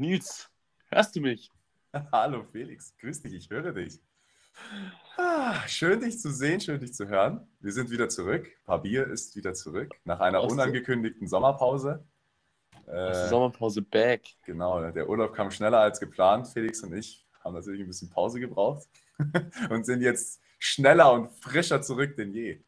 Nils, 0.00 0.50
hörst 0.88 1.14
du 1.14 1.20
mich? 1.20 1.50
Hallo 2.10 2.42
Felix, 2.50 2.96
grüß 2.96 3.20
dich, 3.20 3.34
ich 3.34 3.50
höre 3.50 3.70
dich. 3.72 4.00
Ah, 5.18 5.68
schön 5.68 6.00
dich 6.00 6.18
zu 6.18 6.32
sehen, 6.32 6.58
schön 6.58 6.80
dich 6.80 6.94
zu 6.94 7.06
hören. 7.06 7.46
Wir 7.60 7.70
sind 7.72 7.90
wieder 7.90 8.08
zurück. 8.08 8.48
Papier 8.64 9.06
ist 9.08 9.36
wieder 9.36 9.52
zurück 9.52 9.92
nach 10.04 10.20
einer 10.20 10.40
Aus- 10.40 10.52
unangekündigten 10.52 11.28
Sommerpause. 11.28 12.02
Äh, 12.86 13.28
Sommerpause 13.28 13.82
back. 13.82 14.22
genau, 14.46 14.90
der 14.90 15.06
Urlaub 15.06 15.34
kam 15.34 15.50
schneller 15.50 15.80
als 15.80 16.00
geplant. 16.00 16.48
Felix 16.48 16.82
und 16.82 16.94
ich 16.96 17.28
haben 17.44 17.52
natürlich 17.52 17.82
ein 17.82 17.86
bisschen 17.86 18.08
Pause 18.08 18.40
gebraucht 18.40 18.88
und 19.68 19.84
sind 19.84 20.00
jetzt 20.00 20.40
schneller 20.58 21.12
und 21.12 21.28
frischer 21.42 21.82
zurück 21.82 22.16
denn 22.16 22.32
je. 22.32 22.62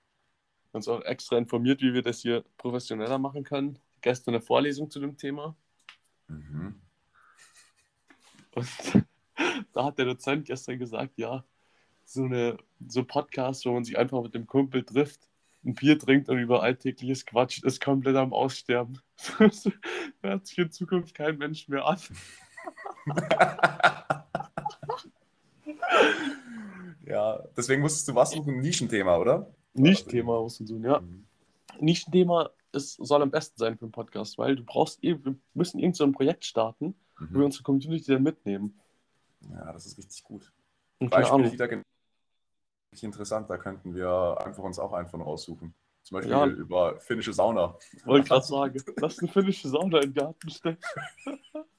Uns 0.72 0.86
auch 0.86 1.00
extra 1.00 1.38
informiert, 1.38 1.80
wie 1.80 1.94
wir 1.94 2.02
das 2.02 2.20
hier 2.20 2.44
professioneller 2.58 3.18
machen 3.18 3.42
können. 3.42 3.78
Gestern 4.02 4.34
eine 4.34 4.42
Vorlesung 4.42 4.90
zu 4.90 5.00
dem 5.00 5.16
Thema. 5.16 5.56
Mhm. 6.28 6.78
Und 8.54 8.68
da 9.72 9.84
hat 9.84 9.98
der 9.98 10.06
Dozent 10.06 10.46
gestern 10.46 10.78
gesagt, 10.78 11.18
ja, 11.18 11.44
so 12.04 12.24
eine 12.24 12.56
so 12.86 13.04
Podcast, 13.04 13.64
wo 13.64 13.72
man 13.72 13.84
sich 13.84 13.98
einfach 13.98 14.22
mit 14.22 14.34
dem 14.34 14.46
Kumpel 14.46 14.84
trifft, 14.84 15.28
ein 15.64 15.74
Bier 15.74 15.98
trinkt 15.98 16.28
und 16.28 16.38
über 16.38 16.62
Alltägliches 16.62 17.24
quatscht, 17.24 17.64
ist 17.64 17.82
komplett 17.82 18.16
am 18.16 18.32
Aussterben. 18.32 19.00
Hört 20.22 20.46
sich 20.46 20.58
in 20.58 20.70
Zukunft 20.70 21.14
kein 21.14 21.38
Mensch 21.38 21.68
mehr 21.68 21.86
an. 21.86 21.98
ja, 27.06 27.42
deswegen 27.56 27.80
musstest 27.82 28.08
du 28.08 28.14
was 28.14 28.32
suchen, 28.32 28.54
ein 28.54 28.60
Nischenthema, 28.60 29.16
oder? 29.16 29.48
Nischenthema 29.74 30.40
muss 30.40 30.60
man 30.60 30.68
tun, 30.68 30.84
ja. 30.84 31.00
Mhm. 31.00 31.24
Nischenthema 31.80 32.50
ist, 32.72 32.94
soll 32.96 33.22
am 33.22 33.30
besten 33.30 33.58
sein 33.58 33.78
für 33.78 33.84
einen 33.84 33.92
Podcast, 33.92 34.38
weil 34.38 34.56
du 34.56 34.64
brauchst, 34.64 35.02
wir 35.02 35.18
müssen 35.54 35.78
irgend 35.78 35.96
so 35.96 36.04
ein 36.04 36.12
Projekt 36.12 36.44
starten, 36.44 36.94
wo 37.30 37.34
wir 37.34 37.38
Mhm. 37.38 37.44
unsere 37.46 37.62
Community 37.64 38.12
dann 38.12 38.22
mitnehmen. 38.22 38.78
Ja, 39.50 39.72
das 39.72 39.86
ist 39.86 39.98
richtig 39.98 40.22
gut. 40.24 40.52
Und 40.98 41.10
Beispiele, 41.10 41.44
richtig 41.50 43.04
interessant, 43.04 43.48
da 43.50 43.56
könnten 43.56 43.94
wir 43.94 44.36
einfach 44.44 44.62
uns 44.62 44.78
auch 44.78 44.92
einen 44.92 45.08
von 45.08 45.20
raussuchen. 45.22 45.74
Zum 46.02 46.16
Beispiel 46.16 46.32
Ja. 46.32 46.46
über 46.46 46.98
finnische 47.00 47.32
Sauna. 47.32 47.76
Wollte 48.04 48.28
gerade 48.28 48.44
sagen, 48.44 48.82
lass 48.96 49.18
eine 49.20 49.28
finnische 49.28 49.68
Sauna 49.68 49.98
in 49.98 50.12
den 50.12 50.14
Garten 50.14 50.50
stellen. 50.50 50.78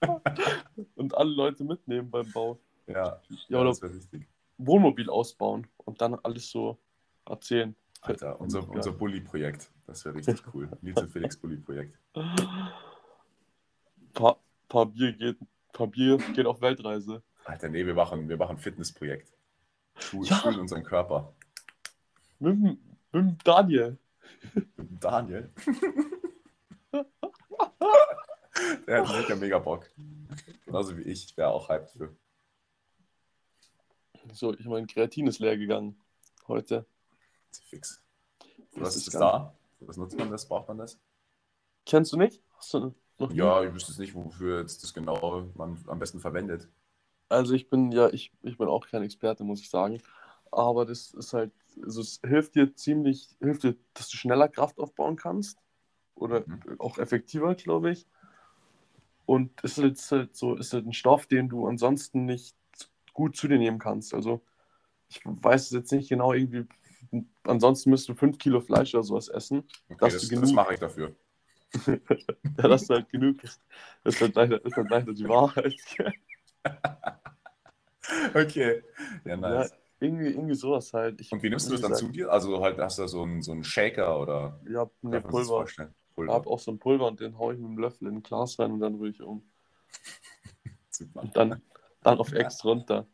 und 0.95 1.15
alle 1.15 1.29
Leute 1.31 1.63
mitnehmen 1.63 2.09
beim 2.09 2.31
Bau. 2.31 2.57
Ja, 2.87 3.21
Ja, 3.47 3.59
oder 3.59 3.69
das 3.69 3.81
wäre 3.81 3.93
wichtig. 3.95 4.27
Wohnmobil 4.57 5.09
ausbauen 5.09 5.67
und 5.77 6.01
dann 6.01 6.15
alles 6.23 6.49
so 6.49 6.77
erzählen. 7.25 7.75
Alter, 8.01 8.39
unser, 8.39 8.59
Ja. 8.61 8.67
unser 8.67 8.91
Bulli-Projekt. 8.91 9.71
Das 9.87 10.03
wäre 10.05 10.15
richtig 10.15 10.41
cool. 10.53 10.69
Nils 10.81 11.01
und 11.01 11.09
Felix 11.11 11.37
Bulli-Projekt. 11.37 11.97
Pa 14.73 14.85
paar 14.85 14.85
Bier 14.87 15.13
geht, 15.13 15.37
paar 15.71 15.85
Bier 15.85 16.17
geht 16.33 16.47
auf 16.47 16.59
Weltreise. 16.59 17.21
Alter, 17.45 17.69
nee, 17.69 17.85
wir 17.85 17.93
machen, 17.93 18.27
wir 18.27 18.37
machen 18.37 18.55
ein 18.55 18.59
Fitnessprojekt. 18.59 19.31
Schulen, 19.99 20.25
Ja. 20.25 20.49
unseren 20.59 20.83
Körper. 20.83 21.31
Mit, 22.39 22.57
mit 22.59 22.79
dem 23.13 23.37
Daniel. 23.43 23.99
Mit 24.55 24.75
dem 24.79 24.99
Daniel. 24.99 25.51
Der 28.87 29.07
hat 29.07 29.15
sicher 29.15 29.35
mega 29.35 29.59
Bock. 29.59 29.91
Genauso 30.65 30.97
wie 30.97 31.03
ich. 31.03 31.25
Ich 31.25 31.37
wäre 31.37 31.49
auch 31.49 31.69
hyped 31.69 31.91
für. 31.91 32.15
So, 34.31 34.55
ich 34.55 34.65
mein 34.65 34.87
Kreatin 34.87 35.27
ist 35.27 35.37
leer 35.37 35.55
gegangen 35.55 36.01
heute. 36.47 36.87
Fix. 37.69 38.01
Was 38.71 38.95
ist 38.95 39.09
ist 39.09 39.13
da? 39.19 39.53
Was 39.81 39.97
nutzt 39.97 40.17
man 40.17 40.31
das? 40.31 40.47
Braucht 40.47 40.67
man 40.67 40.79
das? 40.79 40.99
Kennst 41.85 42.11
du 42.11 42.17
nicht? 42.17 42.41
Hast 42.57 42.73
du 42.73 42.95
noch 43.23 43.33
nie? 43.33 43.37
Ja, 43.37 43.63
ich 43.63 43.73
wüsste 43.73 43.91
jetzt 43.91 43.99
nicht, 43.99 44.15
wofür 44.15 44.59
jetzt 44.61 44.83
das 44.83 44.93
genau 44.93 45.49
man 45.55 45.77
am 45.87 45.99
besten 45.99 46.19
verwendet. 46.19 46.69
Also 47.29 47.53
ich 47.53 47.69
bin 47.69 47.91
ja, 47.91 48.09
ich, 48.09 48.31
ich 48.43 48.57
bin 48.57 48.67
auch 48.67 48.87
kein 48.87 49.03
Experte, 49.03 49.43
muss 49.43 49.61
ich 49.61 49.69
sagen. 49.69 50.01
Aber 50.51 50.85
das 50.85 51.11
ist 51.13 51.33
halt, 51.33 51.51
also 51.83 52.01
es 52.01 52.19
hilft 52.23 52.55
dir 52.55 52.75
ziemlich, 52.75 53.35
hilft 53.39 53.63
dir, 53.63 53.75
dass 53.95 54.09
du 54.09 54.17
schneller 54.17 54.47
Kraft 54.47 54.79
aufbauen 54.79 55.15
kannst. 55.15 55.57
Oder 56.15 56.45
Mhm. 56.47 56.79
auch 56.79 56.97
effektiver, 56.99 57.55
glaube 57.55 57.91
ich. 57.91 58.07
Und 59.25 59.51
es 59.63 59.77
ist 59.77 60.11
halt, 60.11 60.11
halt 60.11 60.35
so, 60.35 60.55
ist 60.55 60.73
halt 60.73 60.85
ein 60.85 60.93
Stoff, 60.93 61.25
den 61.27 61.49
du 61.49 61.65
ansonsten 61.67 62.25
nicht 62.25 62.55
gut 63.13 63.35
zu 63.35 63.47
dir 63.47 63.57
nehmen 63.57 63.79
kannst. 63.79 64.13
Also 64.13 64.41
ich 65.09 65.21
weiß 65.25 65.63
es 65.67 65.71
jetzt 65.71 65.91
nicht 65.91 66.09
genau 66.09 66.33
irgendwie. 66.33 66.65
Ansonsten 67.43 67.89
müsstest 67.91 68.09
du 68.09 68.15
5 68.15 68.37
Kilo 68.37 68.61
Fleisch 68.61 68.93
oder 68.95 69.03
sowas 69.03 69.29
essen. 69.29 69.63
Okay, 69.89 69.99
das, 69.99 70.29
das 70.29 70.53
mache 70.53 70.73
ich 70.73 70.79
dafür. 70.79 71.15
Ja, 72.57 72.67
das 72.67 72.83
ist 72.83 72.89
halt 72.89 73.09
genug. 73.09 73.41
Das 73.41 73.59
ist 74.03 74.21
halt 74.21 74.35
leider, 74.35 74.63
ist 74.63 74.75
halt 74.75 74.89
leider 74.89 75.13
die 75.13 75.27
Wahrheit. 75.27 75.73
Okay. 78.35 78.83
Ja, 79.25 79.37
nice. 79.37 79.69
Ja, 79.69 79.77
irgendwie, 79.99 80.27
irgendwie 80.27 80.55
sowas 80.55 80.91
halt. 80.93 81.21
Ich, 81.21 81.31
Und 81.31 81.41
wie 81.41 81.49
nimmst 81.49 81.67
du 81.67 81.71
das 81.71 81.81
dann 81.81 81.91
gesagt, 81.91 82.07
zu 82.07 82.11
dir? 82.11 82.31
Also 82.31 82.61
halt 82.61 82.77
hast 82.79 82.99
du 82.99 83.07
so 83.07 83.23
einen, 83.23 83.41
so 83.41 83.53
einen 83.53 83.63
Shaker 83.63 84.19
oder 84.19 84.59
Ja, 84.69 84.89
ne, 85.01 85.21
das 85.21 85.31
Pulver. 85.31 85.47
vorstellen? 85.47 85.93
Ich 86.09 86.15
Pulver. 86.15 86.33
habe 86.33 86.49
auch 86.49 86.59
so 86.59 86.71
ein 86.71 86.79
Pulver 86.79 87.07
und 87.07 87.19
den 87.19 87.37
haue 87.37 87.53
ich 87.53 87.59
mit 87.59 87.69
dem 87.69 87.77
Löffel 87.77 88.07
in 88.09 88.15
ein 88.15 88.23
Glas 88.23 88.59
rein 88.59 88.71
und 88.73 88.79
dann 88.81 88.95
rühre 88.95 89.09
ich 89.09 89.21
um. 89.21 89.43
Super. 90.89 91.21
Und 91.21 91.35
dann, 91.37 91.61
dann 92.03 92.19
auf 92.19 92.31
Ex 92.33 92.63
runter. 92.65 93.07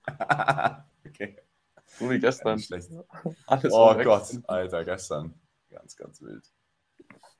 okay. 1.06 1.38
So 1.86 2.10
wie 2.10 2.20
gestern. 2.20 2.62
Oh 3.72 3.96
Gott. 3.96 4.40
Alter, 4.48 4.86
gestern. 4.86 5.34
Ganz, 5.70 5.96
ganz 5.96 6.22
wild. 6.22 6.44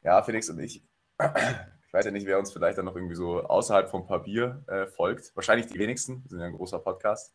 Ja, 0.04 0.22
Felix 0.24 0.50
und 0.50 0.60
ich. 0.60 0.84
Ich 1.20 1.94
weiß 1.94 2.06
ja 2.06 2.12
nicht, 2.12 2.26
wer 2.26 2.40
uns 2.40 2.52
vielleicht 2.52 2.78
dann 2.78 2.86
noch 2.86 2.96
irgendwie 2.96 3.16
so 3.16 3.42
außerhalb 3.44 3.90
vom 3.90 4.06
Papier 4.06 4.64
äh, 4.68 4.86
folgt. 4.88 5.36
Wahrscheinlich 5.36 5.68
die 5.68 5.80
wenigsten. 5.80 6.24
Wir 6.24 6.30
sind 6.30 6.40
ja 6.40 6.46
ein 6.46 6.54
großer 6.54 6.80
Podcast. 6.80 7.34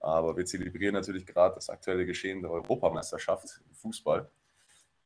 Aber 0.00 0.36
wir 0.36 0.44
zelebrieren 0.44 0.94
natürlich 0.94 1.26
gerade 1.26 1.56
das 1.56 1.68
aktuelle 1.68 2.06
Geschehen 2.06 2.42
der 2.42 2.50
Europameisterschaft 2.50 3.62
im 3.66 3.74
Fußball. 3.74 4.30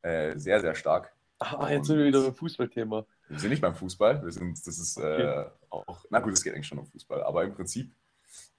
Äh, 0.01 0.37
sehr, 0.37 0.59
sehr 0.59 0.75
stark. 0.75 1.15
Ah, 1.39 1.71
jetzt 1.71 1.87
sind 1.87 1.97
wir 1.97 2.05
wieder 2.05 2.21
beim 2.21 2.35
Fußballthema. 2.35 3.05
Wir 3.29 3.39
sind 3.39 3.49
nicht 3.49 3.61
beim 3.61 3.73
Fußball. 3.73 4.23
Wir 4.23 4.31
sind, 4.31 4.65
das 4.67 4.77
ist 4.77 4.97
äh, 4.97 5.45
auch, 5.69 6.05
na 6.09 6.19
gut, 6.19 6.33
es 6.33 6.43
geht 6.43 6.53
eigentlich 6.53 6.67
schon 6.67 6.77
um 6.77 6.85
Fußball. 6.85 7.23
Aber 7.23 7.43
im 7.43 7.55
Prinzip, 7.55 7.95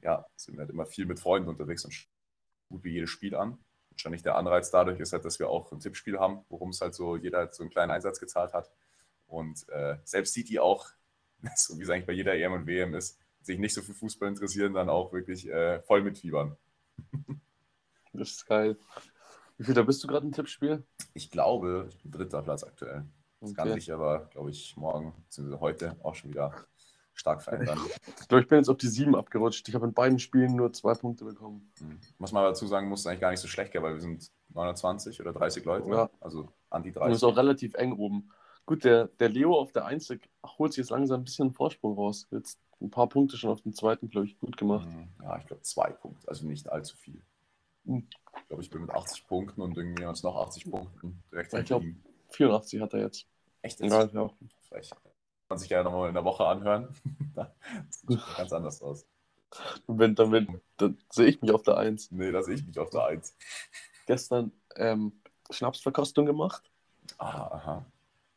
ja, 0.03 0.27
sind 0.37 0.55
wir 0.57 0.61
halt 0.61 0.71
immer 0.71 0.87
viel 0.87 1.07
mit 1.07 1.21
Freunden 1.21 1.49
unterwegs 1.49 1.85
und 1.85 1.93
schauen 1.93 2.11
gut 2.71 2.85
wie 2.85 2.93
jedes 2.93 3.11
Spiel 3.11 3.37
an. 3.37 3.59
Wahrscheinlich 3.91 4.23
der 4.23 4.37
Anreiz 4.37 4.71
dadurch 4.71 4.99
ist 4.99 5.13
halt, 5.13 5.25
dass 5.25 5.39
wir 5.39 5.49
auch 5.49 5.71
ein 5.71 5.79
Tippspiel 5.79 6.19
haben, 6.19 6.45
worum 6.49 6.71
es 6.71 6.81
halt 6.81 6.95
so 6.95 7.17
jeder 7.17 7.39
halt 7.39 7.55
so 7.55 7.63
einen 7.63 7.71
kleinen 7.71 7.93
Einsatz 7.93 8.19
gezahlt 8.19 8.53
hat. 8.53 8.71
Und 9.27 9.69
äh, 9.71 9.97
selbst 10.05 10.35
die, 10.37 10.45
die 10.45 10.59
auch, 10.61 10.87
so 11.57 11.79
wie 11.79 11.83
es 11.83 11.91
eigentlich 11.91 12.07
bei 12.07 12.13
jeder 12.13 12.35
EM 12.35 12.53
und 12.53 12.67
WM 12.67 12.95
ist, 12.95 13.19
sich 13.43 13.59
nicht 13.59 13.75
so 13.75 13.83
für 13.83 13.93
Fußball 13.95 14.29
interessieren, 14.29 14.73
dann 14.75 14.89
auch 14.89 15.13
wirklich 15.13 15.49
äh, 15.49 15.81
voll 15.83 16.03
mitfiebern. 16.03 16.57
Das 18.13 18.31
ist 18.31 18.47
geil. 18.47 18.77
Wie 19.59 19.65
viel 19.65 19.75
da 19.75 19.83
bist 19.83 20.03
du 20.05 20.07
gerade 20.07 20.25
im 20.25 20.33
Tippspiel? 20.33 20.85
Ich 21.15 21.31
glaube, 21.33 21.89
ich 21.91 21.99
bin 22.01 22.13
dritter 22.13 22.43
Platz 22.43 22.63
aktuell. 22.63 23.05
Das 23.41 23.55
kann 23.55 23.69
Okay. 23.69 23.81
sich 23.81 23.93
aber, 23.93 24.27
glaube 24.31 24.51
ich, 24.51 24.77
morgen 24.77 25.13
bzw. 25.29 25.59
heute 25.59 25.97
auch 26.03 26.15
schon 26.15 26.31
wieder 26.31 26.55
stark 27.13 27.43
verändern. 27.43 27.79
Ich 28.21 28.29
glaube, 28.29 28.43
ich 28.43 28.49
bin 28.49 28.59
jetzt 28.59 28.69
auf 28.69 28.77
die 28.79 28.87
7 28.89 29.15
abgerutscht. 29.17 29.69
Ich 29.69 29.75
habe 29.75 29.87
in 29.87 29.93
beiden 29.93 30.19
Spielen 30.19 30.55
nur 30.57 30.73
zwei 30.73 30.95
Punkte 30.95 31.25
bekommen. 31.25 31.73
Mhm. 31.81 31.99
Was 32.19 32.33
man 32.33 32.45
dazu 32.45 32.67
sagen 32.67 32.89
muss, 32.89 33.01
ist 33.01 33.07
eigentlich 33.07 33.21
gar 33.21 33.31
nicht 33.33 33.41
so 33.41 33.49
schlecht, 33.49 33.75
weil 33.75 33.95
wir 33.95 34.01
sind 34.01 34.31
29 34.51 35.21
oder 35.21 35.33
30 35.33 35.65
Leute, 35.65 35.91
Ja. 35.91 36.11
also 36.21 36.49
an 36.71 36.83
die 36.85 36.91
Und 36.91 36.95
es 36.97 37.01
30. 37.01 37.15
ist 37.17 37.25
auch 37.25 37.37
relativ 37.37 37.75
eng 37.75 37.93
oben. 37.95 38.31
Gut, 38.67 38.85
der, 38.85 39.09
der 39.09 39.29
Leo 39.29 39.59
auf 39.59 39.73
der 39.73 39.85
1 39.85 40.11
holt 40.59 40.73
sich 40.73 40.79
jetzt 40.83 40.91
langsam 40.91 41.21
ein 41.21 41.25
bisschen 41.25 41.53
Vorsprung 41.53 41.95
raus. 41.95 42.27
Jetzt 42.31 42.59
ein 42.81 42.91
paar 42.91 43.09
Punkte 43.09 43.37
schon 43.37 43.51
auf 43.51 43.61
dem 43.61 43.75
zweiten, 43.75 44.09
glaube 44.09 44.27
ich, 44.27 44.39
gut 44.39 44.57
gemacht. 44.57 44.89
Mhm. 44.89 45.09
Ja, 45.23 45.39
ich 45.39 45.47
glaube 45.47 45.63
zwei 45.63 45.91
Punkte, 45.91 46.27
also 46.29 46.47
nicht 46.47 46.69
allzu 46.69 46.97
viel. 46.97 47.21
Mhm. 47.85 48.09
Ich 48.41 48.49
glaube, 48.49 48.63
ich 48.63 48.71
bin 48.71 48.83
mit 48.83 48.91
80 48.91 49.27
Punkten 49.27 49.61
und 49.61 49.77
irgendjemand 49.77 50.17
ist 50.17 50.23
noch 50.25 50.37
80 50.37 50.71
Punkten 50.71 51.23
direkt 51.31 51.53
Ich 51.53 51.57
hinter 51.57 51.67
glaub- 51.67 51.83
ihm. 51.83 52.03
84 52.31 52.81
hat 52.81 52.95
er 52.95 53.01
jetzt. 53.01 53.27
Echt 53.63 53.81
jetzt? 53.81 53.93
Ja, 53.93 54.05
ja. 54.07 54.31
Vielleicht 54.69 54.91
kann 54.91 55.01
man 55.49 55.59
sich 55.59 55.69
ja 55.69 55.83
nochmal 55.83 56.09
in 56.09 56.15
der 56.15 56.25
Woche 56.25 56.45
anhören. 56.47 56.89
das 57.35 57.49
sieht 58.07 58.21
ganz 58.37 58.53
anders 58.53 58.83
aus. 58.83 59.07
Wenn, 59.87 60.15
dann, 60.17 60.33
wenn, 60.33 60.61
dann 60.79 60.99
sehe 61.11 61.27
ich 61.27 61.41
mich 61.41 61.53
auf 61.53 61.63
der 61.63 61.77
1. 61.77 62.11
Nee, 62.11 62.33
da 62.33 62.43
sehe 62.43 62.55
ich 62.57 62.67
mich 62.67 62.79
auf 62.79 62.91
der 62.91 63.05
1. 63.05 63.37
Gestern 64.07 64.51
ähm, 64.75 65.13
Schnapsverkostung 65.51 66.27
gemacht. 66.27 66.71
Ah, 67.19 67.47
aha. 67.47 67.87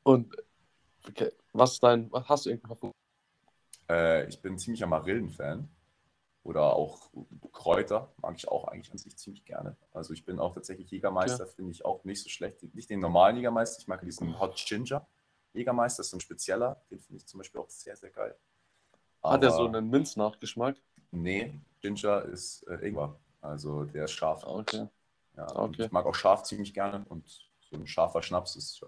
Und 0.07 0.33
okay, 1.05 1.31
was 1.51 1.73
ist 1.73 1.83
dein, 1.83 2.09
was 2.13 2.27
hast 2.29 2.45
du 2.45 2.49
irgendwann 2.51 2.93
Äh, 3.89 4.27
ich 4.29 4.41
bin 4.41 4.57
ziemlicher 4.57 4.87
Marillen-Fan. 4.87 5.67
Oder 6.43 6.77
auch 6.77 7.09
Kräuter, 7.51 8.13
mag 8.21 8.37
ich 8.37 8.47
auch 8.47 8.69
eigentlich 8.69 8.89
an 8.93 8.97
sich 8.97 9.17
ziemlich 9.17 9.43
gerne. 9.43 9.75
Also 9.91 10.13
ich 10.13 10.23
bin 10.23 10.39
auch 10.39 10.53
tatsächlich 10.53 10.89
Jägermeister, 10.91 11.45
finde 11.45 11.71
ich 11.71 11.83
auch 11.83 12.05
nicht 12.05 12.23
so 12.23 12.29
schlecht. 12.29 12.63
Nicht 12.73 12.89
den 12.89 13.01
normalen 13.01 13.35
Jägermeister, 13.35 13.81
ich 13.81 13.87
mag 13.89 13.99
diesen 14.01 14.39
Hot 14.39 14.55
Ginger 14.55 15.05
Jägermeister, 15.51 15.97
das 15.97 16.07
ist 16.07 16.11
so 16.11 16.17
ein 16.17 16.21
spezieller. 16.21 16.81
Den 16.89 16.99
finde 17.01 17.17
ich 17.17 17.27
zum 17.27 17.39
Beispiel 17.39 17.59
auch 17.59 17.69
sehr, 17.69 17.97
sehr 17.97 18.11
geil. 18.11 18.37
Hat 19.21 19.43
er 19.43 19.49
Aber- 19.49 19.57
so 19.57 19.65
einen 19.67 19.89
Minznachgeschmack? 19.89 20.77
Nee, 21.11 21.59
Ginger 21.81 22.21
ist 22.23 22.63
äh, 22.67 22.75
Ingwer. 22.87 23.19
Also 23.41 23.83
der 23.83 24.05
ist 24.05 24.11
scharf. 24.11 24.45
Ah, 24.45 24.55
Okay. 24.59 24.87
Ja, 25.35 25.47
Ah, 25.47 25.63
okay. 25.63 25.83
Ich 25.87 25.91
mag 25.91 26.05
auch 26.05 26.15
scharf 26.15 26.43
ziemlich 26.43 26.73
gerne 26.73 27.05
und 27.09 27.27
so 27.59 27.75
ein 27.75 27.85
scharfer 27.87 28.21
Schnaps 28.21 28.55
ist 28.55 28.79
ja, 28.79 28.87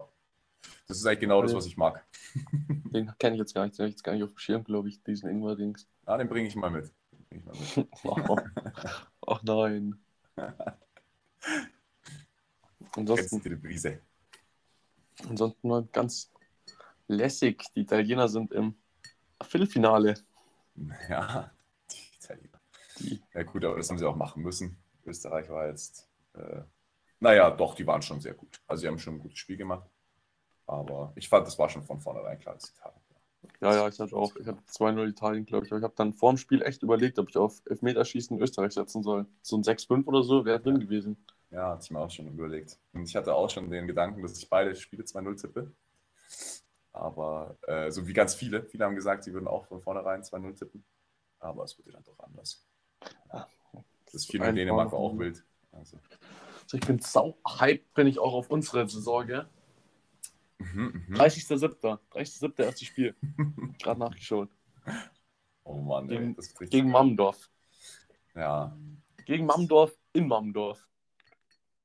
Das 0.88 0.98
ist 0.98 1.06
eigentlich 1.06 1.20
genau 1.20 1.42
das, 1.42 1.54
was 1.54 1.66
ich 1.66 1.78
mag. 1.78 2.06
Den 2.92 3.12
kenne 3.20 3.36
ich 3.36 3.40
jetzt 3.40 3.54
gar 3.54 3.66
nicht, 3.66 3.78
den 3.78 3.84
habe 3.84 3.90
ich 3.90 3.96
jetzt 3.96 4.04
gar 4.04 4.14
nicht 4.14 4.24
auf 4.24 4.32
dem 4.32 4.38
Schirm, 4.40 4.64
glaube 4.64 4.90
ich, 4.90 5.04
diesen 5.04 5.30
Ingwer-Dings. 5.30 5.88
Ja, 6.08 6.18
den 6.18 6.28
bringe 6.28 6.48
ich 6.48 6.56
mal 6.56 6.72
mit. 6.72 6.92
Ich 7.30 7.46
mal 7.46 7.54
mit. 7.54 7.88
Ach 9.28 9.44
nein. 9.44 10.00
Ansonsten, 12.96 13.42
die 13.42 13.56
Brise? 13.56 14.02
ansonsten 15.28 15.68
nur 15.68 15.88
ganz 15.92 16.32
lässig. 17.08 17.64
Die 17.76 17.82
Italiener 17.82 18.28
sind 18.28 18.52
im 18.54 18.76
Viertelfinale. 19.42 20.16
Ja, 21.10 21.52
die 21.92 22.16
Italiener. 22.16 22.62
Die, 23.00 23.22
Ja 23.34 23.44
gut, 23.44 23.66
aber 23.66 23.78
das 23.78 23.90
haben 23.90 23.98
sie 23.98 24.06
auch 24.06 24.16
machen 24.16 24.44
müssen. 24.44 24.78
Österreich 25.06 25.50
war 25.50 25.68
jetzt, 25.68 26.08
äh, 26.34 26.62
naja, 27.20 27.52
doch, 27.52 27.76
die 27.76 27.86
waren 27.86 28.02
schon 28.02 28.22
sehr 28.22 28.34
gut. 28.34 28.62
Also 28.68 28.82
sie 28.82 28.88
haben 28.88 29.00
schon 29.00 29.16
ein 29.16 29.20
gutes 29.20 29.40
Spiel 29.40 29.58
gemacht. 29.58 29.90
Aber 30.70 31.12
ich 31.16 31.28
fand, 31.28 31.48
das 31.48 31.58
war 31.58 31.68
schon 31.68 31.84
von 31.84 32.00
vornherein 32.00 32.38
klar, 32.38 32.54
dass 32.54 32.70
Italien 32.70 33.02
ja, 33.62 33.74
ja, 33.74 33.88
ich 33.88 34.00
hatte 34.00 34.16
auch, 34.16 34.36
ich 34.36 34.48
hatte 34.48 34.62
2-0 34.70 35.10
Italien, 35.10 35.46
glaube 35.46 35.66
ich. 35.66 35.72
Aber 35.72 35.80
ich 35.80 35.84
habe 35.84 35.94
dann 35.96 36.14
vor 36.14 36.32
dem 36.32 36.38
Spiel 36.38 36.62
echt 36.62 36.84
überlegt, 36.84 37.20
ob 37.20 37.30
ich 37.30 37.38
auf 37.38 37.62
Elfmeterschießen 37.66 38.40
Österreich 38.40 38.74
setzen 38.74 39.04
soll. 39.04 39.26
So 39.42 39.58
ein 39.58 39.64
6-5 39.64 40.06
oder 40.06 40.24
so 40.24 40.46
wäre 40.46 40.60
drin 40.60 40.80
gewesen. 40.80 41.26
Ja, 41.52 41.72
hatte 41.72 41.84
ich 41.84 41.92
mir 41.92 42.00
auch 42.00 42.12
schon 42.12 42.28
überlegt. 42.28 42.78
Und 42.94 43.04
ich 43.04 43.16
hatte 43.16 43.34
auch 43.34 43.50
schon 43.50 43.70
den 43.70 43.88
Gedanken, 43.88 44.22
dass 44.22 44.38
ich 44.38 44.50
beide 44.50 44.76
Spiele 44.76 45.04
2-0 45.04 45.42
tippe. 45.42 45.72
Aber 46.94 47.58
äh, 47.68 47.92
so 47.92 48.08
wie 48.08 48.14
ganz 48.14 48.36
viele. 48.36 48.64
Viele 48.64 48.86
haben 48.86 48.96
gesagt, 48.96 49.24
sie 49.24 49.34
würden 49.34 49.48
auch 49.48 49.66
von 49.66 49.82
vornherein 49.82 50.22
2-0 50.22 50.58
tippen. 50.58 50.86
Aber 51.40 51.64
es 51.64 51.78
wurde 51.78 51.92
dann 51.92 52.04
doch 52.04 52.20
anders. 52.20 52.66
Das 54.12 54.26
Spiel 54.26 54.40
mit 54.40 54.50
Ein 54.50 54.56
Dänemark 54.56 54.90
Tor 54.90 55.00
war 55.00 55.06
auch 55.06 55.18
wild. 55.18 55.44
Also, 55.72 55.98
Also 56.64 56.78
ich 56.78 56.86
bin 56.86 57.00
sau 57.00 57.38
hyped, 57.46 57.94
bin 57.94 58.08
ich 58.08 58.20
auch 58.20 58.34
auf 58.34 58.50
unsere 58.50 58.88
Saison, 58.88 59.26
gell? 59.28 59.48
Mhm, 60.74 61.04
mhm. 61.08 61.16
30.07. 61.16 62.00
30.07. 62.12 62.64
erste 62.64 62.86
Spiel. 62.86 63.16
Gerade 63.82 64.00
nachgeschaut. 64.00 64.50
Oh 65.64 65.76
Mann, 65.82 66.10
ey, 66.10 66.18
Gegen- 66.18 66.36
das 66.36 66.54
Gegen. 66.56 66.90
Mammendorf. 66.92 67.50
Ja, 68.36 68.76
Gegen 69.26 69.46
Mammendorf 69.46 69.94
in 70.14 70.28
Mammendorf. 70.28 70.88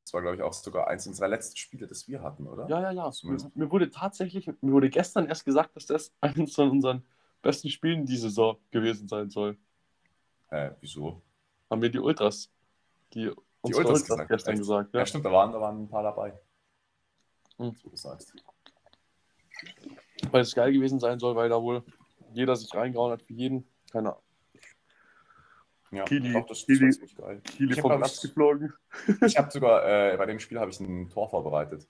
das 0.04 0.14
war, 0.14 0.22
glaube 0.22 0.36
ich, 0.36 0.42
auch 0.42 0.52
sogar 0.52 0.88
eins 0.88 1.06
unserer 1.06 1.28
letzten 1.28 1.56
Spiele, 1.56 1.86
das 1.86 2.08
wir 2.08 2.22
hatten, 2.22 2.46
oder? 2.46 2.66
Ja, 2.68 2.80
ja, 2.80 2.90
ja. 2.92 3.10
Mir, 3.24 3.50
mir 3.54 3.70
wurde 3.70 3.90
tatsächlich, 3.90 4.46
mir 4.46 4.72
wurde 4.72 4.88
gestern 4.90 5.26
erst 5.26 5.44
gesagt, 5.44 5.76
dass 5.76 5.86
das 5.86 6.12
eines 6.20 6.54
von 6.54 6.70
unseren 6.70 7.04
besten 7.42 7.68
Spielen 7.68 8.06
die 8.06 8.16
Saison 8.16 8.56
gewesen 8.70 9.08
sein 9.08 9.28
soll. 9.28 9.58
Äh, 10.50 10.70
wieso? 10.80 11.20
Haben 11.70 11.80
mir 11.80 11.90
die 11.90 11.98
Ultras, 11.98 12.50
die, 13.12 13.30
unsere 13.60 13.84
Ultras 13.84 14.02
gesagt, 14.06 14.28
gestern 14.30 14.52
echt? 14.52 14.60
gesagt. 14.60 14.94
Ja, 14.94 15.00
Ja. 15.00 15.06
stimmt, 15.06 15.24
da 15.26 15.32
waren, 15.32 15.52
da 15.52 15.60
waren 15.60 15.82
ein 15.82 15.88
paar 15.88 16.02
dabei. 16.02 16.38
Hm. 17.58 17.74
So 17.74 17.90
du 17.90 17.96
sagst. 17.96 18.34
Weil 20.30 20.42
es 20.42 20.54
geil 20.54 20.72
gewesen 20.72 21.00
sein 21.00 21.18
soll, 21.18 21.34
weil 21.36 21.48
da 21.48 21.60
wohl 21.60 21.82
jeder 22.32 22.56
sich 22.56 22.72
reingehauen 22.74 23.12
hat 23.12 23.22
für 23.22 23.32
jeden. 23.34 23.66
Keine 23.92 24.10
Ahnung. 24.10 24.22
Ja, 25.90 26.04
Kili- 26.04 26.32
doch, 26.32 26.46
das, 26.46 26.60
das 26.60 26.66
Kili- 26.66 26.90
ziemlich 26.90 27.14
geil. 27.16 27.40
Hab, 27.44 27.80
vom 27.80 27.88
glaub 27.90 27.98
Platz 27.98 28.14
ich- 28.16 28.22
geflogen. 28.22 28.72
Ich 29.24 29.36
habe 29.38 29.50
sogar, 29.50 29.84
äh, 29.86 30.16
bei 30.16 30.26
dem 30.26 30.40
Spiel 30.40 30.58
habe 30.58 30.70
ich 30.70 30.80
ein 30.80 31.08
Tor 31.08 31.28
vorbereitet. 31.30 31.86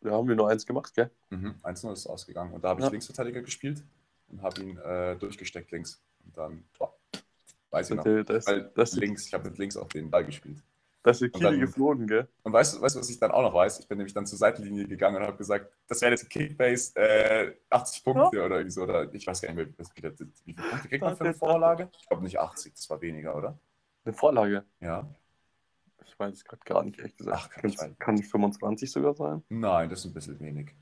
Da 0.00 0.12
haben 0.12 0.28
wir 0.28 0.36
nur 0.36 0.48
eins 0.48 0.64
gemacht, 0.66 0.94
gell? 0.94 1.10
Mhm. 1.30 1.56
1-0 1.62 1.92
ist 1.92 2.06
ausgegangen. 2.06 2.52
Und 2.52 2.62
da 2.62 2.68
habe 2.68 2.80
ich 2.80 2.84
Ja. 2.84 2.90
Linksverteidiger 2.90 3.42
gespielt 3.42 3.82
und 4.28 4.40
habe 4.42 4.60
ihn 4.62 4.76
äh, 4.78 5.16
durchgesteckt 5.16 5.70
links. 5.72 6.00
Und 6.24 6.36
dann, 6.36 6.64
boah, 6.78 6.94
weiß 7.70 7.90
ich 7.90 7.96
noch. 7.96 8.04
Das, 8.04 8.24
das, 8.26 8.46
Weil 8.46 8.70
das, 8.74 8.92
links, 8.94 9.26
ich 9.26 9.34
habe 9.34 9.48
mit 9.48 9.58
links 9.58 9.76
auch 9.76 9.88
den 9.88 10.08
Ball 10.10 10.24
gespielt. 10.24 10.62
Das 11.06 11.22
ist 11.22 11.40
dann- 11.40 11.60
geflogen, 11.60 12.08
gell? 12.08 12.28
Und 12.42 12.52
weißt 12.52 12.76
du, 12.76 12.80
weißt, 12.80 12.96
du, 12.96 13.00
was 13.00 13.08
ich 13.08 13.18
dann 13.20 13.30
auch 13.30 13.42
noch 13.42 13.54
weiß? 13.54 13.78
Ich 13.78 13.86
bin 13.86 13.96
nämlich 13.98 14.12
dann 14.12 14.26
zur 14.26 14.38
Seitenlinie 14.38 14.88
gegangen 14.88 15.16
und 15.18 15.22
habe 15.22 15.36
gesagt, 15.36 15.70
das 15.86 16.00
wäre 16.00 16.10
jetzt 16.10 16.24
ein 16.24 16.28
Kickbase 16.28 16.96
äh, 16.96 17.54
80 17.70 18.02
Punkte 18.02 18.44
oder 18.44 18.56
irgendwie 18.56 18.72
so. 18.72 18.82
Oder 18.82 19.14
ich 19.14 19.24
weiß 19.24 19.40
gar 19.40 19.48
nicht 19.50 19.56
mehr, 19.56 19.68
wie, 19.68 19.72
das, 19.76 19.90
wie 20.44 20.52
viele 20.52 20.68
Punkte 20.68 20.88
kriegt 20.88 21.04
man 21.04 21.16
für 21.16 21.24
eine 21.24 21.34
Vorlage? 21.34 21.88
Ich 21.96 22.08
glaube 22.08 22.24
nicht 22.24 22.40
80, 22.40 22.74
das 22.74 22.90
war 22.90 23.00
weniger, 23.00 23.36
oder? 23.36 23.56
Eine 24.04 24.14
Vorlage. 24.14 24.64
Ja. 24.80 25.08
Ich 26.04 26.18
weiß 26.18 26.34
es 26.34 26.44
gerade 26.44 26.62
gar 26.64 26.82
nicht, 26.82 26.98
ehrlich 26.98 27.16
gesagt. 27.16 27.38
Ach, 27.40 27.50
kann 27.50 27.70
ich 27.70 27.76
kann, 27.76 27.90
weiß. 27.90 27.98
kann 28.00 28.18
25 28.18 28.90
sogar 28.90 29.14
sein. 29.14 29.44
Nein, 29.48 29.88
das 29.88 30.00
ist 30.00 30.06
ein 30.06 30.14
bisschen 30.14 30.40
wenig. 30.40 30.74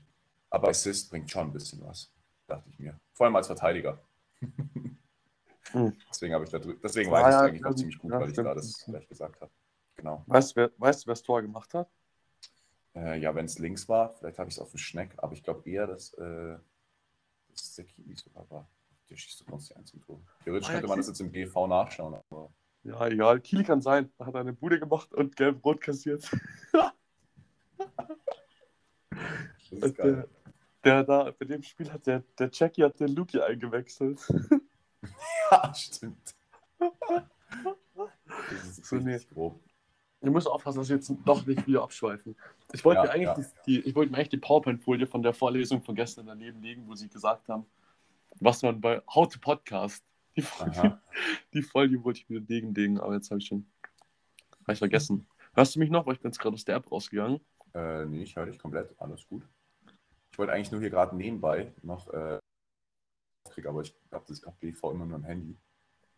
Aber 0.49 0.69
Assist 0.69 1.11
bringt 1.11 1.29
schon 1.29 1.47
ein 1.47 1.53
bisschen 1.53 1.83
was, 1.85 2.11
dachte 2.47 2.67
ich 2.71 2.79
mir. 2.79 2.99
Vor 3.13 3.27
allem 3.27 3.35
als 3.35 3.45
Verteidiger. 3.45 3.99
Hm. 4.39 5.93
Deswegen 6.09 6.33
habe 6.33 6.45
ich 6.45 6.49
da 6.49 6.59
deswegen 6.59 7.11
weiß 7.11 7.27
ich 7.27 7.31
ja, 7.31 7.39
es 7.39 7.49
eigentlich 7.49 7.61
ja, 7.61 7.69
noch 7.69 7.75
ziemlich 7.75 7.99
gut, 7.99 8.11
ja, 8.11 8.19
weil 8.19 8.29
ich 8.29 8.35
da 8.35 8.53
das 8.53 8.85
gleich 8.85 9.07
gesagt 9.07 9.41
habe. 9.41 9.51
Genau. 9.97 10.23
Weißt 10.27 10.51
du, 10.51 10.55
wer, 10.57 10.71
weißt 10.77 11.03
du, 11.03 11.07
wer 11.07 11.13
das 11.13 11.23
Tor 11.23 11.41
gemacht 11.41 11.73
hat? 11.73 11.89
Äh, 12.95 13.19
ja, 13.19 13.33
wenn 13.35 13.45
es 13.45 13.59
links 13.59 13.87
war, 13.89 14.13
vielleicht 14.15 14.39
habe 14.39 14.49
ich 14.49 14.55
es 14.55 14.59
auf 14.59 14.71
den 14.71 14.77
Schneck, 14.77 15.13
aber 15.17 15.33
ich 15.33 15.43
glaube 15.43 15.69
eher, 15.69 15.87
dass, 15.87 16.13
äh, 16.13 16.57
dass 17.49 17.75
der 17.75 17.85
Kili 17.85 18.15
sogar 18.15 18.49
war. 18.49 18.67
Der 19.09 19.17
schießt 19.17 19.41
doch 19.41 19.47
sonst 19.49 19.69
die 19.69 19.75
1 19.75 19.91
zum 19.91 20.01
Tor. 20.01 20.21
Theoretisch 20.43 20.69
Ah, 20.69 20.73
ja, 20.73 20.79
könnte 20.79 20.87
man 20.89 20.97
das 20.97 21.05
Kili. 21.07 21.11
jetzt 21.13 21.19
im 21.21 21.31
GV 21.31 21.67
nachschauen, 21.67 22.15
aber 22.15 22.49
Ja, 22.83 23.07
egal. 23.07 23.39
Kiel 23.41 23.63
kann 23.63 23.81
sein. 23.81 24.11
Da 24.17 24.25
hat 24.25 24.33
er 24.35 24.41
eine 24.41 24.53
Bude 24.53 24.79
gemacht 24.79 25.13
und 25.13 25.35
gelb-rot 25.35 25.81
kassiert. 25.81 26.29
Der, 29.71 29.91
geil. 29.91 30.29
der 30.83 31.03
da, 31.03 31.31
bei 31.31 31.45
dem 31.45 31.63
Spiel 31.63 31.91
hat 31.91 32.05
der, 32.05 32.19
der 32.39 32.49
Jackie 32.53 32.83
hat 32.83 32.99
den 32.99 33.09
Luki 33.15 33.39
eingewechselt. 33.41 34.21
Ja, 35.51 35.71
stimmt. 35.75 36.33
Das 38.49 38.63
ist 38.77 38.85
So, 38.85 38.95
richtig 38.97 39.29
grob. 39.29 39.59
Wir 40.21 40.31
müssen 40.31 40.47
aufpassen, 40.47 40.79
dass 40.79 40.89
wir 40.89 40.95
jetzt 40.95 41.11
doch 41.25 41.45
nicht 41.45 41.67
wieder 41.67 41.83
abschweifen. 41.83 42.35
Ich 42.73 42.83
wollte 42.83 42.99
Ja, 42.99 43.03
mir 43.03 43.11
eigentlich 43.11 43.47
ja. 43.47 43.53
die, 43.65 43.81
die, 43.81 43.87
ich 43.89 43.95
wollte 43.95 44.11
mir 44.11 44.17
eigentlich 44.17 44.29
die 44.29 44.37
PowerPoint-Folie 44.37 45.07
von 45.07 45.21
der 45.21 45.33
Vorlesung 45.33 45.81
von 45.83 45.95
gestern 45.95 46.25
daneben 46.25 46.61
legen, 46.61 46.87
wo 46.87 46.95
sie 46.95 47.07
gesagt 47.09 47.47
haben, 47.47 47.65
was 48.39 48.61
man 48.63 48.81
bei 48.81 49.01
How 49.13 49.27
to 49.27 49.39
Podcast, 49.39 50.03
die, 50.35 50.41
Folie, 50.41 50.99
die 51.53 51.61
Folie 51.61 52.03
wollte 52.03 52.21
ich 52.21 52.29
mir 52.29 52.41
nebenlegen, 52.41 52.99
aber 52.99 53.13
jetzt 53.13 53.29
habe 53.29 53.39
ich 53.39 53.47
schon 53.47 53.65
hab 54.65 54.73
ich 54.73 54.79
vergessen. 54.79 55.27
Hörst 55.53 55.75
du 55.75 55.79
mich 55.79 55.89
noch? 55.89 56.05
Weil 56.05 56.13
ich 56.13 56.19
bin 56.21 56.31
jetzt 56.31 56.39
gerade 56.39 56.55
aus 56.55 56.65
der 56.65 56.75
App 56.77 56.91
rausgegangen. 56.91 57.39
Äh, 57.73 58.05
nee, 58.05 58.23
ich 58.23 58.35
höre 58.35 58.47
dich 58.47 58.57
komplett. 58.57 58.93
Alles 58.99 59.27
gut. 59.27 59.47
Ich 60.31 60.39
wollte 60.39 60.51
eigentlich 60.51 60.71
nur 60.71 60.81
hier 60.81 60.89
gerade 60.89 61.15
nebenbei 61.15 61.71
noch 61.81 62.11
äh, 62.11 62.39
aber 63.65 63.81
ich 63.81 63.95
glaube, 64.09 64.25
das 64.27 64.45
habe 64.45 64.55
BV 64.59 64.91
immer 64.91 65.05
nur 65.05 65.15
am 65.15 65.23
Handy. 65.23 65.57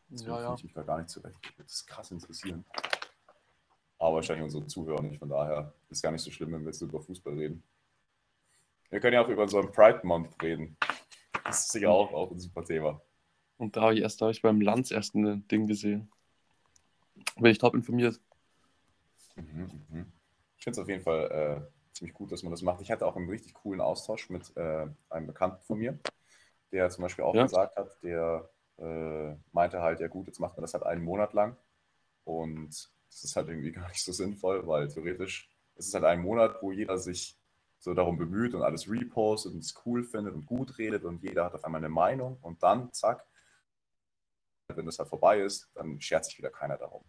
Deswegen 0.10 0.32
Ja, 0.32 0.36
finde 0.38 0.50
ja. 0.50 0.56
ich 0.56 0.64
mich 0.64 0.74
da 0.74 0.84
gar 0.84 0.98
nicht 0.98 1.10
zurecht. 1.10 1.38
Das 1.58 1.74
ist 1.74 1.88
krass 1.88 2.12
interessieren. 2.12 2.66
Aber 4.00 4.16
wahrscheinlich 4.16 4.44
unsere 4.44 4.68
Zuhörer 4.68 5.02
nicht. 5.02 5.20
Von 5.20 5.30
daher 5.30 5.74
ist 5.90 6.04
gar 6.04 6.12
nicht 6.12 6.22
so 6.22 6.32
schlimm, 6.32 6.52
wenn 6.54 6.62
wir 6.62 6.68
jetzt 6.68 6.82
über 6.82 7.02
Fußball 7.02 7.34
reden. 7.34 7.64
Wir 8.90 9.00
können 9.00 9.14
ja 9.14 9.26
auch 9.26 9.30
über 9.30 9.48
so 9.48 9.60
einen 9.60 9.72
Pride 9.72 10.02
Month 10.04 10.42
reden. 10.42 10.78
Das 11.44 11.62
ist 11.62 11.72
sicher 11.72 11.90
auch, 11.90 12.14
auch 12.14 12.32
ein 12.32 12.40
super 12.40 12.64
Thema. 12.64 13.02
Und 13.58 13.76
da 13.76 13.82
habe 13.82 13.96
ich 13.96 14.02
erst, 14.02 14.22
da 14.22 14.26
habe 14.26 14.32
ich 14.32 14.42
beim 14.42 14.62
Lanz 14.62 14.92
erst 14.92 15.16
ein 15.16 15.48
Ding 15.48 15.66
gesehen. 15.68 16.12
Bin 17.36 17.52
ich 17.52 17.58
top 17.58 17.74
informiert. 17.74 18.20
Mhm, 19.36 19.86
mhm. 19.90 20.12
Ich 20.58 20.64
finde 20.64 20.80
es 20.80 20.84
auf 20.84 20.90
jeden 20.90 21.04
Fall 21.04 21.32
äh, 21.32 21.96
ziemlich 21.96 22.14
gut, 22.14 22.32
dass 22.32 22.44
man 22.44 22.52
das 22.52 22.62
macht. 22.62 22.82
Ich 22.82 22.92
hatte 22.92 23.06
auch 23.06 23.16
einen 23.16 23.30
richtig 23.30 23.54
coolen 23.56 23.82
Austausch 23.82 24.30
mit 24.30 24.56
äh, 24.56 24.88
einem 25.10 25.28
Bekannten 25.28 25.62
von 25.64 25.80
mir, 25.80 25.98
der 26.72 26.90
zum 26.90 27.02
Beispiel 27.04 27.24
auch 27.26 27.34
Ja. 27.36 27.44
gesagt 27.44 27.76
hat, 27.76 27.98
der 28.04 28.50
äh, 28.78 29.36
meinte 29.52 29.82
halt, 29.82 30.00
ja 30.00 30.08
gut, 30.08 30.28
jetzt 30.28 30.40
macht 30.40 30.56
man 30.56 30.62
das 30.62 30.74
halt 30.74 30.84
einen 30.84 31.04
Monat 31.04 31.34
lang 31.34 31.58
und 32.24 32.92
das 33.10 33.24
ist 33.24 33.36
halt 33.36 33.48
irgendwie 33.50 33.72
gar 33.74 33.88
nicht 33.90 34.04
so 34.04 34.12
sinnvoll, 34.12 34.66
weil 34.68 34.88
theoretisch 34.88 35.50
ist 35.76 35.88
es 35.88 35.94
halt 35.94 36.06
ein 36.06 36.22
Monat, 36.22 36.62
wo 36.62 36.72
jeder 36.72 36.98
sich 36.98 37.38
so 37.80 37.94
darum 37.94 38.18
bemüht 38.18 38.54
und 38.56 38.64
alles 38.64 38.90
repostet 38.90 39.54
und 39.54 39.60
es 39.60 39.76
cool 39.86 40.04
findet 40.04 40.34
und 40.34 40.46
gut 40.46 40.78
redet 40.78 41.04
und 41.06 41.22
jeder 41.22 41.46
hat 41.46 41.54
auf 41.54 41.64
einmal 41.64 41.80
eine 41.80 41.90
Meinung 41.90 42.38
und 42.42 42.62
dann, 42.64 42.92
zack, 42.92 43.26
wenn 44.74 44.86
das 44.86 45.00
halt 45.00 45.10
vorbei 45.10 45.40
ist, 45.40 45.70
dann 45.76 46.00
schert 46.02 46.26
sich 46.26 46.38
wieder 46.38 46.50
keiner 46.50 46.78
darum. 46.78 47.04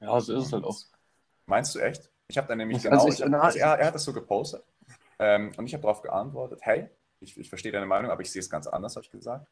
Ja, 0.00 0.18
so 0.20 0.34
ist 0.36 0.46
es 0.46 0.52
halt 0.52 0.64
auch. 0.64 0.76
Meinst 1.46 1.74
du 1.74 1.80
echt? 1.80 2.10
Ich 2.28 2.38
habe 2.38 2.46
dann 2.48 2.58
nämlich 2.58 2.88
Also 2.90 3.06
genau, 3.06 3.08
ich- 3.08 3.20
ich 3.20 3.24
hab, 3.24 3.44
also 3.44 3.58
er, 3.58 3.78
er 3.78 3.86
hat 3.86 3.94
das 3.94 4.04
so 4.04 4.12
gepostet 4.12 4.64
ähm, 5.18 5.52
und 5.56 5.66
ich 5.66 5.74
habe 5.74 5.82
darauf 5.82 6.02
geantwortet, 6.02 6.60
hey, 6.62 6.88
ich, 7.20 7.36
ich 7.36 7.48
verstehe 7.48 7.72
deine 7.72 7.86
Meinung, 7.86 8.10
aber 8.10 8.22
ich 8.22 8.30
sehe 8.30 8.40
es 8.40 8.48
ganz 8.50 8.66
anders, 8.66 8.94
habe 8.96 9.04
ich 9.04 9.10
gesagt. 9.10 9.48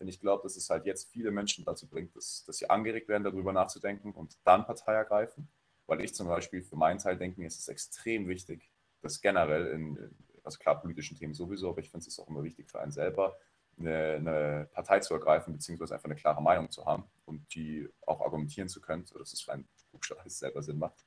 Denn 0.00 0.08
ich 0.08 0.20
glaube, 0.20 0.42
dass 0.44 0.56
es 0.56 0.70
halt 0.70 0.86
jetzt 0.86 1.10
viele 1.10 1.30
Menschen 1.30 1.64
dazu 1.64 1.88
bringt, 1.88 2.14
dass, 2.14 2.44
dass 2.44 2.58
sie 2.58 2.70
angeregt 2.70 3.08
werden, 3.08 3.24
darüber 3.24 3.52
nachzudenken 3.52 4.12
und 4.12 4.38
dann 4.44 4.64
Partei 4.64 4.94
ergreifen. 4.94 5.48
Weil 5.86 6.02
ich 6.02 6.14
zum 6.14 6.28
Beispiel 6.28 6.62
für 6.62 6.76
meinen 6.76 6.98
Teil 6.98 7.16
denke, 7.16 7.40
mir 7.40 7.46
ist 7.46 7.58
es 7.58 7.68
extrem 7.68 8.28
wichtig, 8.28 8.70
dass 9.00 9.20
generell 9.20 9.68
in, 9.68 10.14
also 10.44 10.58
klar, 10.58 10.80
politischen 10.80 11.16
Themen 11.16 11.34
sowieso, 11.34 11.70
aber 11.70 11.80
ich 11.80 11.90
finde 11.90 12.06
es 12.06 12.18
auch 12.18 12.28
immer 12.28 12.44
wichtig 12.44 12.70
für 12.70 12.80
einen 12.80 12.92
selber, 12.92 13.38
eine, 13.78 14.14
eine 14.14 14.68
Partei 14.72 15.00
zu 15.00 15.14
ergreifen, 15.14 15.52
beziehungsweise 15.52 15.94
einfach 15.94 16.06
eine 16.06 16.16
klare 16.16 16.42
Meinung 16.42 16.70
zu 16.70 16.84
haben 16.84 17.04
und 17.26 17.54
die 17.54 17.88
auch 18.06 18.20
argumentieren 18.20 18.68
zu 18.68 18.80
können, 18.80 19.04
sodass 19.06 19.32
es 19.32 19.40
für 19.40 19.52
einen 19.52 19.68
Buchstaben 19.92 20.20
selber 20.28 20.62
Sinn 20.62 20.78
macht. 20.78 21.04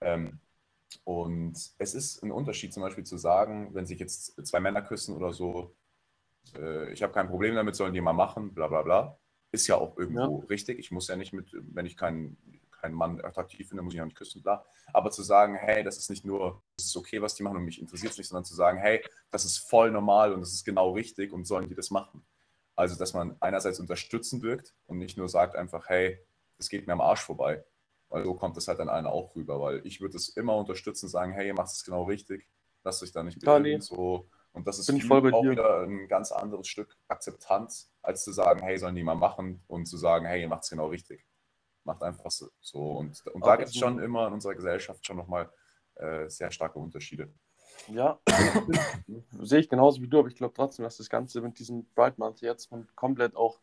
Ähm, 0.00 0.38
und 1.04 1.54
es 1.78 1.94
ist 1.94 2.22
ein 2.22 2.32
Unterschied 2.32 2.72
zum 2.74 2.82
Beispiel 2.82 3.04
zu 3.04 3.16
sagen, 3.16 3.74
wenn 3.74 3.86
sich 3.86 3.98
jetzt 3.98 4.46
zwei 4.46 4.60
Männer 4.60 4.82
küssen 4.82 5.16
oder 5.16 5.32
so, 5.32 5.74
äh, 6.58 6.92
ich 6.92 7.02
habe 7.02 7.12
kein 7.12 7.28
Problem 7.28 7.54
damit, 7.54 7.76
sollen 7.76 7.94
die 7.94 8.00
mal 8.00 8.12
machen, 8.12 8.54
bla 8.54 8.68
bla 8.68 8.82
bla. 8.82 9.18
Ist 9.50 9.66
ja 9.66 9.76
auch 9.76 9.96
irgendwo 9.98 10.38
richtig. 10.48 10.78
Ich 10.78 10.90
muss 10.90 11.08
ja 11.08 11.16
nicht 11.16 11.32
mit, 11.32 11.50
wenn 11.52 11.84
ich 11.84 11.96
kein, 11.96 12.36
keinen 12.70 12.94
Mann 12.94 13.20
attraktiv 13.22 13.68
finde, 13.68 13.82
muss 13.82 13.94
ich 13.94 14.00
auch 14.00 14.06
nicht 14.06 14.16
küssen, 14.16 14.42
bla. 14.42 14.64
Aber 14.92 15.10
zu 15.10 15.22
sagen, 15.22 15.54
hey, 15.54 15.84
das 15.84 15.98
ist 15.98 16.10
nicht 16.10 16.24
nur, 16.24 16.62
das 16.76 16.86
ist 16.86 16.96
okay, 16.96 17.20
was 17.20 17.34
die 17.34 17.42
machen 17.42 17.58
und 17.58 17.64
mich 17.64 17.80
interessiert 17.80 18.12
es 18.12 18.18
nicht, 18.18 18.28
sondern 18.28 18.44
zu 18.44 18.54
sagen, 18.54 18.78
hey, 18.78 19.04
das 19.30 19.44
ist 19.44 19.58
voll 19.58 19.90
normal 19.90 20.32
und 20.32 20.40
das 20.40 20.52
ist 20.52 20.64
genau 20.64 20.92
richtig 20.92 21.32
und 21.32 21.46
sollen 21.46 21.68
die 21.68 21.74
das 21.74 21.90
machen. 21.90 22.24
Also, 22.74 22.96
dass 22.96 23.12
man 23.12 23.36
einerseits 23.40 23.78
unterstützend 23.78 24.42
wirkt 24.42 24.74
und 24.86 24.98
nicht 24.98 25.16
nur 25.18 25.28
sagt 25.28 25.54
einfach, 25.54 25.88
hey, 25.88 26.18
das 26.56 26.68
geht 26.68 26.86
mir 26.86 26.94
am 26.94 27.00
Arsch 27.00 27.20
vorbei. 27.20 27.64
Weil 28.08 28.24
so 28.24 28.34
kommt 28.34 28.56
es 28.56 28.68
halt 28.68 28.80
an 28.80 28.88
allen 28.88 29.06
auch 29.06 29.34
rüber, 29.36 29.60
weil 29.60 29.86
ich 29.86 30.00
würde 30.00 30.16
es 30.16 30.28
immer 30.30 30.56
unterstützen, 30.56 31.08
sagen, 31.08 31.32
hey, 31.32 31.46
ihr 31.46 31.54
macht 31.54 31.72
es 31.72 31.84
genau 31.84 32.04
richtig, 32.04 32.48
lasst 32.84 33.02
euch 33.02 33.12
da 33.12 33.22
nicht 33.22 33.42
Ja, 33.42 33.58
nee. 33.58 33.78
so. 33.80 34.28
Und 34.52 34.66
das 34.66 34.78
ist 34.78 34.86
Bin 34.86 34.96
ich 34.96 35.04
voll 35.06 35.22
bei 35.22 35.32
auch 35.32 35.42
dir. 35.42 35.52
wieder 35.52 35.80
ein 35.82 36.08
ganz 36.08 36.30
anderes 36.30 36.68
Stück 36.68 36.96
Akzeptanz, 37.08 37.90
als 38.02 38.22
zu 38.24 38.32
sagen, 38.32 38.62
hey, 38.62 38.76
sollen 38.78 38.94
die 38.94 39.02
mal 39.02 39.14
machen 39.14 39.62
und 39.66 39.86
zu 39.86 39.96
sagen, 39.96 40.26
hey, 40.26 40.42
ihr 40.42 40.48
macht 40.48 40.64
es 40.64 40.70
genau 40.70 40.86
richtig. 40.88 41.24
Macht 41.84 42.02
einfach 42.02 42.30
so. 42.30 42.50
Und, 42.98 43.24
und 43.32 43.44
da 43.46 43.56
gibt 43.56 43.70
es 43.70 43.76
schon 43.76 43.98
immer 43.98 44.26
in 44.28 44.34
unserer 44.34 44.54
Gesellschaft 44.54 45.04
schon 45.06 45.16
nochmal 45.16 45.50
äh, 45.94 46.28
sehr 46.28 46.50
starke 46.50 46.78
Unterschiede. 46.78 47.32
Ja, 47.88 48.20
sehe 49.40 49.60
ich 49.60 49.68
genauso 49.68 50.00
wie 50.02 50.08
du, 50.08 50.18
aber 50.18 50.28
ich 50.28 50.36
glaube 50.36 50.54
trotzdem, 50.54 50.84
dass 50.84 50.98
das 50.98 51.08
Ganze 51.08 51.40
mit 51.40 51.58
diesem 51.58 51.86
Bright 51.94 52.18
Month 52.18 52.40
jetzt 52.42 52.70
komplett 52.94 53.34
auch 53.34 53.60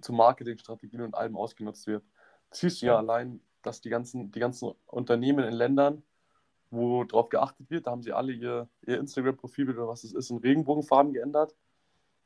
zu 0.00 0.12
Marketingstrategien 0.12 1.02
und 1.02 1.14
allem 1.14 1.36
ausgenutzt 1.36 1.86
wird. 1.86 2.04
Das 2.50 2.60
siehst 2.60 2.82
du 2.82 2.86
ja, 2.86 2.92
Ja. 2.94 2.98
allein, 2.98 3.40
dass 3.62 3.80
die 3.80 3.90
ganzen, 3.90 4.32
die 4.32 4.40
ganzen 4.40 4.72
Unternehmen 4.86 5.44
in 5.44 5.52
Ländern, 5.52 6.02
wo 6.70 7.04
darauf 7.04 7.28
geachtet 7.28 7.70
wird, 7.70 7.86
da 7.86 7.92
haben 7.92 8.02
sie 8.02 8.12
alle 8.12 8.32
ihr, 8.32 8.68
ihr 8.86 8.98
Instagram-Profil 8.98 9.70
oder 9.70 9.88
was 9.88 10.04
es 10.04 10.12
ist, 10.12 10.30
in 10.30 10.38
Regenbogenfarben 10.38 11.12
geändert. 11.12 11.54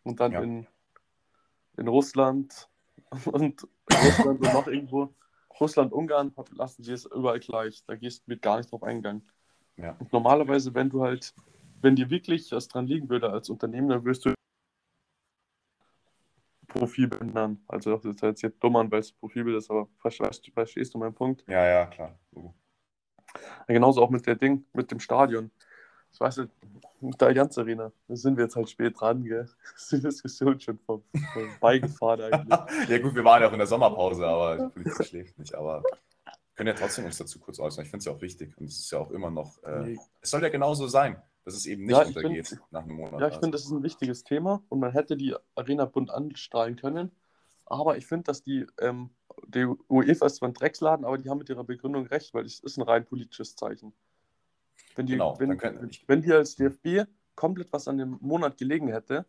Und 0.03 0.21
dann 0.21 0.33
Ja. 0.33 0.41
in, 0.43 0.67
in 1.77 1.89
Russland 1.89 2.69
und 3.27 3.67
Russland 3.91 4.41
und 4.41 4.53
noch 4.53 4.67
irgendwo, 4.67 5.15
Russland, 5.61 5.93
Ungarn, 5.93 6.35
lassen 6.53 6.83
sie 6.83 6.93
es 6.93 7.05
überall 7.07 7.39
gleich. 7.39 7.85
Da 7.87 7.95
gehst, 7.95 8.27
wird 8.27 8.43
gar 8.43 8.57
nicht 8.57 8.73
drauf 8.73 8.83
eingegangen. 8.83 9.29
Ja. 9.77 9.97
Und 9.99 10.13
normalerweise, 10.13 10.75
wenn 10.75 10.91
du 10.91 11.03
halt, 11.03 11.35
wenn 11.81 11.95
dir 11.95 12.11
wirklich 12.11 12.51
was 12.53 12.69
dran 12.69 12.87
liegen 12.87 13.09
würde 13.09 13.31
als 13.31 13.49
Unternehmen, 13.49 13.89
dann 13.89 14.05
wirst 14.05 14.25
du 14.25 14.35
Profilbild 16.69 17.21
ändern. 17.21 17.63
Also 17.69 17.95
das 17.97 18.05
ist 18.05 18.23
jetzt, 18.23 18.43
jetzt 18.43 18.63
dumm 18.63 18.77
an, 18.77 18.91
weil 18.91 19.01
es 19.01 19.13
Profilbild 19.13 19.59
ist, 19.59 19.71
aber 19.71 19.89
verstehst, 19.99 20.51
verstehst 20.53 20.95
du 20.95 20.99
meinen 20.99 21.15
Punkt? 21.15 21.45
Ja, 21.47 21.67
ja, 21.67 21.87
klar. 21.87 22.19
So. 22.33 22.55
Ja, 23.69 23.75
genauso 23.75 24.03
auch 24.03 24.11
mit 24.11 24.27
der 24.27 24.37
Ding, 24.37 24.65
mit 24.73 24.91
dem 24.91 25.01
Stadion. 25.01 25.51
Ich 26.13 26.21
weiß 26.21 26.39
nicht, 26.39 26.51
mit 27.01 27.21
der 27.21 27.29
Allianz 27.29 27.57
Arena, 27.57 27.91
da 28.07 28.17
sind 28.17 28.37
wir 28.37 28.45
jetzt 28.45 28.55
halt 28.57 28.69
spät 28.69 29.01
dran, 29.01 29.25
gell? 29.25 29.49
Das 29.73 29.83
ist 29.83 29.93
die 29.93 30.01
Diskussion 30.01 30.61
schon 30.61 30.79
vom, 30.79 31.03
vom 31.33 31.49
Beigefahren 31.61 32.21
eigentlich. 32.21 32.59
Ja, 32.89 32.99
gut, 32.99 33.15
wir 33.15 33.25
waren 33.25 33.41
ja 33.43 33.49
auch 33.49 33.53
in 33.53 33.59
der 33.59 33.67
Sommerpause, 33.67 34.27
aber 34.27 34.59
die 34.69 34.69
Polizei 34.83 35.05
schläft 35.05 35.39
nicht. 35.39 35.55
Aber 35.55 35.83
wir 35.83 36.35
können 36.55 36.69
ja 36.69 36.75
trotzdem 36.75 37.07
uns 37.07 37.17
dazu 37.17 37.39
kurz 37.41 37.59
äußern. 37.59 37.85
Ich 37.85 37.91
finde 37.91 38.01
es 38.01 38.05
ja 38.05 38.13
auch 38.13 38.21
wichtig 38.21 38.57
und 38.59 38.67
es 38.67 38.79
ist 38.79 38.91
ja 38.91 38.99
auch 38.99 39.11
immer 39.11 39.31
noch, 39.31 39.63
äh, 39.63 39.97
es 40.21 40.31
soll 40.31 40.43
ja 40.43 40.51
genauso 40.51 40.87
sein, 40.87 41.21
dass 41.45 41.55
es 41.55 41.65
eben 41.67 41.85
nicht 41.85 41.97
Ja, 41.97 42.03
untergeht 42.05 42.49
find- 42.49 42.61
nach 42.71 42.83
einem 42.83 42.97
Monat. 42.97 43.13
Ja, 43.13 43.19
ich 43.21 43.25
Also, 43.35 43.41
finde, 43.41 43.57
das 43.57 43.65
ist 43.65 43.71
ein 43.73 43.83
wichtiges 43.83 44.23
Thema 44.23 44.63
und 44.69 44.81
man 44.81 44.93
hätte 44.93 45.17
die 45.17 45.35
Arena 45.55 45.87
bunt 45.87 46.11
anstrahlen 46.11 46.77
können. 46.77 47.11
Aber 47.65 47.97
ich 47.97 48.07
finde, 48.07 48.25
dass 48.25 48.43
die, 48.43 48.67
ähm, 48.81 49.11
die 49.49 49.65
UEFA 49.89 50.27
ist 50.27 50.37
zwar 50.37 50.49
ein 50.49 50.55
Drecksladen, 50.55 51.05
aber 51.05 51.19
die 51.19 51.29
haben 51.29 51.39
mit 51.39 51.49
ihrer 51.49 51.65
Begründung 51.65 52.07
recht, 52.07 52.33
weil 52.35 52.45
es 52.47 52.61
ist 52.61 52.77
ein 52.79 52.83
rein 52.83 53.05
politisches 53.05 53.57
Zeichen. 53.57 53.93
Wenn 54.97 55.07
die, 55.07 55.13
Genau, 55.13 55.39
wenn, 55.39 55.51
wenn 56.07 56.23
dir 56.23 56.37
als 56.37 56.57
DFB 56.57 57.09
komplett 57.35 57.73
was 57.73 57.89
an 57.89 57.99
dem 57.99 58.19
Monat 58.21 58.59
gelegen 58.59 58.89
hätte, 58.89 59.25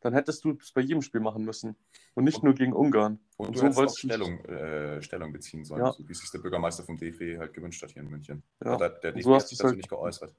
dann 0.00 0.12
hättest 0.12 0.44
du 0.44 0.56
es 0.60 0.70
bei 0.72 0.80
jedem 0.80 1.02
Spiel 1.02 1.20
machen 1.20 1.44
müssen. 1.44 1.74
Und 2.14 2.24
nicht 2.24 2.42
nur 2.44 2.54
gegen 2.54 2.72
Ungarn. 2.72 3.18
Und, 3.36 3.48
Und 3.48 3.56
du 3.56 3.72
so 3.72 3.82
hättest 3.82 3.98
Stellung, 3.98 4.44
äh, 4.44 5.02
Stellung 5.02 5.32
beziehen 5.32 5.64
sollen, 5.64 5.84
Ja. 5.84 5.92
so 5.92 6.08
wie 6.08 6.14
sich 6.14 6.30
der 6.30 6.38
Bürgermeister 6.38 6.84
vom 6.84 6.96
DFB 6.96 7.38
halt 7.38 7.52
gewünscht 7.52 7.82
hat 7.82 7.90
hier 7.92 8.02
in 8.02 8.08
München. 8.10 8.42
Ja. 8.64 8.76
Der, 8.76 8.90
der 8.90 9.10
Und 9.10 9.16
DFB 9.18 9.22
so 9.24 9.34
hast 9.34 9.42
hat 9.44 9.48
sich 9.48 9.58
dazu 9.58 9.68
halt- 9.68 9.76
nicht 9.76 9.88
geäußert. 9.88 10.34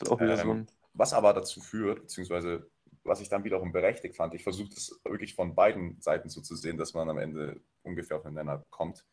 Wieder 0.00 0.36
so 0.36 0.42
Ähm, 0.42 0.50
ein. 0.50 0.66
Was 0.94 1.12
aber 1.12 1.32
dazu 1.32 1.60
führt, 1.60 2.02
beziehungsweise 2.02 2.66
was 3.04 3.20
ich 3.20 3.28
dann 3.28 3.44
wiederum 3.44 3.72
berechtigt 3.72 4.16
fand, 4.16 4.34
ich 4.34 4.42
versuche 4.42 4.70
das 4.70 5.00
wirklich 5.04 5.34
von 5.34 5.54
beiden 5.54 6.00
Seiten 6.00 6.28
so 6.28 6.40
zu 6.40 6.56
sehen, 6.56 6.76
dass 6.78 6.94
man 6.94 7.08
am 7.10 7.18
Ende 7.18 7.60
ungefähr 7.82 8.16
auf 8.16 8.22
den 8.22 8.34
Nenner 8.34 8.64
kommt. 8.70 9.04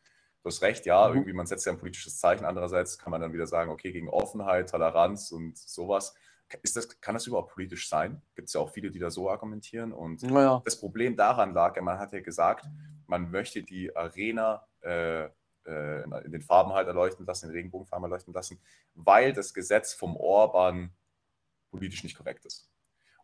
Du 0.43 0.47
hast 0.47 0.61
recht, 0.61 0.85
ja, 0.85 1.07
Mhm. 1.07 1.15
irgendwie 1.15 1.33
man 1.33 1.45
setzt 1.45 1.65
ja 1.65 1.71
ein 1.71 1.77
politisches 1.77 2.17
Zeichen. 2.17 2.45
Andererseits 2.45 2.97
kann 2.97 3.11
man 3.11 3.21
dann 3.21 3.33
wieder 3.33 3.47
sagen, 3.47 3.69
okay, 3.69 3.91
gegen 3.91 4.09
Offenheit, 4.09 4.69
Toleranz 4.69 5.31
und 5.31 5.57
sowas. 5.57 6.15
Ist 6.63 6.75
das, 6.75 6.99
kann 6.99 7.13
das 7.15 7.27
überhaupt 7.27 7.53
politisch 7.53 7.87
sein? 7.87 8.21
Gibt 8.35 8.47
es 8.49 8.53
ja 8.53 8.61
auch 8.61 8.71
viele, 8.71 8.91
die 8.91 8.99
da 8.99 9.09
so 9.09 9.29
argumentieren. 9.29 9.93
Und 9.93 10.23
Naja, 10.23 10.61
das 10.65 10.79
Problem 10.79 11.15
daran 11.15 11.53
lag, 11.53 11.79
man 11.81 11.97
hat 11.99 12.11
ja 12.11 12.21
gesagt, 12.21 12.65
man 13.07 13.29
möchte 13.31 13.63
die 13.63 13.95
Arena 13.95 14.65
äh, 14.81 15.25
äh, 15.65 16.03
in 16.25 16.31
den 16.31 16.41
Farben 16.41 16.73
halt 16.73 16.87
erleuchten 16.87 17.25
lassen, 17.25 17.47
in 17.47 17.51
Regenbogenfarben 17.51 18.03
erleuchten 18.05 18.33
lassen, 18.33 18.59
weil 18.95 19.31
das 19.33 19.53
Gesetz 19.53 19.93
vom 19.93 20.17
Orban 20.17 20.91
politisch 21.69 22.03
nicht 22.03 22.17
korrekt 22.17 22.45
ist. 22.45 22.70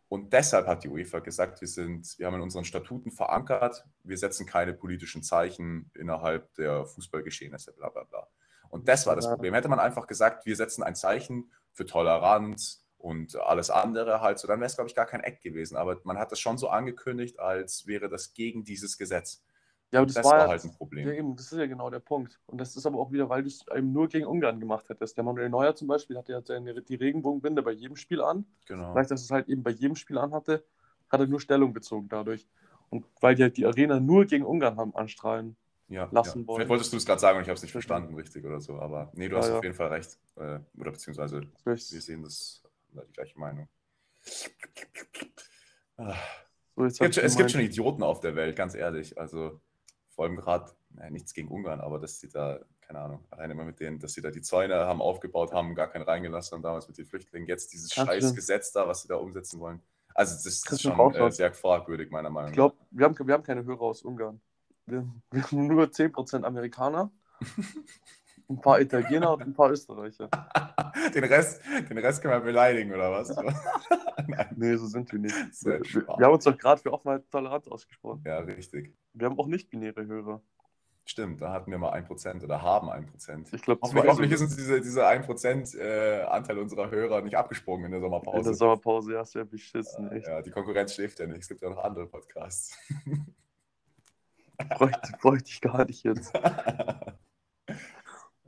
Und 0.08 0.32
deshalb 0.32 0.66
hat 0.66 0.84
die 0.84 0.88
UEFA 0.88 1.18
gesagt, 1.18 1.60
wir, 1.60 1.68
sind, 1.68 2.18
wir 2.18 2.26
haben 2.26 2.34
in 2.36 2.40
unseren 2.40 2.64
Statuten 2.64 3.10
verankert, 3.10 3.84
wir 4.04 4.16
setzen 4.16 4.46
keine 4.46 4.72
politischen 4.72 5.22
Zeichen 5.22 5.90
innerhalb 5.94 6.54
der 6.54 6.86
Fußballgeschehnisse, 6.86 7.72
bla 7.72 7.90
bla 7.90 8.04
bla. 8.04 8.26
Und 8.70 8.88
das 8.88 9.06
war 9.06 9.16
das. 9.16 9.26
Problem. 9.28 9.54
Hätte 9.54 9.68
man 9.68 9.78
einfach 9.78 10.06
gesagt, 10.06 10.46
wir 10.46 10.56
setzen 10.56 10.82
ein 10.82 10.94
Zeichen 10.94 11.50
für 11.72 11.86
Toleranz 11.86 12.84
und 12.96 13.36
alles 13.36 13.70
andere 13.70 14.20
halt 14.20 14.38
so, 14.38 14.48
dann 14.48 14.60
wäre 14.60 14.66
es, 14.66 14.74
glaube 14.74 14.88
ich, 14.88 14.94
gar 14.94 15.06
kein 15.06 15.22
Eck 15.22 15.40
gewesen. 15.40 15.76
Aber 15.76 15.98
man 16.04 16.18
hat 16.18 16.32
das 16.32 16.40
schon 16.40 16.58
so 16.58 16.68
angekündigt, 16.68 17.38
als 17.38 17.86
wäre 17.86 18.08
das 18.08 18.34
gegen 18.34 18.64
dieses 18.64 18.98
Gesetz. 18.98 19.42
Ja, 19.92 20.00
aber 20.00 20.06
das, 20.06 20.14
Das, 20.16 20.24
war, 20.24 20.38
war 20.38 20.48
halt 20.48 20.64
ein 20.64 20.72
Problem. 20.72 21.08
Ja, 21.08 21.14
eben, 21.14 21.36
das 21.36 21.52
ist 21.52 21.58
ja 21.58 21.66
genau 21.66 21.88
der 21.90 22.00
Punkt. 22.00 22.38
Und 22.46 22.58
das 22.58 22.76
ist 22.76 22.84
aber 22.86 22.98
auch 22.98 23.10
wieder, 23.12 23.28
weil 23.28 23.42
du 23.42 23.48
es 23.48 23.64
eben 23.74 23.92
nur 23.92 24.08
gegen 24.08 24.26
Ungarn 24.26 24.60
gemacht 24.60 24.88
hättest. 24.88 25.16
Der 25.16 25.24
Manuel 25.24 25.48
Neuer 25.48 25.74
zum 25.74 25.88
Beispiel 25.88 26.16
hatte 26.18 26.32
ja 26.32 26.42
seine, 26.42 26.80
die 26.82 26.94
Regenbogenbinde 26.94 27.62
bei 27.62 27.72
jedem 27.72 27.96
Spiel 27.96 28.20
an. 28.20 28.44
Genau. 28.66 28.92
Vielleicht, 28.92 29.10
dass 29.10 29.22
es 29.22 29.30
halt 29.30 29.48
eben 29.48 29.62
bei 29.62 29.70
jedem 29.70 29.96
Spiel 29.96 30.18
anhatte, 30.18 30.64
hat 31.08 31.20
er 31.20 31.26
nur 31.26 31.40
Stellung 31.40 31.72
bezogen 31.72 32.08
dadurch. 32.08 32.46
Und 32.90 33.06
weil 33.20 33.34
die 33.34 33.42
halt 33.42 33.56
die 33.56 33.66
Arena 33.66 34.00
nur 34.00 34.24
gegen 34.26 34.44
Ungarn 34.44 34.76
haben 34.76 34.94
anstrahlen. 34.94 35.56
ja, 35.88 36.08
lassen 36.10 36.42
ja. 36.42 36.46
wollen. 36.46 36.56
Vielleicht 36.56 36.68
wolltest 36.70 36.92
du 36.92 36.96
es 36.98 37.06
gerade 37.06 37.20
sagen 37.20 37.38
und 37.38 37.42
ich 37.42 37.48
habe 37.48 37.56
es 37.56 37.62
nicht 37.62 37.72
verstanden, 37.72 38.14
richtig 38.14 38.44
oder 38.44 38.60
so. 38.60 38.78
Aber 38.78 39.10
nee, 39.14 39.28
du 39.28 39.36
Ja, 39.36 39.40
hast 39.40 39.48
ja. 39.48 39.56
auf 39.58 39.64
jeden 39.64 39.74
Fall 39.74 39.88
recht. 39.88 40.18
Äh, 40.36 40.60
oder 40.78 40.92
beziehungsweise 40.92 41.42
Das 41.64 41.92
wir 41.92 42.00
sehen 42.00 42.22
das 42.22 42.62
haben 42.94 43.06
die 43.06 43.12
gleiche 43.12 43.38
Meinung. 43.38 43.68
Ah. 45.96 46.14
So, 46.76 46.84
jetzt 46.84 47.00
Es 47.00 47.00
hab 47.00 47.06
gibt, 47.06 47.16
ich 47.16 47.24
es 47.24 47.36
gibt 47.36 47.50
schon 47.50 47.60
Idioten 47.60 48.02
auf 48.02 48.20
der 48.20 48.36
Welt, 48.36 48.56
ganz 48.56 48.74
ehrlich. 48.74 49.18
Also 49.18 49.60
vor 50.18 50.24
allem 50.24 50.34
gerade, 50.34 50.72
naja, 50.90 51.10
nichts 51.10 51.32
gegen 51.32 51.46
Ungarn, 51.46 51.80
aber 51.80 52.00
dass 52.00 52.18
sie 52.18 52.28
da, 52.28 52.58
keine 52.80 52.98
Ahnung, 52.98 53.24
allein 53.30 53.52
immer 53.52 53.62
mit 53.64 53.78
denen, 53.78 54.00
dass 54.00 54.14
sie 54.14 54.20
da 54.20 54.32
die 54.32 54.42
Zäune 54.42 54.74
haben 54.74 55.00
aufgebaut 55.00 55.52
haben, 55.52 55.76
gar 55.76 55.86
keinen 55.86 56.02
reingelassen 56.02 56.56
haben, 56.56 56.62
damals 56.64 56.88
mit 56.88 56.98
den 56.98 57.06
Flüchtlingen, 57.06 57.46
jetzt 57.46 57.72
dieses 57.72 57.90
du 57.90 58.00
scheiß 58.04 58.24
denn- 58.24 58.34
Gesetz 58.34 58.72
da, 58.72 58.88
was 58.88 59.02
sie 59.02 59.06
da 59.06 59.14
umsetzen 59.14 59.60
wollen. 59.60 59.80
Also 60.16 60.34
das 60.34 60.44
ist 60.44 60.72
du 60.72 60.76
schon 60.76 61.14
äh, 61.14 61.30
sehr 61.30 61.54
fragwürdig, 61.54 62.10
meiner 62.10 62.30
Meinung 62.30 62.48
Ich 62.50 62.54
glaube, 62.56 62.74
wir 62.90 63.04
haben, 63.04 63.16
wir 63.28 63.32
haben 63.32 63.44
keine 63.44 63.64
Hörer 63.64 63.82
aus 63.82 64.02
Ungarn. 64.02 64.40
Wir, 64.86 65.06
wir 65.30 65.42
haben 65.44 65.68
nur 65.68 65.84
10% 65.84 66.42
Amerikaner, 66.42 67.12
ein 68.48 68.60
paar 68.60 68.80
Italiener 68.80 69.32
und 69.32 69.42
ein 69.42 69.54
paar 69.54 69.70
Österreicher. 69.70 70.28
Den 71.14 71.24
Rest, 71.24 71.62
den 71.88 71.98
Rest 71.98 72.22
können 72.22 72.34
wir 72.34 72.40
beleidigen, 72.40 72.92
oder 72.92 73.12
was? 73.12 73.34
Nein. 74.26 74.46
Nee, 74.56 74.76
so 74.76 74.86
sind 74.86 75.10
wir 75.12 75.18
nicht. 75.18 75.34
Wir, 75.64 75.80
wir 75.80 76.26
haben 76.26 76.34
uns 76.34 76.44
doch 76.44 76.56
gerade 76.56 76.80
für 76.80 76.92
Offenheit 76.92 77.22
und 77.22 77.30
Toleranz 77.30 77.68
ausgesprochen. 77.68 78.22
Ja, 78.26 78.38
richtig. 78.38 78.94
Wir 79.12 79.26
haben 79.26 79.38
auch 79.38 79.46
nicht-binäre 79.46 80.06
Hörer. 80.06 80.42
Stimmt, 81.04 81.40
da 81.40 81.52
hatten 81.52 81.70
wir 81.70 81.78
mal 81.78 81.92
1% 81.92 82.44
oder 82.44 82.60
haben 82.60 82.90
1%. 82.90 83.54
Ich 83.54 83.62
glaube, 83.62 83.80
Hoffentlich, 83.82 84.10
hoffentlich 84.10 84.32
ist 84.32 84.42
uns 84.42 84.56
diese, 84.56 84.80
dieser 84.80 85.08
1% 85.08 85.78
äh, 85.78 86.24
Anteil 86.24 86.58
unserer 86.58 86.90
Hörer 86.90 87.22
nicht 87.22 87.36
abgesprungen 87.36 87.86
in 87.86 87.92
der 87.92 88.00
Sommerpause. 88.00 88.38
in 88.38 88.44
der 88.44 88.54
Sommerpause, 88.54 89.12
ja, 89.14 89.22
ist 89.22 89.34
ja 89.34 89.44
beschissen, 89.44 90.10
echt. 90.10 90.26
Ja, 90.26 90.42
die 90.42 90.50
Konkurrenz 90.50 90.94
schläft 90.94 91.20
ja 91.20 91.26
nicht. 91.26 91.40
Es 91.40 91.48
gibt 91.48 91.62
ja 91.62 91.70
noch 91.70 91.82
andere 91.82 92.06
Podcasts. 92.06 92.76
Bräuchte, 94.68 95.12
bräuchte 95.20 95.48
ich 95.48 95.60
gar 95.60 95.84
nicht 95.86 96.04
jetzt. 96.04 96.32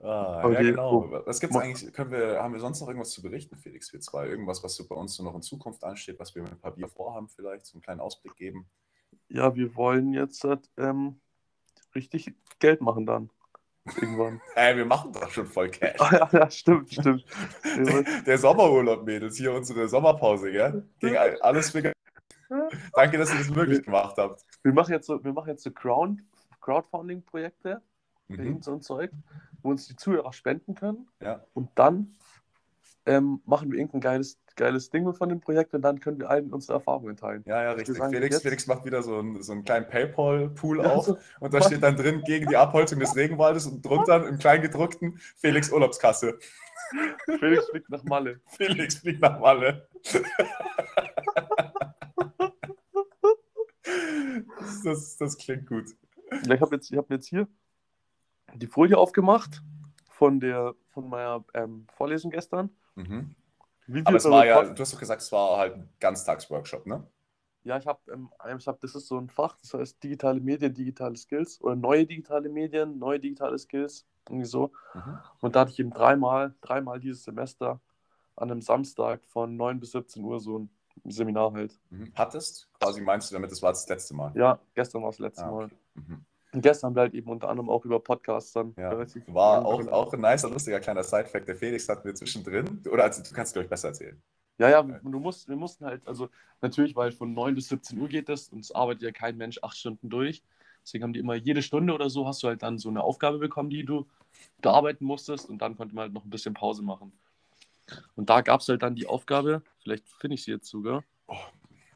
ah, 0.03 0.41
Aber 0.43 0.53
ja, 0.55 0.61
die- 0.61 0.71
genau. 0.71 1.05
oh, 1.11 1.23
Was 1.27 1.41
gibt's 1.41 1.57
eigentlich? 1.57 1.93
Können 1.93 2.11
wir, 2.13 2.43
haben 2.43 2.53
wir 2.55 2.61
sonst 2.61 2.81
noch 2.81 2.89
irgendwas 2.89 3.11
zu 3.11 3.23
berichten, 3.23 3.57
Felix, 3.57 3.93
wir 3.93 4.01
zwei? 4.01 4.27
Irgendwas, 4.29 4.63
was 4.65 4.75
so 4.75 4.87
bei 4.87 4.95
uns 4.95 5.15
so 5.15 5.23
noch 5.25 5.35
in 5.35 5.43
Zukunft 5.43 5.83
ansteht, 5.85 6.19
was 6.19 6.35
wir 6.35 6.43
mit 6.43 6.53
ein 6.53 6.59
paar 6.61 6.73
Bier 6.73 6.89
vorhaben, 6.89 7.29
vielleicht? 7.29 7.67
So 7.67 7.75
einen 7.75 7.83
kleinen 7.83 8.01
Ausblick 8.01 8.37
geben? 8.37 8.67
Ja, 9.29 9.55
wir 9.55 9.75
wollen 9.77 10.13
jetzt 10.13 10.47
ähm, 10.77 11.21
richtig 11.95 12.33
Geld 12.59 12.81
machen 12.81 13.07
dann. 13.07 13.31
Irgendwann. 14.01 14.41
Ey, 14.57 14.77
wir 14.77 14.85
machen 14.85 15.13
doch 15.13 15.31
schon 15.31 15.47
voll 15.47 15.71
Cash. 15.71 16.01
Ah, 16.01 16.29
ja, 16.33 16.39
ja, 16.41 16.51
stimmt, 16.51 16.93
stimmt. 16.93 17.25
Wollen- 17.65 18.25
Der 18.27 18.39
Sommerurlaub, 18.39 19.05
Mädels, 19.05 19.37
hier 19.37 19.53
unsere 19.53 19.89
Sommerpause, 19.89 20.53
gell? 20.53 20.87
Ging 20.99 21.17
all- 21.17 21.41
alles 21.41 21.71
für. 21.71 21.93
Danke, 22.95 23.17
dass 23.19 23.33
ihr 23.33 23.39
das 23.39 23.49
möglich 23.51 23.83
gemacht 23.85 24.17
habt. 24.19 24.45
Wir 24.63 24.73
machen 24.73 24.93
jetzt 24.93 25.07
so, 25.07 25.23
wir 25.25 25.33
machen 25.33 25.49
jetzt 25.51 25.63
so 25.63 25.71
Crowd, 25.71 26.21
Crowdfunding-Projekte 26.61 27.81
Mhm. 28.39 28.45
irgend 28.45 28.65
so 28.65 28.73
ein 28.73 28.81
Zeug, 28.81 29.11
wo 29.63 29.71
uns 29.71 29.87
die 29.89 29.97
Zuhörer 29.97 30.33
spenden 30.33 30.75
können. 30.75 31.09
Ja. 31.21 31.45
Und 31.55 31.71
dann 31.75 32.15
ähm, 33.07 33.41
machen 33.47 33.71
wir 33.73 33.79
irgendein 33.79 34.01
geiles, 34.03 34.39
geiles 34.57 34.91
Ding 34.91 35.13
von 35.15 35.29
dem 35.31 35.41
Projekt 35.41 35.73
und 35.75 35.83
dann 35.83 36.01
können 36.01 36.19
wir 36.21 36.29
allen 36.29 36.53
unsere 36.53 36.75
Erfahrungen 36.75 37.17
teilen. 37.17 37.43
Ja, 37.47 37.63
ja, 37.63 37.71
wir 37.71 37.79
richtig. 37.79 37.97
sagen, 37.97 38.13
Felix, 38.13 38.35
jetzt- 38.37 38.43
Felix 38.43 38.67
macht 38.67 38.85
wieder 38.85 39.03
so 39.03 39.19
einen, 39.19 39.43
so 39.43 39.53
einen 39.53 39.65
kleinen 39.65 39.89
Paypal-Pool 39.89 40.79
Ja, 40.83 40.93
auf 40.95 41.07
so- 41.07 41.19
und 41.41 41.55
da 41.55 41.63
steht 41.63 41.83
dann 41.83 41.97
drin 41.97 42.23
gegen 42.27 42.47
die 42.49 42.57
Abholzung 42.57 42.99
des 43.01 43.17
Regenwaldes 43.17 43.67
und 43.67 43.85
drunter 43.85 44.27
im 44.29 44.39
Kleingedruckten 44.39 45.17
Felix 45.37 45.73
Urlaubskasse. 45.73 46.39
Felix 47.39 47.69
fliegt 47.71 47.89
nach 47.89 48.05
Malle. 48.05 48.41
Felix 48.49 48.97
fliegt 48.97 49.23
nach 49.23 49.41
Malle. 49.41 49.89
das, 54.59 54.83
das, 54.85 55.17
das 55.17 55.39
klingt 55.39 55.67
gut. 55.67 55.87
Ja, 56.45 56.55
Ich 56.55 56.61
habe 56.61 56.75
jetzt, 56.77 56.91
ich 56.91 56.97
hab 56.99 57.11
jetzt 57.11 57.27
hier 57.29 57.49
die 58.55 58.67
Folie 58.67 58.99
aufgemacht 58.99 59.63
von, 60.09 60.41
der, 60.41 60.75
von 60.91 61.09
meiner 61.09 61.45
ähm, 61.55 61.87
Vorlesung 61.97 62.31
gestern. 62.31 62.71
Mhm. 62.95 63.35
Aber 64.05 64.17
es 64.17 64.25
war 64.25 64.47
ja, 64.47 64.63
du 64.63 64.81
hast 64.81 64.93
doch 64.93 65.01
gesagt, 65.01 65.23
es 65.23 65.33
war 65.33 65.59
halt 65.59 65.75
ein 65.75 65.89
Ganztagsworkshop, 65.99 66.87
ne? 66.87 67.07
Ja, 67.65 67.77
ich 67.77 67.87
habe, 67.87 68.01
ähm, 68.11 68.31
ich 68.59 68.67
hab, 68.67 68.81
das 68.81 68.95
ist 68.95 69.09
so 69.09 69.19
ein 69.19 69.29
Fach, 69.29 69.57
das 69.61 69.75
heißt 69.75 70.03
digitale 70.03 70.41
Medien, 70.41 70.73
digitale 70.73 71.17
Skills 71.17 71.61
oder 71.61 71.77
neue 71.77 72.07
digitale 72.07 72.49
Medien, 72.49 72.99
neue 72.99 73.21
digitale 73.21 73.59
Skills, 73.59 74.07
irgendwie 74.29 74.47
so. 74.47 74.73
Mhm. 74.95 75.19
Und 75.41 75.57
da 75.57 75.61
hatte 75.61 75.73
ich 75.73 75.79
eben 75.79 75.91
dreimal, 75.91 76.55
dreimal 76.63 77.01
dieses 77.01 77.25
Semester 77.25 77.81
an 78.37 78.51
einem 78.51 78.63
Samstag 78.63 79.21
von 79.27 79.57
9 79.57 79.79
bis 79.79 79.93
17 79.93 80.25
Uhr 80.25 80.41
so 80.41 80.61
ein 80.61 80.71
Seminar 81.05 81.53
halt. 81.53 81.79
Mhm. 81.91 82.13
Hattest, 82.15 82.69
quasi 82.79 83.03
meinst 83.03 83.31
du 83.31 83.35
damit, 83.35 83.51
das 83.51 83.61
war 83.63 83.73
das 83.73 83.87
letzte 83.89 84.15
Mal? 84.15 84.33
Ja, 84.35 84.59
gestern 84.75 85.03
war 85.03 85.11
das 85.11 85.19
letzte 85.19 85.45
Ah, 85.45 85.51
Mal. 85.51 85.65
okay. 85.67 85.77
Mhm. 85.95 86.25
Und 86.53 86.63
gestern 86.63 86.89
haben 86.89 86.97
wir 86.97 87.03
halt 87.03 87.15
eben 87.15 87.31
unter 87.31 87.49
anderem 87.49 87.71
auch 87.71 87.85
über 87.85 88.01
Podcasts 88.01 88.53
dann 88.53 88.75
Ja, 88.77 89.07
war 89.29 89.65
auch, 89.65 89.87
auch 89.89 90.13
ein 90.13 90.21
nicer, 90.21 90.51
lustiger 90.51 90.81
kleiner 90.81 91.05
Sidefact. 91.05 91.47
Der 91.47 91.55
Felix 91.55 91.89
hat 91.89 92.05
mir 92.05 92.15
zwischendrin, 92.15 92.83
oder 92.91 93.05
also, 93.05 93.23
du 93.23 93.31
kannst 93.33 93.51
es, 93.51 93.53
glaube 93.53 93.65
ich, 93.65 93.71
besser 93.71 93.89
erzählen. 93.89 94.21
Ja, 94.59 94.69
ja, 94.69 94.83
du 94.83 95.21
musst, 95.21 95.49
wir 95.49 95.57
mussten 95.57 95.87
halt, 95.87 96.07
also 96.07 96.29
natürlich, 96.61 96.95
weil 96.95 97.13
von 97.13 97.33
9 97.33 97.55
bis 97.55 97.69
17 97.69 97.99
Uhr 97.99 98.09
geht 98.09 98.29
das 98.29 98.49
und 98.51 98.61
es 98.61 98.73
arbeitet 98.73 99.03
ja 99.03 99.11
kein 99.11 99.37
Mensch 99.37 99.59
acht 99.63 99.77
Stunden 99.77 100.11
durch. 100.11 100.43
Deswegen 100.83 101.05
haben 101.05 101.13
die 101.13 101.21
immer 101.21 101.35
jede 101.35 101.63
Stunde 101.63 101.95
oder 101.95 102.11
so, 102.11 102.27
hast 102.27 102.43
du 102.43 102.49
halt 102.49 102.63
dann 102.63 102.79
so 102.79 102.89
eine 102.89 103.03
Aufgabe 103.03 103.39
bekommen, 103.39 103.71
die 103.71 103.85
du 103.85 104.07
bearbeiten 104.61 105.05
musstest 105.05 105.49
und 105.49 105.63
dann 105.63 105.77
konnte 105.77 105.95
man 105.95 106.03
halt 106.03 106.13
noch 106.13 106.25
ein 106.25 106.31
bisschen 106.31 106.55
Pause 106.55 106.83
machen. 106.83 107.13
Und 108.17 108.29
da 108.29 108.41
gab 108.41 108.61
es 108.61 108.69
halt 108.69 108.83
dann 108.83 108.95
die 108.95 109.07
Aufgabe, 109.07 109.63
vielleicht 109.79 110.07
finde 110.09 110.35
ich 110.35 110.45
sie 110.45 110.53
jetzt 110.53 110.69
sogar, 110.69 111.05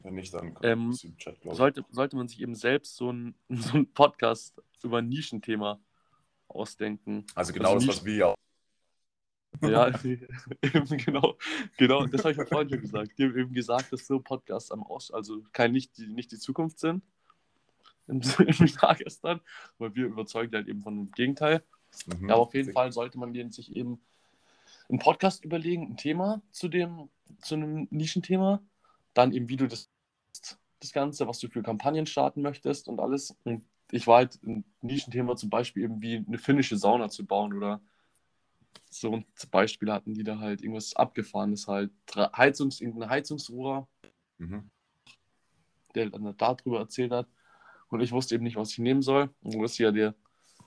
Wenn 0.05 0.15
nicht, 0.15 0.35
dann 0.35 0.57
Ähm, 0.63 0.97
im 1.03 1.17
Chat, 1.17 1.39
sollte, 1.43 1.85
sollte 1.91 2.17
man 2.17 2.29
sich 2.29 2.41
eben 2.41 2.55
selbst 2.55 2.95
so 2.95 3.09
einen 3.09 3.35
so 3.49 3.85
Podcast 3.95 4.63
über 4.83 4.99
ein 4.99 5.09
Nischenthema 5.09 5.81
ausdenken. 6.47 7.27
Also 7.35 7.53
genau 7.55 7.73
also 7.73 7.87
das, 7.87 7.97
was 7.97 8.05
wir 8.05 8.15
ja 8.15 8.35
Ja, 9.63 9.89
eben 10.63 10.97
genau, 10.99 11.39
genau, 11.79 12.07
das 12.07 12.21
habe 12.21 12.33
ich 12.33 12.39
ja 12.39 12.45
vorhin 12.45 12.69
schon 12.69 12.83
gesagt. 12.83 13.19
Die 13.19 13.25
haben 13.25 13.39
eben 13.39 13.55
gesagt, 13.55 13.93
dass 13.93 14.07
so 14.07 14.21
Podcasts 14.21 14.71
am 14.71 14.83
Aus, 14.83 15.11
also 15.11 15.43
kein, 15.53 15.73
nicht, 15.73 15.97
die, 15.97 16.07
nicht 16.07 16.31
die 16.33 16.39
Zukunft 16.39 16.79
sind 16.79 17.03
im, 18.07 18.21
im 18.39 18.67
Tag 18.67 18.99
gestern, 18.99 19.41
weil 19.79 19.95
wir 19.95 20.07
überzeugen 20.07 20.55
halt 20.55 20.69
eben 20.69 20.83
von 20.83 20.97
dem 20.97 21.11
Gegenteil. 21.13 21.63
Mhm. 22.07 22.31
Aber 22.31 22.43
auf 22.43 22.55
jeden 22.55 22.73
Fall 22.73 22.93
sollte 22.93 23.19
man 23.19 23.33
sich 23.53 23.75
eben 23.75 24.01
einen 24.91 24.99
Podcast 24.99 25.45
überlegen, 25.45 25.93
ein 25.93 25.97
Thema 25.97 26.43
zu 26.51 26.69
dem, 26.69 27.09
zu 27.41 27.55
einem 27.55 27.89
Nischenthema, 27.91 28.63
dann 29.15 29.33
eben, 29.33 29.49
wie 29.49 29.57
du 29.57 29.67
das, 29.67 29.91
das 30.81 30.93
Ganze, 30.93 31.27
was 31.27 31.39
du 31.39 31.49
für 31.49 31.63
Kampagnen 31.63 32.07
starten 32.07 32.43
möchtest 32.43 32.89
und 32.89 33.01
alles. 33.01 33.37
Und 33.45 33.65
ich 33.91 34.07
war 34.07 34.19
halt 34.19 34.43
ein 34.43 34.65
Nischenthema 34.83 35.37
zum 35.37 35.51
Beispiel 35.51 35.85
eben 35.85 36.03
wie 36.03 36.17
eine 36.17 36.39
finnische 36.39 36.77
Sauna 36.77 37.09
zu 37.09 37.25
bauen 37.25 37.55
oder 37.55 37.81
so 38.91 39.13
ein 39.13 39.25
Beispiel 39.51 39.93
hatten 39.93 40.15
die 40.15 40.25
da 40.25 40.39
halt 40.39 40.63
irgendwas 40.63 40.95
Abgefahrenes 40.95 41.69
halt, 41.69 41.91
Heizungs, 42.15 42.81
irgendein 42.81 43.11
Heizungsrohrer, 43.11 43.89
Mhm. 44.39 44.71
der 45.95 46.11
dann 46.11 46.37
darüber 46.37 46.81
erzählt 46.81 47.13
hat. 47.13 47.29
Und 47.89 48.01
ich 48.01 48.13
wusste 48.13 48.35
eben 48.35 48.45
nicht, 48.45 48.57
was 48.57 48.73
ich 48.73 48.79
nehmen 48.79 49.03
soll. 49.03 49.31
Und 49.43 49.55
du 49.55 49.63
weißt 49.63 49.79
ja, 49.79 49.93
der, 49.93 50.15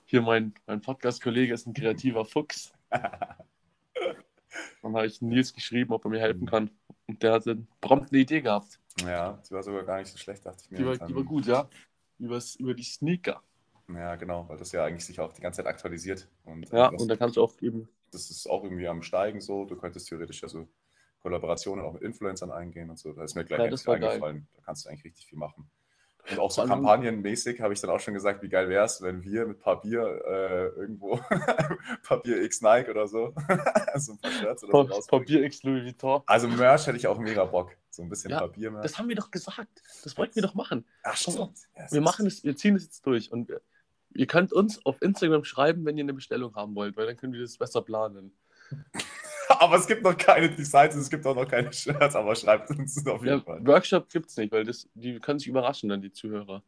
hier 0.06 0.22
mein, 0.22 0.54
mein 0.66 0.80
Podcast-Kollege 0.80 1.52
ist 1.52 1.66
ein 1.66 1.74
kreativer 1.74 2.24
Fuchs. 2.24 2.72
Dann 2.90 4.96
habe 4.96 5.06
ich 5.06 5.20
Nils 5.20 5.52
geschrieben, 5.52 5.92
ob 5.92 6.04
er 6.04 6.10
mir 6.10 6.20
helfen 6.20 6.46
kann. 6.46 6.70
Und 7.06 7.22
der 7.22 7.32
hatte 7.32 7.66
prompt 7.80 8.12
eine 8.12 8.22
Idee 8.22 8.40
gehabt. 8.40 8.80
Ja, 9.06 9.38
die 9.48 9.54
war 9.54 9.62
sogar 9.62 9.84
gar 9.84 9.98
nicht 9.98 10.10
so 10.10 10.18
schlecht, 10.18 10.44
dachte 10.44 10.62
ich 10.64 10.70
mir. 10.70 10.78
Die 10.78 10.84
war, 10.84 10.96
die 10.96 11.14
war 11.14 11.22
gut, 11.24 11.46
ja. 11.46 11.68
Übers, 12.18 12.56
über 12.56 12.74
die 12.74 12.82
Sneaker. 12.82 13.42
Ja, 13.88 14.16
genau, 14.16 14.48
weil 14.48 14.58
das 14.58 14.72
ja 14.72 14.84
eigentlich 14.84 15.04
sich 15.06 15.18
auch 15.20 15.32
die 15.32 15.40
ganze 15.40 15.58
Zeit 15.58 15.66
aktualisiert. 15.66 16.28
Und, 16.44 16.70
Ja, 16.72 16.88
äh, 16.88 16.92
das, 16.92 17.02
und 17.02 17.08
da 17.08 17.16
kannst 17.16 17.36
du 17.36 17.42
auch 17.42 17.54
eben. 17.62 17.88
das 18.12 18.30
ist 18.30 18.46
auch 18.48 18.64
irgendwie 18.64 18.88
am 18.88 19.02
Steigen 19.02 19.40
so. 19.40 19.64
Du 19.64 19.76
könntest 19.76 20.08
theoretisch 20.08 20.42
ja 20.42 20.48
so 20.48 20.68
Kollaborationen 21.22 21.84
auch 21.84 21.94
mit 21.94 22.02
Influencern 22.02 22.50
eingehen 22.50 22.90
und 22.90 22.98
so. 22.98 23.12
Da 23.12 23.24
ist 23.24 23.34
mir 23.34 23.44
gleich 23.44 23.60
Ja, 23.60 23.70
war 23.86 23.98
geil. 23.98 24.18
eingefallen. 24.18 24.48
Da 24.56 24.62
kannst 24.62 24.84
du 24.84 24.88
eigentlich 24.90 25.04
richtig 25.04 25.26
viel 25.26 25.38
machen. 25.38 25.68
Und 26.30 26.38
auch 26.38 26.50
so 26.50 26.64
kampagnenmäßig 26.64 27.60
habe 27.60 27.72
ich 27.72 27.80
dann 27.80 27.90
auch 27.90 28.00
schon 28.00 28.12
gesagt, 28.14 28.42
wie 28.42 28.48
geil 28.48 28.68
wäre 28.68 28.84
es, 28.84 29.00
wenn 29.00 29.22
wir 29.22 29.46
mit 29.46 29.60
Papier 29.60 30.02
äh, 30.26 30.80
irgendwo 30.80 31.18
Papier 32.02 32.42
X 32.42 32.60
Nike 32.60 32.90
oder 32.90 33.08
so, 33.08 33.34
so 33.96 34.12
ein 34.12 34.18
paar 34.18 34.30
Shirts 34.32 34.64
oder 34.64 34.72
so 34.72 34.84
Pa 34.84 34.94
rausbringen. 34.94 35.24
Papier 35.24 35.42
X 35.44 35.62
Louis 35.62 35.84
Vuitton. 35.84 36.22
Also 36.26 36.48
Merch 36.48 36.86
hätte 36.86 36.98
ich 36.98 37.06
auch 37.06 37.18
mega 37.18 37.44
Bock. 37.44 37.76
So 37.90 38.02
ein 38.02 38.10
bisschen 38.10 38.30
Ja, 38.30 38.40
Papier 38.40 38.70
mehr. 38.70 38.82
Das 38.82 38.98
haben 38.98 39.08
wir 39.08 39.16
doch 39.16 39.30
gesagt. 39.30 39.82
Das 40.04 40.16
wollten 40.18 40.34
wir 40.34 40.42
doch 40.42 40.54
machen. 40.54 40.84
Ach, 41.02 41.16
stimmt. 41.16 41.58
Ja, 41.76 41.90
Wir 41.90 42.00
machen 42.00 42.26
es, 42.26 42.44
wir 42.44 42.56
ziehen 42.56 42.76
es 42.76 42.84
jetzt 42.84 43.06
durch. 43.06 43.32
Und 43.32 43.48
wir, 43.48 43.62
ihr 44.14 44.26
könnt 44.26 44.52
uns 44.52 44.84
auf 44.84 45.00
Instagram 45.00 45.44
schreiben, 45.44 45.84
wenn 45.86 45.96
ihr 45.96 46.04
eine 46.04 46.14
Bestellung 46.14 46.54
haben 46.54 46.74
wollt, 46.74 46.96
weil 46.96 47.06
dann 47.06 47.16
können 47.16 47.32
wir 47.32 47.40
das 47.40 47.56
besser 47.56 47.82
planen. 47.82 48.36
Aber 49.60 49.76
es 49.76 49.86
gibt 49.86 50.02
noch 50.02 50.16
keine 50.16 50.50
Designs, 50.50 50.94
es 50.94 51.10
gibt 51.10 51.26
auch 51.26 51.34
noch 51.34 51.48
keine 51.48 51.72
Shirts, 51.72 52.14
aber 52.16 52.34
schreibt 52.34 52.70
uns 52.70 53.06
auf 53.06 53.24
jeden 53.24 53.38
Ja, 53.38 53.44
Fall. 53.44 53.64
Workshop 53.66 54.08
gibt 54.10 54.30
es 54.30 54.36
nicht, 54.36 54.52
weil 54.52 54.64
das, 54.64 54.88
die 54.94 55.18
können 55.20 55.38
sich 55.38 55.48
überraschen, 55.48 55.88
dann 55.88 56.02
die 56.02 56.12
Zuhörer. 56.12 56.62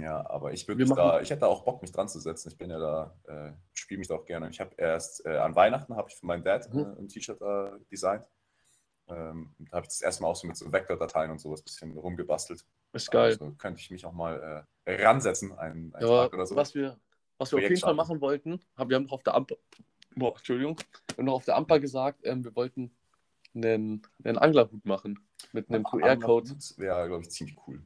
Ja, 0.00 0.28
aber 0.30 0.52
ich 0.52 0.66
würde 0.68 0.84
da, 0.86 1.20
ich 1.20 1.30
hätte 1.30 1.46
auch 1.46 1.64
Bock, 1.64 1.82
mich 1.82 1.92
dran 1.92 2.08
zu 2.08 2.18
setzen. 2.18 2.48
Ich 2.48 2.56
bin 2.56 2.70
ja 2.70 2.78
da, 2.78 3.14
äh, 3.26 3.52
spiele 3.74 3.98
mich 3.98 4.08
da 4.08 4.14
auch 4.14 4.24
gerne. 4.24 4.48
Ich 4.48 4.58
habe 4.60 4.70
erst 4.78 5.24
äh, 5.26 5.36
an 5.36 5.54
Weihnachten 5.54 5.96
habe 5.96 6.08
ich 6.08 6.16
für 6.16 6.24
meinen 6.26 6.42
Dad 6.44 6.66
äh, 6.74 6.78
Mhm. 6.78 6.98
ein 6.98 7.08
T-Shirt 7.08 7.40
äh, 7.42 7.70
designt. 7.90 8.26
Ähm, 9.08 9.54
da 9.58 9.76
habe 9.78 9.84
ich 9.84 9.88
das 9.90 10.02
erste 10.02 10.22
Mal 10.22 10.28
auch 10.30 10.36
so 10.36 10.46
mit 10.46 10.56
so 10.56 10.72
Vektordateien 10.72 11.30
und 11.30 11.40
sowas 11.40 11.60
ein 11.60 11.64
bisschen 11.64 11.98
rumgebastelt. 11.98 12.64
Ist 12.92 13.10
geil. 13.10 13.32
Also 13.32 13.52
könnte 13.58 13.80
ich 13.80 13.90
mich 13.90 14.06
auch 14.06 14.12
mal 14.12 14.66
äh, 14.86 15.02
ransetzen, 15.04 15.52
einen, 15.58 15.94
einen 15.94 16.06
Ja, 16.08 16.24
Tag 16.24 16.34
oder 16.34 16.46
so. 16.46 16.56
was 16.56 16.74
wir, 16.74 16.98
was 17.38 17.52
wir 17.52 17.58
auf 17.58 17.62
jeden 17.62 17.80
Fall 17.80 17.94
machen 17.94 18.20
wollten, 18.20 18.60
haben 18.76 18.90
wir 18.90 18.96
haben 18.96 19.04
noch 19.04 19.12
auf 19.12 19.22
der 19.22 19.34
Ampel, 19.34 19.58
boah, 20.16 20.36
Entschuldigung, 20.36 20.78
haben 21.16 21.24
noch 21.24 21.34
auf 21.34 21.44
der 21.44 21.56
Ampel 21.56 21.80
gesagt, 21.80 22.20
ähm, 22.24 22.44
wir 22.44 22.54
wollten 22.54 22.94
einen, 23.54 24.02
einen 24.24 24.38
Anglerhut 24.38 24.84
machen 24.84 25.18
mit 25.52 25.68
einem 25.68 25.84
QR-Code. 25.84 26.56
Wäre, 26.76 27.08
glaube 27.08 27.22
ich, 27.22 27.30
ziemlich 27.30 27.56
cool. 27.66 27.82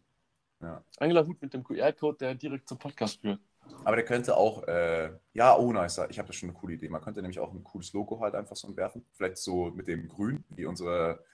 Ja. 0.60 0.82
Anglerhut 0.98 1.40
mit 1.42 1.52
dem 1.52 1.64
QR-Code, 1.64 2.18
der 2.18 2.34
direkt 2.34 2.68
zum 2.68 2.78
Podcast 2.78 3.20
führt. 3.20 3.40
Aber 3.84 3.96
der 3.96 4.04
könnte 4.04 4.36
auch, 4.36 4.62
äh, 4.64 5.10
ja, 5.34 5.56
oh 5.56 5.72
nice, 5.72 6.00
ich 6.08 6.18
habe 6.18 6.28
da 6.28 6.32
schon 6.32 6.50
eine 6.50 6.58
coole 6.58 6.74
Idee. 6.74 6.88
Man 6.88 7.02
könnte 7.02 7.20
nämlich 7.20 7.38
auch 7.38 7.52
ein 7.52 7.64
cooles 7.64 7.92
Logo 7.92 8.20
halt 8.20 8.34
einfach 8.34 8.56
so 8.56 8.68
entwerfen. 8.68 9.04
Vielleicht 9.12 9.38
so 9.38 9.70
mit 9.70 9.88
dem 9.88 10.08
Grün, 10.08 10.44
wie 10.50 10.66
unsere 10.66 11.24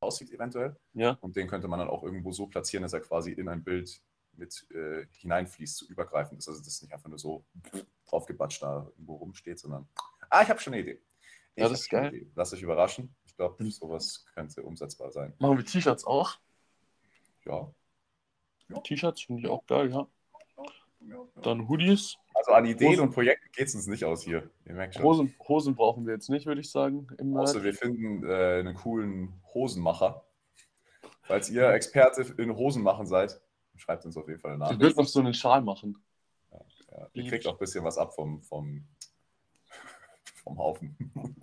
aussieht 0.00 0.30
eventuell. 0.30 0.76
Ja, 0.94 1.18
Und 1.20 1.36
den 1.36 1.48
könnte 1.48 1.68
man 1.68 1.78
dann 1.78 1.88
auch 1.88 2.02
irgendwo 2.02 2.32
so 2.32 2.46
platzieren, 2.46 2.82
dass 2.82 2.92
er 2.92 3.00
quasi 3.00 3.32
in 3.32 3.48
ein 3.48 3.62
Bild 3.62 4.00
mit 4.32 4.66
äh, 4.70 5.06
hineinfließt, 5.12 5.78
so 5.78 5.86
übergreifend 5.86 6.38
ist. 6.38 6.48
Also 6.48 6.60
das 6.60 6.68
ist 6.68 6.82
nicht 6.82 6.92
einfach 6.92 7.08
nur 7.08 7.18
so 7.18 7.44
draufgebatscht 8.08 8.62
da 8.62 8.86
irgendwo 8.92 9.16
rumsteht, 9.16 9.58
sondern, 9.58 9.88
ah, 10.30 10.42
ich 10.42 10.48
habe 10.48 10.60
schon 10.60 10.72
eine 10.74 10.82
Idee. 10.82 11.00
Ich 11.54 11.62
Ja, 11.62 11.68
das 11.68 11.80
ist 11.80 11.90
geil. 11.90 12.14
Idee. 12.14 12.30
Lasst 12.34 12.52
euch 12.54 12.62
überraschen. 12.62 13.14
Ich 13.26 13.36
glaube, 13.36 13.62
Mhm. 13.62 13.70
sowas 13.70 14.24
könnte 14.34 14.62
umsetzbar 14.62 15.10
sein. 15.10 15.34
machen 15.38 15.58
wir 15.58 15.64
T-Shirts 15.64 16.04
auch. 16.04 16.34
Ja. 17.44 17.70
T-Shirts 18.84 19.22
finde 19.22 19.42
ich 19.42 19.48
auch 19.48 19.64
geil, 19.66 19.90
ja. 19.90 20.06
ja, 21.00 21.16
ja. 21.16 21.42
Dann 21.42 21.68
Hoodies. 21.68 22.16
Also 22.34 22.52
an 22.52 22.66
Ideen 22.66 22.90
Hosen- 22.92 23.00
und 23.02 23.12
Projekten 23.12 23.48
geht 23.52 23.68
es 23.68 23.74
uns 23.74 23.86
nicht 23.86 24.04
aus 24.04 24.22
hier. 24.22 24.50
Hosen, 25.02 25.34
Hosen 25.48 25.74
brauchen 25.74 26.04
wir 26.06 26.12
jetzt 26.14 26.28
nicht, 26.28 26.44
würde 26.46 26.60
ich 26.60 26.70
sagen. 26.70 27.06
Im. 27.18 27.36
Außer 27.36 27.62
wir 27.64 27.72
finden 27.72 28.24
äh, 28.28 28.58
einen 28.60 28.74
coolen 28.74 29.40
Hosenmacher. 29.54 30.24
Falls 31.22 31.48
ihr 31.50 31.68
Experte 31.70 32.22
in 32.38 32.54
Hosenmachen 32.54 33.06
seid, 33.06 33.40
schreibt 33.76 34.04
uns 34.04 34.16
auf 34.16 34.28
jeden 34.28 34.40
Fall 34.40 34.58
nach. 34.58 34.70
Ich 34.70 34.78
würde 34.78 34.96
noch 34.96 35.06
so 35.08 35.20
einen 35.20 35.34
Schal 35.34 35.62
machen. 35.62 35.96
Ja, 36.96 37.08
ihr 37.12 37.28
kriegt 37.28 37.46
auch 37.46 37.52
ein 37.52 37.58
bisschen 37.58 37.84
was 37.84 37.98
ab 37.98 38.14
vom, 38.14 38.42
vom, 38.42 38.86
vom 40.42 40.58
Haufen. 40.58 40.96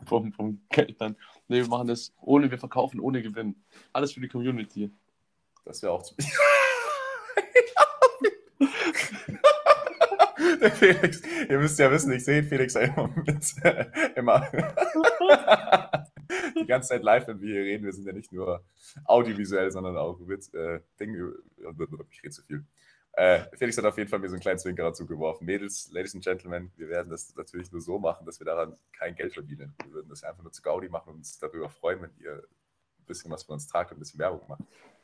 Vom, 0.05 0.33
vom 0.33 0.61
Geld 0.69 0.99
dann. 0.99 1.15
Ne, 1.47 1.57
wir 1.57 1.67
machen 1.67 1.87
das 1.87 2.11
ohne, 2.21 2.49
wir 2.49 2.57
verkaufen 2.57 2.99
ohne 2.99 3.21
Gewinn. 3.21 3.63
Alles 3.91 4.13
für 4.13 4.21
die 4.21 4.27
Community. 4.27 4.91
Das 5.63 5.81
wäre 5.83 5.93
auch 5.93 6.01
zu. 6.01 6.15
Felix, 10.75 11.21
ihr 11.49 11.59
müsst 11.59 11.77
ja 11.77 11.91
wissen, 11.91 12.11
ich 12.13 12.23
sehe 12.23 12.41
Felix 12.41 12.75
immer 12.75 13.07
mit, 13.07 13.53
immer 14.15 14.49
die 16.57 16.65
ganze 16.65 16.89
Zeit 16.89 17.03
live, 17.03 17.27
wenn 17.27 17.41
wir 17.41 17.53
hier 17.53 17.63
reden. 17.63 17.83
Wir 17.83 17.93
sind 17.93 18.05
ja 18.05 18.13
nicht 18.13 18.31
nur 18.31 18.63
audiovisuell, 19.05 19.71
sondern 19.71 19.97
auch 19.97 20.19
mit 20.19 20.53
äh, 20.53 20.79
Dingen. 20.99 21.33
Ich 22.11 22.23
rede 22.23 22.33
zu 22.33 22.43
viel. 22.43 22.63
Äh, 23.15 23.45
Felix 23.57 23.77
hat 23.77 23.85
auf 23.85 23.97
jeden 23.97 24.09
Fall 24.09 24.19
mir 24.19 24.27
so 24.29 24.33
einen 24.33 24.41
kleinen 24.41 24.57
Zwinkerer 24.59 24.91
zugeworfen. 24.93 25.45
Mädels, 25.45 25.89
Ladies 25.91 26.15
and 26.15 26.23
Gentlemen, 26.23 26.71
wir 26.77 26.89
werden 26.89 27.09
das 27.09 27.35
natürlich 27.35 27.71
nur 27.71 27.79
so 27.81 27.99
machen, 27.99 28.25
dass 28.25 28.39
wir 28.39 28.45
daran 28.45 28.75
kein 28.91 29.15
Geld 29.15 29.33
verdienen. 29.33 29.75
Wir 29.83 29.93
würden 29.93 30.09
das 30.09 30.23
einfach 30.23 30.41
nur 30.41 30.51
zu 30.51 30.61
Gaudi 30.63 30.89
machen 30.89 31.09
und 31.09 31.15
uns 31.17 31.37
darüber 31.37 31.69
freuen, 31.69 32.01
wenn 32.01 32.11
ihr 32.19 32.33
ein 32.37 33.05
bisschen 33.05 33.29
was 33.31 33.43
von 33.43 33.53
uns 33.53 33.67
tragt 33.67 33.91
und 33.91 33.97
ein 33.97 33.99
bisschen 33.99 34.19
Werbung 34.19 34.41
macht. 34.47 34.61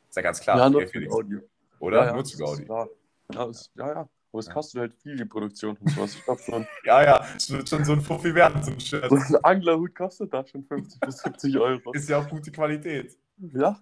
Ist 0.10 0.16
ja 0.16 0.24
ganz 0.24 0.40
klar. 0.40 0.58
Ja, 0.58 0.70
nur 0.70 0.88
Felix. 0.88 1.14
Gaudi. 1.14 1.38
Oder? 1.80 1.98
Ja, 2.00 2.06
ja, 2.08 2.14
nur 2.14 2.26
zu 2.26 2.38
Gaudi. 2.40 2.64
ist- 2.64 2.70
Ja, 2.70 2.88
ja, 3.34 3.46
es- 3.48 3.72
ja, 3.76 3.88
ja. 3.94 4.10
Aber 4.32 4.40
es 4.40 4.46
Ja. 4.48 4.54
kostet 4.54 4.82
halt 4.82 4.94
viel, 4.96 5.16
die 5.16 5.26
Produktion 5.26 5.76
und 5.78 5.90
sowas. 5.92 6.14
Ich 6.16 6.24
glaube 6.24 6.42
schon, 6.42 6.68
Ja, 6.86 7.04
ja, 7.04 7.26
es 7.36 7.50
wird 7.52 7.68
schon 7.70 7.84
so 7.86 7.94
ein 7.94 8.02
Fuffi 8.02 8.34
werden, 8.34 8.62
so 8.64 8.72
ein 8.72 8.80
Shirt. 8.80 9.10
so 9.10 9.16
ein 9.16 9.44
Anglerhut 9.44 9.94
kostet 9.96 10.32
da 10.34 10.46
schon 10.46 10.64
50 10.66 11.00
bis 11.00 11.18
70 11.20 11.58
Euro. 11.60 11.92
Ist 11.94 12.10
ja 12.10 12.20
auch 12.20 12.28
gute 12.30 12.52
Qualität. 12.52 13.18
Ja, 13.38 13.80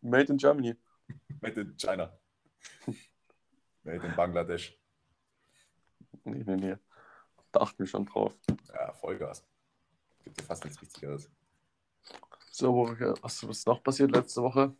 made 0.00 0.32
in 0.32 0.36
Germany. 0.36 0.74
Made 1.40 1.60
in 1.60 1.76
China. 1.76 2.12
Made 3.88 4.06
in 4.06 4.14
Bangladesch. 4.14 4.78
Nee, 6.24 6.44
nee, 6.46 6.56
nee. 6.56 6.76
Da 7.52 7.60
achten 7.60 7.78
wir 7.78 7.86
schon 7.86 8.04
drauf. 8.04 8.34
Ja, 8.74 8.92
Vollgas. 8.92 9.42
Gibt 10.24 10.38
ja 10.40 10.46
fast 10.46 10.64
nichts 10.64 10.80
Wichtigeres. 10.82 11.30
So, 12.50 12.88
was 13.22 13.42
ist 13.42 13.66
noch 13.66 13.82
passiert 13.82 14.10
letzte 14.10 14.42
Woche? 14.42 14.74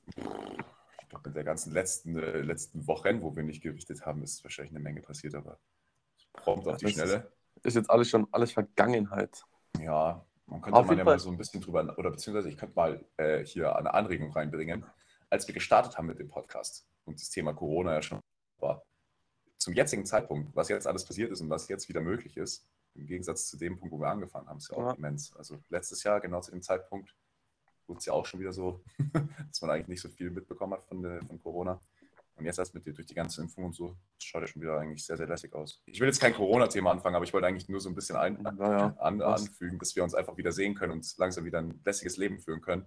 Ich 1.00 1.08
glaube, 1.08 1.28
mit 1.28 1.36
der 1.36 1.44
ganzen 1.44 1.72
letzten, 1.72 2.18
äh, 2.18 2.42
letzten 2.42 2.86
Wochen, 2.86 3.22
wo 3.22 3.34
wir 3.34 3.42
nicht 3.44 3.62
gerichtet 3.62 4.04
haben, 4.04 4.22
ist 4.22 4.44
wahrscheinlich 4.44 4.72
eine 4.72 4.80
Menge 4.80 5.00
passiert, 5.00 5.34
aber 5.34 5.58
prompt 6.34 6.66
auf 6.68 6.76
die 6.76 6.84
Das 6.86 6.94
ist- 6.94 7.00
Schnelle. 7.00 7.32
Ist 7.62 7.74
jetzt 7.74 7.90
alles 7.90 8.10
schon 8.10 8.28
alles 8.30 8.52
Vergangenheit. 8.52 9.42
Ja, 9.80 10.24
man 10.46 10.60
könnte 10.60 10.82
man 10.82 10.98
ja 10.98 11.04
mal 11.04 11.18
so 11.18 11.30
ein 11.30 11.38
bisschen 11.38 11.60
drüber, 11.60 11.94
oder 11.98 12.10
beziehungsweise 12.10 12.48
ich 12.50 12.56
könnte 12.58 12.76
mal 12.76 13.04
äh, 13.16 13.44
hier 13.44 13.74
eine 13.74 13.94
Anregung 13.94 14.30
reinbringen. 14.32 14.84
Als 15.30 15.46
wir 15.48 15.54
gestartet 15.54 15.96
haben 15.98 16.06
mit 16.06 16.18
dem 16.18 16.28
Podcast 16.28 16.86
und 17.04 17.18
das 17.20 17.30
Thema 17.30 17.54
Corona 17.54 17.94
ja 17.94 18.02
schon 18.02 18.20
war, 18.60 18.82
zum 19.58 19.74
jetzigen 19.74 20.06
Zeitpunkt, 20.06 20.54
was 20.54 20.68
jetzt 20.68 20.86
alles 20.86 21.04
passiert 21.04 21.30
ist 21.30 21.40
und 21.40 21.50
was 21.50 21.68
jetzt 21.68 21.88
wieder 21.88 22.00
möglich 22.00 22.36
ist, 22.36 22.66
im 22.94 23.06
Gegensatz 23.06 23.48
zu 23.48 23.56
dem 23.56 23.78
Punkt, 23.78 23.92
wo 23.92 24.00
wir 24.00 24.08
angefangen 24.08 24.48
haben, 24.48 24.58
ist 24.58 24.70
ja 24.70 24.76
auch 24.76 24.86
Ja. 24.86 24.92
immens. 24.92 25.34
Also 25.36 25.58
letztes 25.68 26.02
Jahr, 26.02 26.20
genau 26.20 26.40
zu 26.40 26.50
dem 26.50 26.62
Zeitpunkt, 26.62 27.14
wurde 27.86 27.98
es 27.98 28.06
ja 28.06 28.12
auch 28.12 28.26
schon 28.26 28.40
wieder 28.40 28.52
so, 28.52 28.82
dass 29.50 29.60
man 29.62 29.70
eigentlich 29.70 29.88
nicht 29.88 30.00
so 30.00 30.08
viel 30.08 30.30
mitbekommen 30.30 30.74
hat 30.74 30.84
von, 30.86 31.02
der, 31.02 31.22
von 31.22 31.40
Corona. 31.42 31.80
Und 32.36 32.44
jetzt 32.44 32.58
erst 32.58 32.72
mit 32.72 32.86
der, 32.86 32.92
durch 32.92 33.06
die 33.06 33.14
ganze 33.14 33.40
Impfung 33.42 33.64
und 33.64 33.74
so, 33.74 33.96
das 34.14 34.24
schaut 34.24 34.42
ja 34.42 34.46
schon 34.46 34.62
wieder 34.62 34.78
eigentlich 34.78 35.04
sehr, 35.04 35.16
sehr 35.16 35.26
lässig 35.26 35.52
aus. 35.54 35.82
Ich 35.86 35.98
will 35.98 36.06
jetzt 36.06 36.20
kein 36.20 36.32
Corona-Thema 36.34 36.92
anfangen, 36.92 37.16
aber 37.16 37.24
ich 37.24 37.32
wollte 37.32 37.48
eigentlich 37.48 37.68
nur 37.68 37.80
so 37.80 37.88
ein 37.88 37.96
bisschen 37.96 38.14
ein, 38.14 38.40
Naja, 38.42 38.94
an, 38.98 39.20
anfügen, 39.20 39.78
dass 39.80 39.96
wir 39.96 40.04
uns 40.04 40.14
einfach 40.14 40.36
wieder 40.36 40.52
sehen 40.52 40.76
können 40.76 40.92
und 40.92 41.18
langsam 41.18 41.44
wieder 41.44 41.58
ein 41.58 41.80
lässiges 41.84 42.16
Leben 42.16 42.38
führen 42.38 42.60
können. 42.60 42.86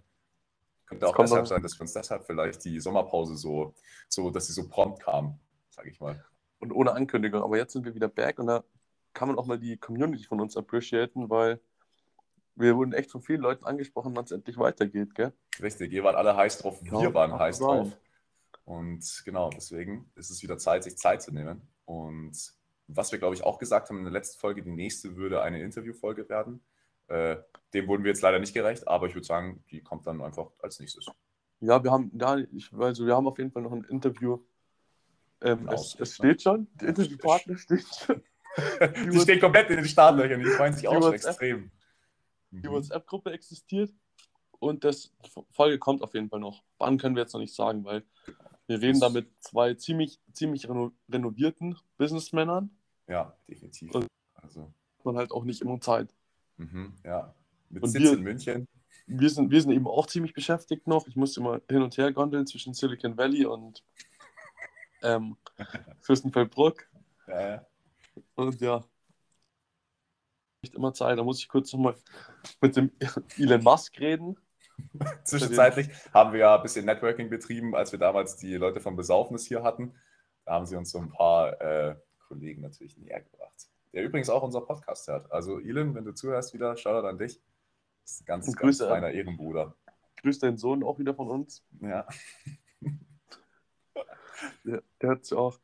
Könnte 0.86 1.06
auch 1.08 1.16
deshalb 1.18 1.48
sein, 1.48 1.62
dass 1.62 1.78
wir 1.78 1.82
uns 1.82 1.92
deshalb 1.94 2.26
vielleicht 2.26 2.64
die 2.64 2.80
Sommerpause 2.80 3.36
so, 3.36 3.74
so 4.08 4.30
dass 4.30 4.48
sie 4.48 4.54
so 4.54 4.70
prompt 4.70 5.02
kam, 5.04 5.38
sage 5.70 5.90
ich 5.90 6.00
mal. 6.00 6.24
Und 6.62 6.72
ohne 6.72 6.94
Ankündigung. 6.94 7.44
Aber 7.44 7.58
jetzt 7.58 7.74
sind 7.74 7.86
wir 7.86 7.96
wieder 7.96 8.08
back 8.08 8.40
und 8.40 8.48
da 8.48 8.64
kann 9.14 9.28
man 9.28 9.38
auch 9.38 9.46
mal 9.46 9.60
die 9.60 9.78
Community 9.78 10.24
von 10.24 10.40
uns 10.40 10.56
appreciaten, 10.56 11.30
weil 11.30 11.60
wir 12.56 12.76
wurden 12.76 12.94
echt 12.94 13.12
von 13.12 13.22
vielen 13.22 13.42
Leuten 13.42 13.66
angesprochen, 13.66 14.16
wann 14.16 14.26
es 14.26 14.32
endlich 14.32 14.58
weitergeht, 14.58 15.16
gell? 15.16 15.34
Richtig, 15.62 15.92
ihr 15.92 16.04
wart 16.04 16.16
alle 16.16 16.36
heiß 16.36 16.60
drauf, 16.60 16.82
wir 16.82 17.00
Ja, 17.02 17.14
waren 17.14 17.38
heiß 17.38 17.58
sein. 17.58 17.66
drauf. 17.66 17.98
Und 18.66 19.22
genau, 19.26 19.50
deswegen 19.50 20.12
ist 20.16 20.30
es 20.30 20.44
wieder 20.44 20.58
Zeit, 20.58 20.84
sich 20.84 20.98
Zeit 20.98 21.22
zu 21.22 21.34
nehmen. 21.34 21.62
Und 21.86 22.54
was 22.88 23.12
wir, 23.12 23.20
glaube 23.20 23.36
ich, 23.36 23.44
auch 23.44 23.58
gesagt 23.58 23.90
haben 23.90 23.98
in 23.98 24.04
der 24.04 24.14
letzten 24.14 24.40
Folge, 24.40 24.62
die 24.62 24.72
nächste 24.72 25.16
würde 25.16 25.42
eine 25.42 25.62
Interviewfolge 25.62 26.30
werden. 26.30 26.62
Äh, 27.08 27.38
dem 27.74 27.88
wurden 27.88 28.04
wir 28.04 28.12
jetzt 28.12 28.22
leider 28.22 28.40
nicht 28.40 28.54
gerecht, 28.54 28.88
aber 28.88 29.08
ich 29.08 29.16
würde 29.16 29.28
sagen, 29.28 29.64
die 29.72 29.82
kommt 29.82 30.08
dann 30.08 30.22
einfach 30.22 30.52
als 30.60 30.80
nächstes. 30.80 31.08
Ja, 31.60 31.84
wir 31.84 31.92
haben, 31.92 32.12
ja, 32.20 32.38
ich, 32.38 32.72
also 32.74 33.06
wir 33.06 33.16
haben 33.16 33.28
auf 33.28 33.38
jeden 33.38 33.52
Fall 33.52 33.62
noch 33.62 33.72
ein 33.72 33.84
Interview. 33.86 34.40
Ähm, 35.42 35.60
Genau, 35.60 35.74
es, 35.74 35.90
steht, 35.92 36.02
es 36.02 36.10
ne? 36.20 36.26
steht 36.34 36.42
schon, 36.42 36.68
Ja, 36.82 36.88
Interviewpartner 36.88 37.58
steht 37.58 37.86
schon. 37.88 38.22
Die 39.12 39.20
stehen 39.20 39.40
komplett 39.40 39.70
in 39.70 39.78
den 39.78 39.86
Startlöchern, 39.86 40.40
die 40.42 40.46
freuen 40.48 40.74
sich 40.74 40.82
die 40.82 40.88
auch 40.88 41.02
schon 41.02 41.14
extrem. 41.14 41.72
Die 42.52 42.68
Mhm. 42.68 42.72
WhatsApp-Gruppe 42.74 43.32
existiert 43.32 43.94
und 44.60 44.84
das 44.84 45.14
die 45.26 45.30
Folge 45.52 45.80
kommt 45.80 46.02
auf 46.02 46.14
jeden 46.14 46.30
Fall 46.30 46.42
noch. 46.42 46.64
Wann 46.78 46.98
können 46.98 47.16
wir 47.16 47.22
jetzt 47.24 47.32
noch 47.34 47.40
nicht 47.40 47.56
sagen, 47.56 47.86
weil 47.86 48.04
wir 48.68 48.82
reden 48.82 49.00
da 49.00 49.08
mit 49.10 49.30
zwei 49.40 49.74
ziemlich, 49.76 50.20
ziemlich 50.34 50.68
reno 50.68 50.92
renovierten 51.10 51.78
Businessmännern. 51.98 52.70
Ja, 53.08 53.34
definitiv. 53.50 53.96
Und- 53.96 54.08
Also, 54.36 54.64
Hat 54.98 55.06
man 55.06 55.16
halt 55.18 55.32
auch 55.32 55.46
nicht 55.46 55.62
immer 55.62 55.80
Zeit. 55.80 56.14
mhm, 56.58 56.94
ja. 57.06 57.34
Mit 57.70 57.84
Und 57.84 57.90
Sitz 57.90 58.02
wir- 58.04 58.14
in 58.14 58.22
München. 58.24 58.68
Wir 59.08 59.30
sind, 59.30 59.50
wir 59.50 59.62
sind 59.62 59.72
eben 59.72 59.88
auch 59.88 60.08
ziemlich 60.08 60.34
beschäftigt 60.34 60.88
noch. 60.88 61.08
Ich 61.08 61.16
musste 61.16 61.40
immer 61.40 61.62
hin 61.70 61.82
und 61.82 61.98
her 61.98 62.12
gondeln 62.12 62.46
zwischen 62.46 62.74
Silicon 62.74 63.18
Valley 63.18 63.46
und 63.46 63.82
ähm, 65.02 65.38
Fürstenfeldbruck. 66.02 66.88
Ja, 67.28 67.42
ja. 67.42 67.66
Und 68.36 68.60
ja, 68.62 68.84
nicht 70.62 70.76
immer 70.76 70.94
Zeit. 70.94 71.18
Da 71.18 71.24
muss 71.24 71.40
ich 71.40 71.48
kurz 71.48 71.74
nochmal 71.74 71.96
mit 72.62 72.76
dem 72.76 72.92
Elon 73.38 73.64
Musk 73.64 74.00
reden. 74.00 74.38
Zwischenzeitlich 75.24 75.90
haben 76.14 76.34
wir 76.34 76.40
ja 76.40 76.56
ein 76.56 76.62
bisschen 76.64 76.86
Networking 76.86 77.30
betrieben, 77.30 77.76
als 77.76 77.92
wir 77.92 78.00
damals 78.00 78.38
die 78.38 78.56
Leute 78.56 78.80
vom 78.80 78.96
Besaufnis 78.96 79.46
hier 79.46 79.64
hatten. 79.64 79.94
Da 80.46 80.54
haben 80.54 80.66
sie 80.66 80.76
uns 80.76 80.92
so 80.92 81.00
ein 81.00 81.10
paar 81.10 81.60
äh, 81.62 81.96
Kollegen 82.28 82.62
natürlich 82.62 82.98
näher 82.98 83.22
gebracht. 83.22 83.68
Der 83.94 84.04
übrigens 84.04 84.30
auch 84.30 84.42
unser 84.42 84.62
Podcast 84.62 85.08
hört. 85.08 85.32
Also, 85.32 85.60
Elon, 85.60 85.94
wenn 85.96 86.06
du 86.06 86.14
zuhörst 86.14 86.54
wieder, 86.54 86.78
Shoutout 86.78 87.08
an 87.08 87.18
dich. 87.18 87.42
Das 88.04 88.14
ist 88.14 88.22
ein 88.22 88.26
ganz, 88.26 88.48
Und 88.48 88.58
ganz 88.58 88.78
Grüße. 88.80 88.88
feiner 88.88 89.12
Ehrenbruder. 89.12 89.76
Grüß 90.22 90.40
deinen 90.40 90.58
Sohn 90.58 90.84
auch 90.84 90.98
wieder 91.00 91.14
von 91.14 91.30
uns. 91.30 91.64
Ja. 91.82 92.08
Der, 94.64 94.82
der 95.02 95.10
hat 95.10 95.30
ja 95.30 95.38
auch. 95.38 95.60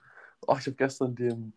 Ach, 0.47 0.59
ich 0.59 0.67
habe 0.67 0.75
gestern 0.75 1.15
den. 1.15 1.53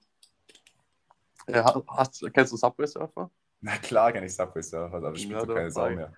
Ja, 1.49 1.83
hast, 1.89 2.25
kennst 2.33 2.53
du 2.53 2.57
Subway 2.57 2.87
Surfer? 2.87 3.31
Na 3.61 3.77
klar 3.77 4.13
kenne 4.13 4.27
ich 4.27 4.35
Subway 4.35 4.63
Surfer, 4.63 4.97
aber 4.97 5.11
das 5.11 5.21
spielt 5.21 5.47
Ja, 5.47 5.55
keine 5.55 5.71
Sau 5.71 5.91
mehr. 5.91 6.13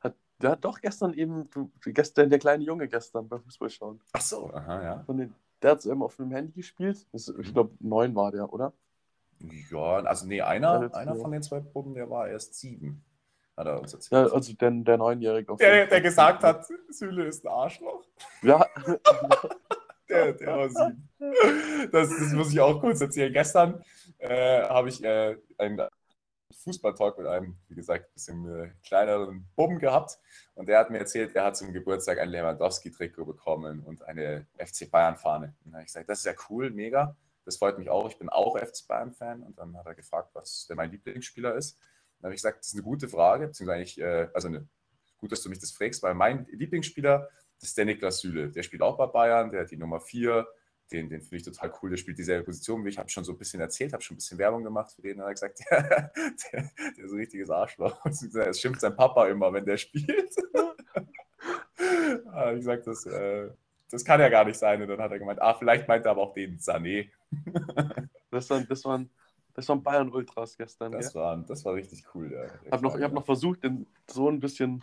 Hat, 0.00 0.14
der 0.40 0.50
hat 0.50 0.64
doch 0.64 0.80
gestern 0.80 1.14
eben, 1.14 1.48
du, 1.50 1.70
gestern, 1.84 2.30
der 2.30 2.38
kleine 2.38 2.64
Junge 2.64 2.88
gestern 2.88 3.28
beim 3.28 3.40
Fußball 3.42 3.70
schauen. 3.70 4.00
Ach 4.12 4.20
so, 4.20 4.52
aha, 4.52 4.82
ja. 4.82 5.02
Von 5.04 5.18
den, 5.18 5.34
der 5.62 5.72
hat 5.72 5.80
es 5.80 5.86
eben 5.86 6.02
auf 6.02 6.16
dem 6.16 6.30
Handy 6.30 6.52
gespielt. 6.52 7.06
Das, 7.12 7.28
ich 7.28 7.52
glaube, 7.52 7.74
neun 7.80 8.14
war 8.14 8.32
der, 8.32 8.52
oder? 8.52 8.72
Ja, 9.70 9.98
also 9.98 10.26
nee, 10.26 10.40
einer, 10.42 10.92
einer 10.94 11.14
von 11.14 11.30
den 11.30 11.42
zwei 11.42 11.60
Buben, 11.60 11.94
der 11.94 12.10
war 12.10 12.28
erst 12.28 12.54
sieben. 12.54 13.04
Hat 13.56 13.66
er 13.66 13.80
uns 13.80 13.92
erzählt. 13.92 14.28
Ja, 14.28 14.34
also 14.34 14.52
der, 14.52 14.70
der 14.70 14.98
Neunjährige. 14.98 15.52
auf 15.52 15.58
der, 15.58 15.86
der 15.86 16.00
gesagt 16.00 16.42
hat, 16.42 16.66
Süle 16.90 17.26
ist 17.26 17.44
ein 17.44 17.48
Arschloch. 17.48 18.04
Ja, 18.42 18.64
Der, 20.08 20.32
der 20.32 20.56
war 20.56 20.68
sieben. 20.68 21.08
Das, 21.92 22.08
das 22.08 22.32
muss 22.32 22.52
ich 22.52 22.60
auch 22.60 22.80
kurz 22.80 23.00
erzählen. 23.00 23.32
Gestern 23.32 23.82
äh, 24.18 24.62
habe 24.62 24.88
ich 24.88 25.02
äh, 25.02 25.36
einen 25.58 25.80
Fußballtalk 26.64 27.18
mit 27.18 27.26
einem, 27.26 27.56
wie 27.68 27.74
gesagt, 27.74 28.06
ein 28.06 28.12
bisschen 28.14 28.62
äh, 28.62 28.70
kleineren 28.86 29.46
Buben 29.56 29.78
gehabt. 29.78 30.18
Und 30.54 30.68
der 30.68 30.78
hat 30.78 30.90
mir 30.90 30.98
erzählt, 30.98 31.34
er 31.34 31.44
hat 31.44 31.56
zum 31.56 31.72
Geburtstag 31.72 32.18
ein 32.18 32.30
Lewandowski-Trikot 32.30 33.24
bekommen 33.24 33.80
und 33.80 34.02
eine 34.02 34.46
FC 34.56 34.90
Bayern-Fahne. 34.90 35.54
Und 35.64 35.72
habe 35.72 35.82
ich 35.82 35.88
gesagt, 35.88 36.08
das 36.08 36.20
ist 36.20 36.24
ja 36.26 36.34
cool, 36.48 36.70
mega. 36.70 37.16
Das 37.44 37.56
freut 37.56 37.78
mich 37.78 37.90
auch. 37.90 38.08
Ich 38.08 38.18
bin 38.18 38.28
auch 38.28 38.58
FC 38.58 38.86
Bayern-Fan. 38.86 39.42
Und 39.42 39.58
dann 39.58 39.76
hat 39.76 39.86
er 39.86 39.94
gefragt, 39.94 40.30
was 40.34 40.66
der 40.66 40.76
mein 40.76 40.90
Lieblingsspieler 40.90 41.54
ist. 41.54 41.78
Dann 42.18 42.28
habe 42.28 42.34
ich 42.34 42.38
gesagt, 42.38 42.60
das 42.60 42.68
ist 42.68 42.74
eine 42.74 42.82
gute 42.82 43.08
Frage, 43.08 43.46
beziehungsweise 43.46 43.76
eigentlich, 43.76 44.00
äh, 44.00 44.28
also 44.34 44.48
eine, 44.48 44.66
gut, 45.18 45.32
dass 45.32 45.42
du 45.42 45.48
mich 45.48 45.60
das 45.60 45.70
fragst, 45.70 46.02
weil 46.02 46.14
mein 46.14 46.46
Lieblingsspieler 46.50 47.28
das 47.60 47.70
ist 47.70 47.78
der 47.78 47.84
Niklas 47.84 48.20
Süle. 48.20 48.50
Der 48.50 48.62
spielt 48.62 48.82
auch 48.82 48.96
bei 48.96 49.06
Bayern, 49.06 49.50
der 49.50 49.62
hat 49.62 49.70
die 49.70 49.76
Nummer 49.76 50.00
4. 50.00 50.46
Den, 50.90 51.08
den 51.10 51.20
finde 51.20 51.36
ich 51.36 51.42
total 51.42 51.72
cool. 51.82 51.90
Der 51.90 51.96
spielt 51.96 52.18
dieselbe 52.18 52.44
Position 52.44 52.84
wie 52.84 52.88
ich. 52.88 52.98
Habe 52.98 53.10
schon 53.10 53.24
so 53.24 53.32
ein 53.32 53.38
bisschen 53.38 53.60
erzählt, 53.60 53.92
habe 53.92 54.02
schon 54.02 54.14
ein 54.14 54.18
bisschen 54.18 54.38
Werbung 54.38 54.62
gemacht 54.62 54.92
für 54.92 55.02
den. 55.02 55.16
Und 55.16 55.20
er 55.20 55.26
hat 55.26 55.34
gesagt, 55.34 55.60
der, 55.70 56.12
der, 56.52 56.70
der 56.96 57.04
ist 57.04 57.12
ein 57.12 57.18
richtiges 57.18 57.50
Arschloch. 57.50 58.04
Es 58.06 58.60
schimpft 58.60 58.80
sein 58.80 58.96
Papa 58.96 59.28
immer, 59.28 59.52
wenn 59.52 59.64
der 59.64 59.76
spielt. 59.76 60.34
Ah, 62.32 62.52
ich 62.52 62.58
gesagt, 62.58 62.86
das, 62.86 63.06
äh, 63.06 63.50
das 63.90 64.04
kann 64.04 64.20
ja 64.20 64.28
gar 64.28 64.44
nicht 64.44 64.58
sein. 64.58 64.80
Und 64.80 64.88
dann 64.88 65.00
hat 65.00 65.10
er 65.10 65.18
gemeint, 65.18 65.40
ah, 65.40 65.54
vielleicht 65.54 65.88
meint 65.88 66.04
er 66.04 66.12
aber 66.12 66.22
auch 66.22 66.34
den 66.34 66.58
Sané. 66.58 67.10
das 68.30 68.48
waren, 68.50 68.66
das 68.68 68.84
waren, 68.84 69.10
das 69.54 69.68
waren 69.68 69.82
Bayern 69.82 70.10
Ultras 70.10 70.56
gestern. 70.56 70.92
Das 70.92 71.12
gell? 71.12 71.22
war, 71.22 71.36
das 71.36 71.64
war 71.64 71.74
richtig 71.74 72.04
cool. 72.14 72.32
Ja. 72.32 72.44
Ich 72.64 72.72
habe 72.72 72.82
noch, 72.82 72.96
ich 72.96 73.02
hab 73.02 73.12
noch 73.12 73.24
versucht, 73.24 73.62
den 73.64 73.86
so 74.08 74.28
ein 74.28 74.40
bisschen 74.40 74.82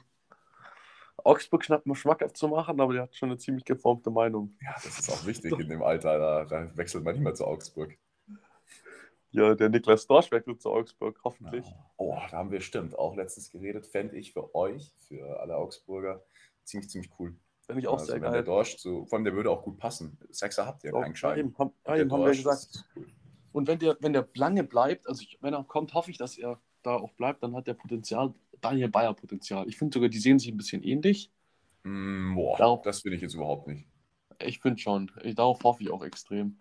Augsburg 1.23 1.63
schnapp- 1.63 1.95
schmackhaft 1.95 2.37
zu 2.37 2.47
machen, 2.47 2.79
aber 2.79 2.93
der 2.93 3.03
hat 3.03 3.15
schon 3.15 3.29
eine 3.29 3.37
ziemlich 3.37 3.65
geformte 3.65 4.11
Meinung. 4.11 4.55
Ja, 4.61 4.73
das 4.75 4.99
ist 4.99 5.09
auch 5.09 5.25
wichtig 5.25 5.57
in 5.59 5.69
dem 5.69 5.83
Alter. 5.83 6.17
Da, 6.19 6.45
da 6.45 6.77
wechselt 6.77 7.03
man 7.03 7.15
nicht 7.15 7.23
mehr 7.23 7.33
zu 7.33 7.45
Augsburg. 7.45 7.97
Ja, 9.31 9.53
der 9.53 9.69
Niklas 9.69 10.07
Dorsch 10.07 10.31
wechselt 10.31 10.61
zu 10.61 10.71
Augsburg, 10.71 11.19
hoffentlich. 11.23 11.65
Oh, 11.97 12.15
da 12.31 12.37
haben 12.37 12.51
wir 12.51 12.61
stimmt 12.61 12.97
auch 12.97 13.15
letztens 13.15 13.51
geredet. 13.51 13.85
Fände 13.85 14.15
ich 14.15 14.31
für 14.31 14.55
euch, 14.55 14.93
für 14.97 15.39
alle 15.41 15.57
Augsburger, 15.57 16.23
ziemlich, 16.63 16.89
ziemlich 16.89 17.11
cool. 17.19 17.35
Finde 17.65 17.81
ich 17.81 17.87
auch 17.87 17.93
also, 17.93 18.05
sehr 18.05 18.15
wenn 18.15 18.21
der 18.21 18.31
geil. 18.31 18.43
Dorsch 18.43 18.77
so, 18.77 19.05
vor 19.05 19.17
allem 19.17 19.25
der 19.25 19.33
würde 19.33 19.49
auch 19.49 19.63
gut 19.63 19.77
passen. 19.77 20.17
Sechser 20.29 20.65
habt 20.65 20.83
ihr, 20.83 20.91
keinen 20.91 21.11
ja, 21.11 21.15
Schein. 21.15 21.39
eben, 21.39 21.57
haben, 21.57 21.73
ja, 21.85 21.97
eben 21.97 22.11
haben 22.11 22.23
wir 22.23 22.31
gesagt. 22.31 22.85
cool. 22.95 23.07
Und 23.51 23.67
wenn 23.67 23.79
der, 23.79 23.97
wenn 24.01 24.13
der 24.13 24.27
lange 24.35 24.63
bleibt, 24.63 25.07
also 25.07 25.21
ich, 25.21 25.37
wenn 25.41 25.53
er 25.53 25.63
kommt, 25.63 25.93
hoffe 25.93 26.11
ich, 26.11 26.17
dass 26.17 26.37
er 26.37 26.61
da 26.85 26.95
auch 26.95 27.11
bleibt, 27.13 27.43
dann 27.43 27.55
hat 27.55 27.67
der 27.67 27.73
Potenzial, 27.73 28.33
Daniel 28.61 28.89
Bayer 28.89 29.13
Potenzial. 29.13 29.67
Ich 29.67 29.77
finde 29.77 29.93
sogar, 29.93 30.09
die 30.09 30.19
sehen 30.19 30.39
sich 30.39 30.49
ein 30.51 30.57
bisschen 30.57 30.83
ähnlich. 30.83 31.31
Mm, 31.83 32.35
boah, 32.35 32.57
Darauf- 32.57 32.81
das 32.83 33.01
finde 33.01 33.15
ich 33.17 33.21
jetzt 33.21 33.33
überhaupt 33.35 33.67
nicht. 33.67 33.87
Ich 34.39 34.59
finde 34.59 34.79
schon. 34.79 35.11
Ich, 35.23 35.35
darauf 35.35 35.63
hoffe 35.63 35.83
ich 35.83 35.89
auch 35.91 36.03
extrem. 36.03 36.57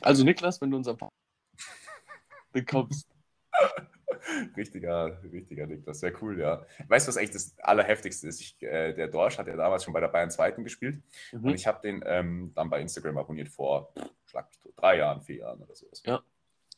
Also 0.00 0.24
Niklas, 0.24 0.60
wenn 0.60 0.70
du 0.70 0.76
unseren 0.78 0.98
bekommst. 2.52 3.08
richtiger, 4.56 5.22
richtiger 5.30 5.66
Niklas, 5.66 6.00
sehr 6.00 6.12
cool, 6.22 6.38
ja. 6.40 6.64
Weißt 6.88 7.06
du, 7.06 7.08
was 7.10 7.16
eigentlich 7.16 7.30
das 7.32 7.58
Allerheftigste 7.60 8.28
ist? 8.28 8.40
Ich, 8.40 8.60
äh, 8.62 8.92
der 8.94 9.08
Dorsch 9.08 9.38
hat 9.38 9.46
ja 9.46 9.56
damals 9.56 9.84
schon 9.84 9.92
bei 9.92 10.00
der 10.00 10.08
Bayern 10.08 10.30
Zweiten 10.30 10.64
gespielt 10.64 11.02
Mhm. 11.32 11.44
und 11.44 11.54
ich 11.54 11.66
habe 11.66 11.80
den 11.82 12.02
ähm, 12.06 12.52
dann 12.54 12.70
bei 12.70 12.80
Instagram 12.80 13.18
abonniert 13.18 13.48
vor, 13.48 13.92
pff, 13.98 14.10
schlag 14.26 14.48
mich 14.48 14.58
tot, 14.60 14.72
drei 14.76 14.98
Jahren, 14.98 15.22
vier 15.22 15.36
Jahren 15.38 15.60
oder 15.62 15.74
sowas. 15.74 16.02
Ja. 16.06 16.22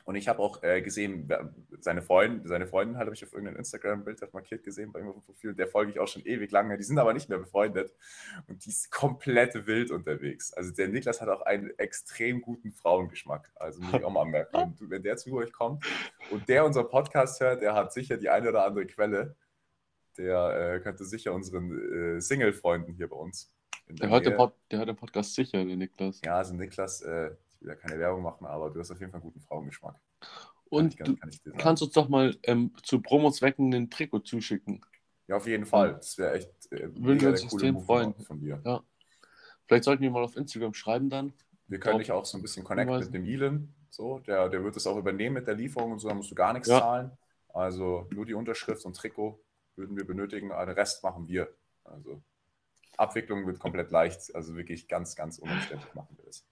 Und 0.05 0.17
ich 0.17 0.29
habe 0.29 0.40
auch 0.40 0.62
äh, 0.62 0.83
gesehen, 0.83 1.33
seine 1.81 2.03
Freundin, 2.03 2.47
seine 2.47 2.67
Freundin 2.67 2.99
halt 2.99 3.07
habe 3.07 3.14
ich 3.14 3.25
auf 3.25 3.33
irgendeinem 3.33 3.57
Instagram-Bild 3.57 4.21
markiert 4.35 4.62
gesehen 4.62 4.93
bei 4.93 5.01
ihm 5.01 5.09
auf 5.09 5.14
dem 5.14 5.23
Profil. 5.23 5.55
Der 5.55 5.67
folge 5.67 5.93
ich 5.93 5.99
auch 5.99 6.07
schon 6.07 6.25
ewig 6.27 6.51
lange. 6.51 6.77
Die 6.77 6.83
sind 6.83 6.99
aber 6.99 7.14
nicht 7.14 7.31
mehr 7.31 7.38
befreundet. 7.38 7.95
Und 8.47 8.64
die 8.67 8.69
ist 8.69 8.90
komplett 8.90 9.67
wild 9.67 9.90
unterwegs. 9.90 10.53
Also 10.53 10.73
der 10.73 10.88
Niklas 10.88 11.23
hat 11.23 11.31
auch 11.31 11.40
einen 11.43 11.71
extrem 11.79 12.43
guten 12.43 12.71
Frauengeschmack. 12.73 13.51
Also 13.55 13.81
muss 13.81 13.95
ich 13.95 14.05
auch 14.05 14.11
mal 14.11 14.23
anmerken. 14.23 14.55
Wenn, 14.79 14.90
wenn 14.90 15.03
der 15.03 15.17
zu 15.17 15.33
euch 15.35 15.53
kommt 15.53 15.85
und 16.31 16.49
der 16.49 16.64
unseren 16.64 16.88
Podcast 16.88 17.40
hört, 17.40 17.62
der 17.62 17.75
hat 17.75 17.93
sicher 17.93 18.17
die 18.17 18.29
eine 18.29 18.51
oder 18.51 18.67
andere 18.67 18.87
Quelle. 18.87 19.37
Der 20.19 20.75
äh, 20.75 20.81
könnte 20.81 21.05
sicher 21.05 21.33
unseren 21.33 22.17
äh, 22.17 22.21
Single-Freunden 22.21 22.95
hier 22.95 23.09
bei 23.09 23.17
uns. 23.17 23.53
in 23.88 23.97
Der 23.97 24.11
hört, 24.11 24.37
Pod, 24.37 24.55
der 24.71 24.79
hört 24.79 24.88
den 24.88 24.97
Podcast 24.97 25.35
sicher, 25.35 25.64
der 25.64 25.77
Niklas. 25.77 26.21
Ja, 26.25 26.37
also 26.37 26.55
Niklas, 26.55 27.03
äh, 27.03 27.31
will 27.64 27.70
ja 27.70 27.77
keine 27.77 27.98
Werbung 27.98 28.22
machen, 28.22 28.46
aber 28.46 28.70
du 28.70 28.79
hast 28.81 28.90
auf 28.90 29.00
jeden 29.00 29.11
Fall 29.11 29.20
einen 29.20 29.31
guten 29.31 29.40
Frauengeschmack. 29.40 29.94
Kann 30.20 30.29
Und 30.70 30.92
ich, 30.92 30.96
kann, 30.98 31.07
du 31.07 31.16
kann 31.16 31.29
ich 31.31 31.42
dir 31.42 31.50
sagen. 31.50 31.62
kannst 31.62 31.83
uns 31.83 31.92
doch 31.92 32.09
mal 32.09 32.37
ähm, 32.44 32.72
zu 32.83 33.00
Promozwecken 33.00 33.74
einen 33.74 33.90
Trikot 33.90 34.20
zuschicken. 34.20 34.85
Ja, 35.27 35.37
auf 35.37 35.46
jeden 35.46 35.64
Fall. 35.64 35.94
Das 35.94 36.18
wäre 36.18 36.35
echt 36.35 36.50
äh, 36.72 36.88
Würden 36.94 37.20
wir 37.20 37.31
uns 37.31 37.42
extrem 37.42 37.74
Move 37.74 37.85
freuen. 37.85 38.14
von 38.24 38.40
dir. 38.40 38.83
Vielleicht 39.66 39.85
sollten 39.85 40.03
wir 40.03 40.11
mal 40.11 40.22
auf 40.22 40.37
Instagram 40.37 40.74
schreiben 40.74 41.09
dann. 41.09 41.33
Wir 41.66 41.81
können 41.81 41.98
dich 41.98 42.12
auch 42.12 42.27
so 42.27 42.37
ein 42.37 42.42
bisschen 42.42 42.62
connecten 42.64 42.98
mit 42.98 43.14
dem 43.14 43.24
Elon. 43.24 43.74
So, 43.88 44.18
der, 44.18 44.48
der 44.48 44.62
wird 44.62 44.77
das 44.77 44.87
auch 44.87 44.98
übernehmen 44.98 45.35
mit 45.35 45.46
der 45.46 45.55
Lieferung 45.55 45.92
und 45.92 46.00
so, 46.00 46.09
da 46.09 46.14
musst 46.14 46.31
du 46.31 46.35
gar 46.35 46.53
nichts 46.53 46.68
Ja. 46.68 46.81
zahlen. 46.81 47.12
Also 47.48 48.09
nur 48.11 48.27
die 48.27 48.35
Unterschrift 48.35 48.85
und 48.85 48.96
Trikot 48.96 49.40
würden 49.77 49.96
wir 49.96 50.05
benötigen, 50.05 50.48
den 50.48 50.68
Rest 50.70 51.03
machen 51.05 51.29
wir. 51.29 51.48
Also 51.85 52.20
Abwicklung 52.96 53.46
wird 53.46 53.59
komplett 53.59 53.90
leicht, 53.90 54.35
also 54.35 54.57
wirklich 54.57 54.88
ganz, 54.88 55.16
ganz 55.16 55.38
unumständlich 55.38 55.94
machen 55.94 56.16
wir 56.16 56.24
das. 56.27 56.44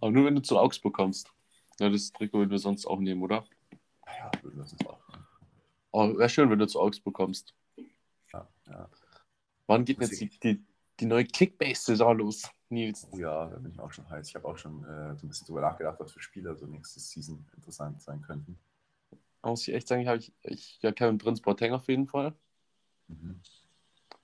Aber 0.00 0.10
nur 0.10 0.26
wenn 0.26 0.34
du 0.34 0.42
zu 0.42 0.58
Augsburg 0.58 0.94
kommst. 0.94 1.32
Ja, 1.80 1.88
das 1.88 2.12
Trikot 2.12 2.38
würden 2.38 2.50
wir 2.50 2.58
sonst 2.58 2.86
auch 2.86 2.98
nehmen, 2.98 3.22
oder? 3.22 3.44
Ja, 4.06 4.30
würden 4.42 4.56
wir 4.56 4.62
uns 4.62 4.76
auch. 4.86 4.98
Aber 5.92 6.18
wäre 6.18 6.28
schön, 6.28 6.50
wenn 6.50 6.58
du 6.58 6.66
zu 6.66 6.80
Augsburg 6.80 7.14
kommst. 7.14 7.54
Ja, 8.32 8.48
ja. 8.66 8.88
Wann 9.66 9.84
geht 9.84 10.00
denn 10.00 10.08
jetzt 10.08 10.20
die, 10.20 10.28
die, 10.40 10.64
die 11.00 11.06
neue 11.06 11.24
Kickbase-Saison 11.24 12.18
los, 12.18 12.50
Nils? 12.68 13.06
Oh 13.10 13.18
ja, 13.18 13.46
da 13.46 13.56
bin 13.58 13.72
ich 13.72 13.80
auch 13.80 13.92
schon 13.92 14.08
heiß. 14.08 14.28
Ich 14.28 14.34
habe 14.34 14.46
auch 14.46 14.58
schon 14.58 14.84
äh, 14.84 15.16
so 15.16 15.26
ein 15.26 15.28
bisschen 15.28 15.46
drüber 15.46 15.60
nachgedacht, 15.60 16.00
was 16.00 16.12
für 16.12 16.20
Spieler 16.20 16.56
so 16.56 16.66
nächste 16.66 17.00
Season 17.00 17.46
interessant 17.54 18.00
sein 18.02 18.20
könnten. 18.22 18.58
Muss 19.42 19.66
ich 19.66 19.74
echt 19.74 19.88
sagen, 19.88 20.06
habe 20.06 20.18
ich, 20.18 20.32
ich 20.42 20.78
ja 20.82 20.92
Kevin 20.92 21.18
Prince 21.18 21.42
Boateng 21.42 21.72
auf 21.72 21.88
jeden 21.88 22.06
Fall. 22.06 22.34
Mhm. 23.08 23.40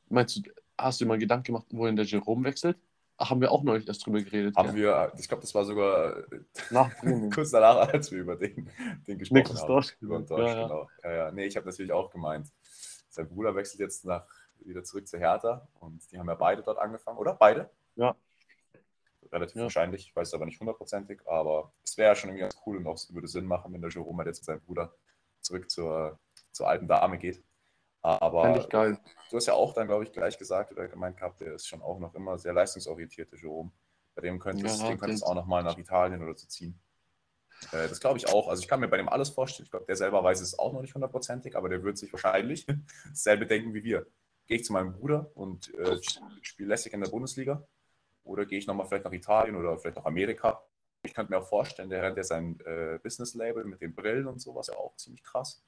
Meinst 0.08 0.36
du, 0.36 0.42
hast 0.76 1.00
du 1.00 1.04
dir 1.04 1.08
mal 1.08 1.18
Gedanken 1.18 1.46
gemacht, 1.46 1.66
wohin 1.70 1.96
der 1.96 2.04
Jerome 2.04 2.44
wechselt? 2.44 2.78
Haben 3.18 3.40
wir 3.40 3.52
auch 3.52 3.62
neulich 3.62 3.86
erst 3.86 4.04
drüber 4.04 4.20
geredet. 4.20 4.56
Haben 4.56 4.68
ja. 4.70 4.74
wir, 4.74 5.12
ich 5.18 5.28
glaube, 5.28 5.42
das 5.42 5.54
war 5.54 5.64
sogar 5.64 6.24
Nach 6.70 6.90
kurz 7.34 7.50
danach, 7.50 7.88
als 7.92 8.10
wir 8.10 8.20
über 8.20 8.34
den, 8.36 8.68
den 9.06 9.18
gesprochen 9.18 9.38
Niklas 9.38 9.60
haben. 9.60 9.68
Dorsch. 9.68 9.96
Über 10.00 10.18
den 10.18 10.22
Ja, 10.22 10.28
Dorsch, 10.36 10.50
ja. 10.50 10.62
genau. 10.62 10.88
Ja, 11.04 11.12
ja. 11.12 11.30
Nee, 11.30 11.44
ich 11.46 11.56
habe 11.56 11.66
natürlich 11.66 11.92
auch 11.92 12.10
gemeint. 12.10 12.48
Sein 13.08 13.28
Bruder 13.28 13.54
wechselt 13.54 13.80
jetzt 13.80 14.04
nach, 14.04 14.26
wieder 14.60 14.82
zurück 14.82 15.06
zu 15.06 15.18
Hertha 15.18 15.68
und 15.80 16.00
die 16.10 16.18
haben 16.18 16.28
ja 16.28 16.34
beide 16.34 16.62
dort 16.62 16.78
angefangen, 16.78 17.18
oder? 17.18 17.34
Beide? 17.34 17.70
Ja. 17.94 18.16
Relativ 19.30 19.56
Ja. 19.56 19.62
wahrscheinlich, 19.62 20.08
ich 20.08 20.16
weiß 20.16 20.28
es 20.28 20.34
aber 20.34 20.46
nicht 20.46 20.58
hundertprozentig, 20.58 21.20
aber 21.26 21.72
es 21.84 21.96
wäre 21.96 22.10
ja 22.10 22.14
schon 22.14 22.30
irgendwie 22.30 22.42
ganz 22.42 22.56
cool 22.66 22.76
und 22.76 22.86
auch 22.86 22.98
würde 23.10 23.28
Sinn 23.28 23.46
machen, 23.46 23.72
wenn 23.72 23.80
der 23.80 23.90
Jerome 23.90 24.18
halt 24.18 24.28
jetzt 24.28 24.40
mit 24.40 24.46
seinem 24.46 24.60
Bruder 24.60 24.92
zurück 25.40 25.70
zur, 25.70 26.18
zur 26.50 26.68
alten 26.68 26.88
Dame 26.88 27.18
geht. 27.18 27.42
Aber 28.04 28.58
ich 28.60 28.68
geil. 28.68 28.98
du 29.30 29.36
hast 29.36 29.46
ja 29.46 29.54
auch 29.54 29.72
dann, 29.74 29.86
glaube 29.86 30.04
ich, 30.04 30.12
gleich 30.12 30.38
gesagt 30.38 30.72
oder 30.72 30.88
gemeint 30.88 31.16
gehabt, 31.16 31.40
der 31.40 31.54
ist 31.54 31.66
schon 31.66 31.82
auch 31.82 31.98
noch 31.98 32.14
immer 32.14 32.38
sehr 32.38 32.52
leistungsorientiert, 32.52 33.32
der 33.32 33.38
Jerome. 33.38 33.72
Bei 34.14 34.22
dem 34.22 34.38
könnte 34.38 34.66
es 34.66 34.80
Ja, 34.80 34.94
den- 34.94 35.22
auch 35.22 35.34
noch 35.34 35.46
mal 35.46 35.62
nach 35.62 35.78
Italien 35.78 36.22
oder 36.22 36.34
so 36.36 36.46
ziehen. 36.46 36.78
Äh, 37.72 37.88
das 37.88 38.00
glaube 38.00 38.18
ich 38.18 38.26
auch. 38.28 38.48
Also 38.48 38.62
ich 38.62 38.68
kann 38.68 38.80
mir 38.80 38.88
bei 38.88 38.96
dem 38.96 39.08
alles 39.08 39.30
vorstellen. 39.30 39.64
Ich 39.64 39.70
glaube, 39.70 39.86
der 39.86 39.96
selber 39.96 40.22
weiß 40.22 40.40
es 40.40 40.58
auch 40.58 40.72
noch 40.72 40.82
nicht 40.82 40.94
hundertprozentig, 40.94 41.56
aber 41.56 41.68
der 41.68 41.82
wird 41.82 41.98
sich 41.98 42.12
wahrscheinlich 42.12 42.66
dasselbe 43.08 43.46
denken 43.46 43.74
wie 43.74 43.84
wir. 43.84 44.06
Gehe 44.46 44.58
ich 44.58 44.64
zu 44.64 44.72
meinem 44.72 44.92
Bruder 44.92 45.30
und 45.34 45.72
äh, 45.74 45.98
spiele 46.42 46.68
lässig 46.68 46.92
in 46.92 47.00
der 47.00 47.08
Bundesliga? 47.08 47.66
Oder 48.24 48.46
gehe 48.46 48.58
ich 48.58 48.66
nochmal 48.66 48.86
vielleicht 48.86 49.04
nach 49.04 49.12
Italien 49.12 49.56
oder 49.56 49.78
vielleicht 49.78 49.96
nach 49.96 50.04
Amerika? 50.04 50.62
Ich 51.02 51.14
könnte 51.14 51.32
mir 51.32 51.38
auch 51.38 51.48
vorstellen, 51.48 51.90
der 51.90 52.02
rennt 52.02 52.16
ja 52.16 52.24
sein 52.24 52.58
äh, 52.64 52.98
Business-Label 53.02 53.64
mit 53.64 53.80
den 53.80 53.94
Brillen 53.94 54.26
und 54.26 54.40
sowas 54.40 54.68
ja 54.68 54.76
auch 54.76 54.96
ziemlich 54.96 55.22
krass. 55.22 55.62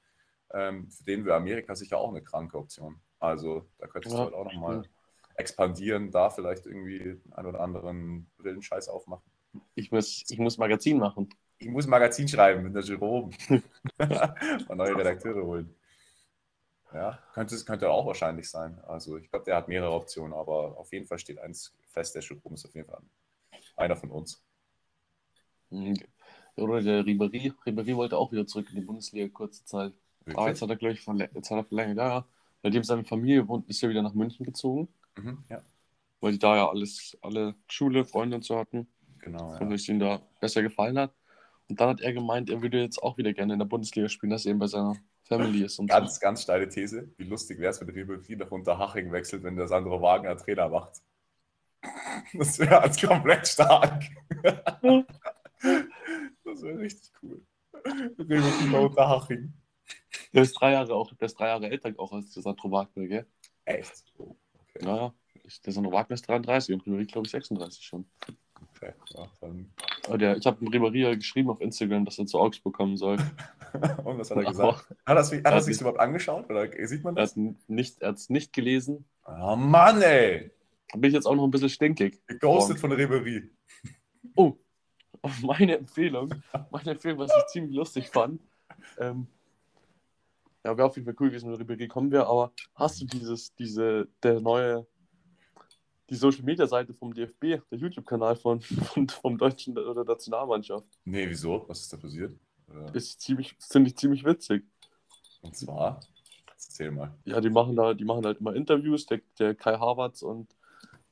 Ähm, 0.53 0.89
für 0.91 1.03
den 1.03 1.25
wäre 1.25 1.37
Amerika 1.37 1.75
sicher 1.75 1.97
auch 1.99 2.09
eine 2.09 2.23
kranke 2.23 2.57
Option. 2.57 3.01
Also 3.19 3.67
da 3.79 3.87
könntest 3.87 4.13
Ja, 4.13 4.19
du 4.19 4.25
halt 4.25 4.35
auch 4.35 4.45
nochmal 4.45 4.87
expandieren, 5.35 6.11
da 6.11 6.29
vielleicht 6.29 6.65
irgendwie 6.65 7.21
einen 7.31 7.47
oder 7.47 7.59
anderen 7.61 8.29
Brillenscheiß 8.37 8.89
aufmachen. 8.89 9.31
Ich 9.75 9.91
muss, 9.91 10.25
ich 10.27 10.39
muss 10.39 10.57
Magazin 10.57 10.97
machen. 10.99 11.29
Ich 11.59 11.67
muss 11.69 11.85
ein 11.85 11.89
Magazin 11.91 12.27
schreiben 12.27 12.63
mit 12.63 12.75
der 12.75 12.83
Jerome. 12.83 13.31
Mal 14.67 14.75
neue 14.75 14.97
Redakteure 14.97 15.43
holen. 15.45 15.75
Ja, 16.93 17.19
könnte 17.33 17.55
könnte 17.65 17.89
auch 17.89 18.05
wahrscheinlich 18.05 18.49
sein. 18.49 18.79
Also 18.85 19.17
ich 19.17 19.29
glaube, 19.29 19.45
der 19.45 19.55
hat 19.57 19.67
mehrere 19.69 19.91
Optionen, 19.93 20.33
aber 20.33 20.77
auf 20.77 20.91
jeden 20.93 21.05
Fall 21.05 21.19
steht 21.19 21.39
eins 21.39 21.73
fest, 21.87 22.15
der 22.15 22.21
Jerome 22.23 22.55
ist 22.55 22.65
auf 22.65 22.75
jeden 22.75 22.87
Fall 22.89 23.01
einer 23.77 23.95
von 23.97 24.11
uns. 24.11 24.43
Mhm. 25.69 25.95
Oder 26.57 26.81
der 26.81 27.03
Ribéry. 27.05 27.53
Ribéry 27.65 27.95
wollte 27.95 28.17
auch 28.17 28.31
wieder 28.31 28.47
zurück 28.47 28.69
in 28.69 28.75
die 28.75 28.81
Bundesliga 28.85 29.27
kurze 29.29 29.63
Zeit. 29.65 29.93
Aber 30.35 30.47
jetzt 30.49 30.61
hat 30.61 30.69
er, 30.69 30.75
glaube 30.75 30.93
ich, 30.93 31.05
jetzt 31.05 31.51
hat 31.51 31.57
er 31.57 31.63
verlängert. 31.63 31.97
Ja, 31.97 32.07
ja. 32.09 32.25
Seitdem 32.63 32.83
seine 32.83 33.03
Familie 33.03 33.47
wohnt, 33.47 33.69
ist 33.69 33.81
er 33.83 33.89
wieder 33.89 34.01
nach 34.01 34.13
München 34.13 34.45
gezogen, 34.45 34.87
Mhm, 35.17 35.43
ja, 35.49 35.61
weil 36.21 36.33
die 36.33 36.39
da 36.39 36.55
ja 36.55 36.69
alles, 36.69 37.17
alle 37.21 37.55
Schule, 37.67 38.03
Freunde 38.05 38.35
und 38.37 38.43
so 38.43 38.57
hatten. 38.57 38.87
genau. 39.19 39.51
Und 39.59 39.69
Ja. 39.69 39.75
es 39.75 39.87
ihm 39.87 39.99
da 39.99 40.21
besser 40.41 40.61
gefallen 40.61 40.97
hat. 40.97 41.13
Und 41.69 41.79
dann 41.81 41.89
hat 41.89 42.01
er 42.01 42.13
gemeint, 42.13 42.49
er 42.49 42.61
würde 42.61 42.79
jetzt 42.81 43.01
auch 43.03 43.17
wieder 43.17 43.33
gerne 43.33 43.53
in 43.53 43.59
der 43.59 43.65
Bundesliga 43.65 44.07
spielen, 44.09 44.29
dass 44.31 44.45
er 44.45 44.51
eben 44.51 44.59
bei 44.59 44.67
seiner 44.67 44.95
Family 45.23 45.63
ist. 45.63 45.79
Und 45.79 45.91
so. 45.91 45.97
Ganz, 45.97 46.19
ganz 46.19 46.43
steile 46.43 46.69
These. 46.69 47.09
Wie 47.17 47.25
lustig 47.25 47.59
wäre 47.59 47.71
es, 47.71 47.81
wenn 47.81 47.89
Ribéry 47.89 48.37
nach 48.37 48.49
Unterhaching 48.51 49.11
wechselt, 49.11 49.43
wenn 49.43 49.55
der 49.57 49.67
Sandro 49.67 50.01
Wagner 50.01 50.37
Trainer 50.37 50.69
macht. 50.69 51.01
Das 52.33 52.57
wäre 52.59 52.81
als 52.83 52.99
komplett 53.01 53.47
stark. 53.47 54.03
Das 56.43 56.61
wäre 56.63 56.77
richtig 56.79 57.11
cool. 57.21 57.41
Ribéry 58.17 58.71
nach 58.71 58.79
Unterhaching. 58.81 59.53
Der 60.37 60.43
ist 60.43 60.53
drei 60.53 60.73
Jahre 60.73 60.93
auch, 60.93 61.11
der 61.15 61.25
ist 61.25 61.39
drei 61.39 61.47
Jahre 61.47 61.67
älter 61.67 61.91
auch 61.97 62.11
als 62.11 62.31
der 62.31 62.43
Sandro 62.43 62.69
Wagner, 62.69 63.07
gell? 63.07 63.25
Echt? 63.65 64.03
Okay. 64.19 64.85
Naja, 64.85 65.11
der 65.65 65.73
Sandro 65.73 65.91
Wagner 65.91 66.13
ist 66.13 66.27
33 66.29 66.75
und 66.75 66.83
Ribéry, 66.83 67.07
glaube 67.11 67.25
ich, 67.25 67.31
36 67.31 67.83
schon. 67.83 68.05
okay. 68.75 68.93
Ja, 69.15 69.27
dann. 69.41 69.71
Der, 70.19 70.37
ich 70.37 70.45
habe 70.45 70.63
dem 70.63 70.67
Ribéry 70.71 70.99
ja 70.99 71.15
geschrieben 71.15 71.49
auf 71.49 71.59
Instagram, 71.59 72.05
dass 72.05 72.19
er 72.19 72.27
zu 72.27 72.37
Augsburg 72.39 72.75
kommen 72.75 72.97
soll. 72.97 73.17
Und 74.05 74.19
was 74.19 74.29
hat 74.29 74.37
er 74.37 74.43
gesagt? 74.45 74.87
Hat 74.89 74.95
er 75.07 75.15
das, 75.15 75.31
hat 75.33 75.43
er 75.43 75.55
hat 75.55 75.63
sich 75.63 75.71
nicht- 75.71 75.81
überhaupt 75.81 75.99
angeschaut? 75.99 76.47
Oder 76.51 76.69
sieht 76.87 77.03
man 77.03 77.17
Er 77.17 77.23
das? 77.23 77.35
hat 77.35 77.95
er 77.99 78.07
hat's 78.09 78.29
nicht 78.29 78.53
gelesen. 78.53 79.05
Oh 79.25 79.55
Mann, 79.55 80.03
ey! 80.03 80.51
Da 80.91 80.99
bin 80.99 81.09
ich 81.09 81.15
jetzt 81.15 81.25
auch 81.25 81.33
noch 81.35 81.45
ein 81.45 81.51
bisschen 81.51 81.69
stinkig. 81.69 82.21
Geghostet 82.27 82.77
von 82.79 82.93
Ribéry. 82.93 83.49
Oh, 84.35 84.53
meine 85.41 85.79
Empfehlung, 85.79 86.31
meine 86.69 86.91
Empfehlung, 86.91 87.17
was 87.17 87.31
ich 87.35 87.45
ziemlich 87.47 87.75
lustig 87.75 88.07
fand. 88.09 88.39
Ähm, 88.99 89.25
ja, 90.67 90.77
wäre 90.77 90.87
auf 90.87 90.97
jeden 90.97 91.05
Fall 91.05 91.15
cool 91.21 91.29
gewesen, 91.29 91.49
wenn 91.49 91.65
Ribéry 91.65 91.87
kommen 91.87 92.11
wäre, 92.11 92.27
aber 92.27 92.51
hast 92.75 92.99
du 92.99 93.05
dieses, 93.05 93.55
diese, 93.55 94.09
der 94.21 94.41
neue, 94.41 94.85
die 96.09 96.15
Social 96.15 96.43
Media 96.43 96.67
Seite 96.67 96.93
vom 96.93 97.13
DFB, 97.13 97.61
der 97.71 97.77
YouTube-Kanal 97.79 98.35
von, 98.35 98.59
von, 98.61 99.07
vom 99.07 99.37
deutschen 99.37 99.77
oder 99.77 100.03
Nationalmannschaft, 100.03 100.85
Nee, 101.05 101.29
wieso? 101.29 101.63
Was 101.69 101.79
ist 101.81 101.93
da 101.93 101.97
passiert? 101.97 102.37
Oder- 102.69 102.93
ist 102.93 103.21
ziemlich, 103.21 103.55
finde 103.59 103.89
ich 103.89 103.95
ziemlich 103.95 104.25
witzig. 104.25 104.65
Und 105.41 105.55
zwar, 105.55 106.01
erzähl 106.49 106.91
mal. 106.91 107.13
Ja, 107.23 107.39
die 107.39 107.49
machen 107.49 107.77
da, 107.77 107.93
die 107.93 108.03
machen 108.03 108.25
halt 108.25 108.41
immer 108.41 108.53
Interviews, 108.53 109.05
der, 109.05 109.21
der 109.39 109.55
Kai 109.55 109.77
Havertz 109.77 110.21
und 110.21 110.53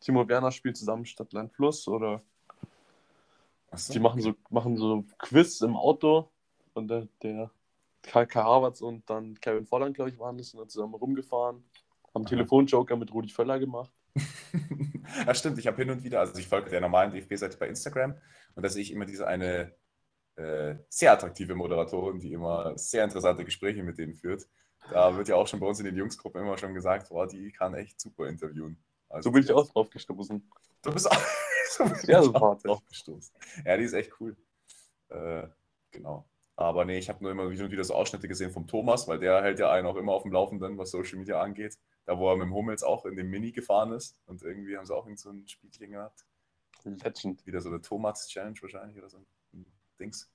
Timo 0.02 0.28
Werner 0.28 0.52
spielen 0.52 0.76
zusammen 0.76 1.06
Stadt, 1.06 1.32
Land, 1.32 1.54
Fluss 1.54 1.88
oder 1.88 2.22
Achso. 3.72 3.94
Die 3.94 4.00
machen 4.00 4.20
so, 4.22 4.36
machen 4.50 4.76
so 4.76 5.06
Quiz 5.18 5.62
im 5.62 5.78
Auto 5.78 6.30
und 6.74 6.90
der, 6.90 7.08
der 7.24 7.52
Kai, 8.06 8.26
Kai 8.26 8.42
Havertz 8.42 8.82
und 8.82 9.10
dann 9.10 9.40
Kevin 9.40 9.66
Volland, 9.66 9.96
glaube 9.96 10.10
ich, 10.10 10.20
waren 10.20 10.38
das, 10.38 10.50
sind 10.50 10.60
dann 10.60 10.70
zusammen 10.70 10.96
rumgefahren, 10.96 11.64
haben 12.14 12.24
Aha. 12.24 12.30
Telefonjoker 12.30 12.96
mit 12.96 13.14
Rudi 13.14 13.30
Völler 13.30 13.60
gemacht. 13.60 13.92
ja, 15.26 15.34
stimmt. 15.36 15.60
Ich 15.60 15.68
habe 15.68 15.78
hin 15.78 15.90
und 15.90 16.04
wieder, 16.04 16.22
also 16.22 16.38
ich 16.40 16.48
folge 16.48 16.70
der 16.70 16.82
normalen 16.82 17.12
DFB-Seite 17.12 17.58
bei 17.58 17.68
Instagram 17.68 18.16
und 18.56 18.64
da 18.64 18.70
sehe 18.70 18.82
ich 18.82 18.92
immer 18.92 19.06
diese 19.06 19.28
eine 19.28 19.76
äh, 20.36 20.76
sehr 20.90 21.14
attraktive 21.14 21.56
Moderatorin, 21.56 22.20
die 22.20 22.34
immer 22.34 22.78
sehr 22.78 23.04
interessante 23.04 23.44
Gespräche 23.44 23.84
mit 23.84 23.98
denen 23.98 24.16
führt. 24.16 24.48
Da 24.92 25.16
wird 25.18 25.28
ja 25.28 25.36
auch 25.36 25.48
schon 25.48 25.60
bei 25.60 25.68
uns 25.68 25.80
in 25.80 25.86
den 25.86 25.96
Jungsgruppen 25.96 26.42
immer 26.42 26.58
schon 26.58 26.74
gesagt, 26.74 27.10
boah, 27.10 27.28
die 27.28 27.52
kann 27.52 27.74
echt 27.74 28.00
super 28.00 28.28
interviewen. 28.28 28.78
Also 29.10 29.30
So 29.30 29.34
bin 29.34 29.44
ich 29.44 29.52
auch 29.52 29.68
drauf 29.68 29.90
gestoßen. 29.90 30.50
Du 30.82 30.94
bist 30.94 31.10
auch, 31.10 31.18
so 31.70 31.84
bin 31.86 31.96
Sehr 31.96 32.22
ich 32.22 32.36
auch 32.36 32.62
drauf 32.62 32.86
gestoßen. 32.86 33.34
Ja, 33.66 33.78
die 33.78 33.84
ist 33.84 33.94
echt 33.94 34.12
cool. 34.20 34.36
Äh, 35.10 35.48
genau. 35.92 36.28
Aber 36.58 36.86
nee, 36.86 36.98
ich 36.98 37.10
habe 37.10 37.22
nur 37.22 37.32
immer 37.32 37.50
wieder, 37.50 37.70
wieder 37.70 37.84
so 37.84 37.94
Ausschnitte 37.94 38.28
gesehen 38.28 38.52
vom 38.52 38.66
Thomas, 38.66 39.08
weil 39.08 39.20
der 39.20 39.44
hält 39.44 39.60
ja 39.60 39.72
einen 39.72 39.88
auch 39.88 39.98
immer 39.98 40.14
auf 40.14 40.24
dem 40.24 40.32
Laufenden, 40.32 40.78
was 40.78 40.92
Social 40.92 41.20
Media 41.20 41.42
angeht. 41.42 41.78
Da, 42.06 42.18
wo 42.18 42.30
er 42.30 42.38
mit 42.38 42.46
dem 42.46 42.54
Hummels 42.54 42.84
auch 42.84 43.06
in 43.06 43.16
dem 43.16 43.30
Mini 43.30 43.52
gefahren 43.52 43.92
ist. 43.92 44.22
Und 44.26 44.42
irgendwie 44.44 44.78
haben 44.78 44.86
sie 44.86 44.96
auch 44.96 45.06
irgend 45.06 45.20
so 45.20 45.32
ein 45.32 45.48
Spielchen 45.48 45.92
gehabt. 45.92 46.26
Legend. 46.84 47.46
Wieder 47.46 47.62
so 47.62 47.70
eine 47.70 47.82
Thomas-Challenge 47.82 48.62
wahrscheinlich 48.62 48.98
oder 48.98 49.10
so 49.10 49.18
ein 49.18 49.66
Dings. 50.00 50.32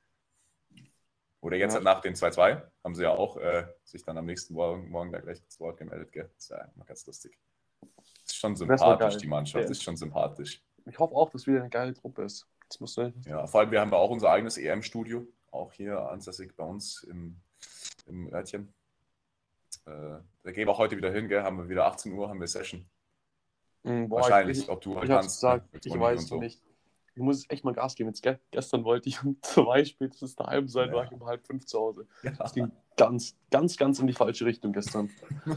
Oder 1.41 1.57
jetzt 1.57 1.71
ja. 1.71 1.77
halt 1.77 1.85
nach 1.85 2.01
dem 2.01 2.15
2-2 2.15 2.63
haben 2.85 2.95
sie 2.95 3.05
ja 3.05 3.11
auch 3.11 3.37
äh, 3.39 3.67
sich 3.85 4.05
dann 4.05 4.19
am 4.19 4.27
nächsten 4.27 4.55
Morgen, 4.55 4.91
morgen 4.91 5.13
da 5.13 5.21
gleich 5.21 5.43
das 5.43 5.59
Wort 5.59 5.79
gemeldet. 5.79 6.13
Gell? 6.13 6.31
Das 6.35 6.45
ist 6.45 6.51
ja 6.51 6.71
immer 6.75 6.85
ganz 6.85 7.07
lustig. 7.07 7.39
Ist 8.25 8.37
schon 8.37 8.57
sympathisch, 8.57 9.17
die 9.17 9.27
Mannschaft. 9.27 9.65
Ja. 9.65 9.71
Ist 9.71 9.83
schon 9.83 9.97
sympathisch. 9.97 10.63
Ich 10.87 10.99
hoffe 10.99 11.15
auch, 11.15 11.31
dass 11.31 11.47
wieder 11.47 11.61
eine 11.61 11.71
geile 11.71 11.95
Truppe 11.95 12.25
ist. 12.25 12.47
Das 12.69 12.79
muss 12.79 12.97
ja, 12.97 13.47
vor 13.47 13.61
allem, 13.61 13.71
wir 13.71 13.81
haben 13.81 13.91
ja 13.91 13.97
auch 13.97 14.11
unser 14.11 14.31
eigenes 14.31 14.57
EM-Studio. 14.57 15.27
Auch 15.51 15.73
hier 15.73 15.99
ansässig 16.09 16.57
bei 16.57 16.65
uns 16.65 17.03
im, 17.05 17.41
im 18.07 18.33
Örtchen. 18.33 18.73
Äh, 19.87 20.19
da 20.43 20.53
gehen 20.53 20.67
wir 20.67 20.71
auch 20.71 20.79
heute 20.79 20.97
wieder 20.97 21.13
hin, 21.13 21.29
gell? 21.29 21.43
Haben 21.43 21.59
wir 21.59 21.69
wieder 21.69 21.87
18 21.87 22.13
Uhr, 22.13 22.29
haben 22.29 22.41
wir 22.41 22.47
Session. 22.47 22.89
Mhm, 23.83 24.09
boah, 24.09 24.21
Wahrscheinlich, 24.21 24.59
ich, 24.59 24.69
ob 24.69 24.81
du 24.81 24.97
heute 24.97 25.09
kannst. 25.09 25.41
Gesagt, 25.41 25.73
ne, 25.73 25.81
ich 25.85 25.99
weiß 25.99 26.27
so. 26.27 26.39
nicht 26.39 26.63
ich 27.15 27.23
muss 27.23 27.45
echt 27.49 27.65
mal 27.65 27.75
Gas 27.75 27.95
geben. 27.95 28.11
Jetzt, 28.11 28.23
gestern 28.51 28.85
wollte 28.85 29.09
ich 29.09 29.23
um 29.23 29.37
zwei 29.43 29.85
spätestens 29.85 30.37
daheim 30.37 30.69
sein, 30.69 30.89
ja. 30.89 30.95
war 30.95 31.05
ich 31.05 31.13
um 31.13 31.25
halb 31.27 31.47
fünf 31.47 31.67
zu 31.67 31.79
Hause. 31.79 32.07
Ja. 32.23 32.33
Das 32.33 32.55
ging 32.55 32.71
ganz, 32.97 33.37
ganz, 33.51 33.77
ganz 33.77 33.99
in 33.99 34.07
die 34.07 34.13
falsche 34.13 34.45
Richtung 34.45 34.73
gestern. 34.73 35.11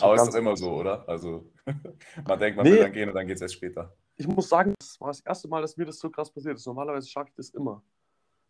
Aber 0.00 0.14
es 0.14 0.22
ist 0.22 0.32
doch 0.32 0.38
immer 0.38 0.56
so, 0.56 0.72
oder? 0.72 1.08
Also 1.08 1.50
man 2.26 2.38
denkt, 2.38 2.56
man 2.56 2.66
nee. 2.66 2.72
will 2.72 2.78
dann 2.80 2.92
gehen 2.92 3.08
und 3.08 3.14
dann 3.14 3.26
geht 3.26 3.36
es 3.36 3.42
erst 3.42 3.54
später. 3.54 3.94
Ich 4.16 4.26
muss 4.26 4.48
sagen, 4.48 4.74
das 4.78 5.00
war 5.00 5.08
das 5.08 5.20
erste 5.20 5.48
Mal, 5.48 5.62
dass 5.62 5.76
mir 5.76 5.84
das 5.84 5.98
so 5.98 6.10
krass 6.10 6.30
passiert 6.30 6.56
ist. 6.56 6.66
Normalerweise 6.66 7.08
schaffe 7.08 7.30
ich 7.30 7.36
das 7.36 7.50
immer. 7.50 7.82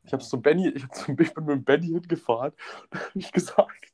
Ich 0.09 0.13
habe 0.15 0.23
so 0.23 0.39
Benny, 0.39 0.69
ich, 0.69 0.87
so, 0.91 1.15
ich 1.19 1.35
bin 1.35 1.45
mit 1.45 1.67
Benny 1.67 1.89
hingefahren 1.89 2.55
und 2.91 2.99
habe 2.99 3.11
ich 3.13 3.31
gesagt, 3.31 3.93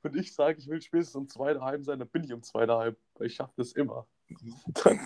wenn 0.00 0.14
ich 0.14 0.34
sage, 0.34 0.58
ich 0.58 0.66
will 0.68 0.80
spätestens 0.80 1.16
um 1.16 1.28
zwei 1.28 1.52
daheim 1.52 1.84
sein, 1.84 1.98
dann 1.98 2.08
bin 2.08 2.24
ich 2.24 2.32
um 2.32 2.42
zwei 2.42 2.64
daheim, 2.64 2.96
weil 3.14 3.26
ich 3.26 3.34
schaffe 3.34 3.52
das 3.58 3.72
immer. 3.72 4.06
Dann 4.82 4.98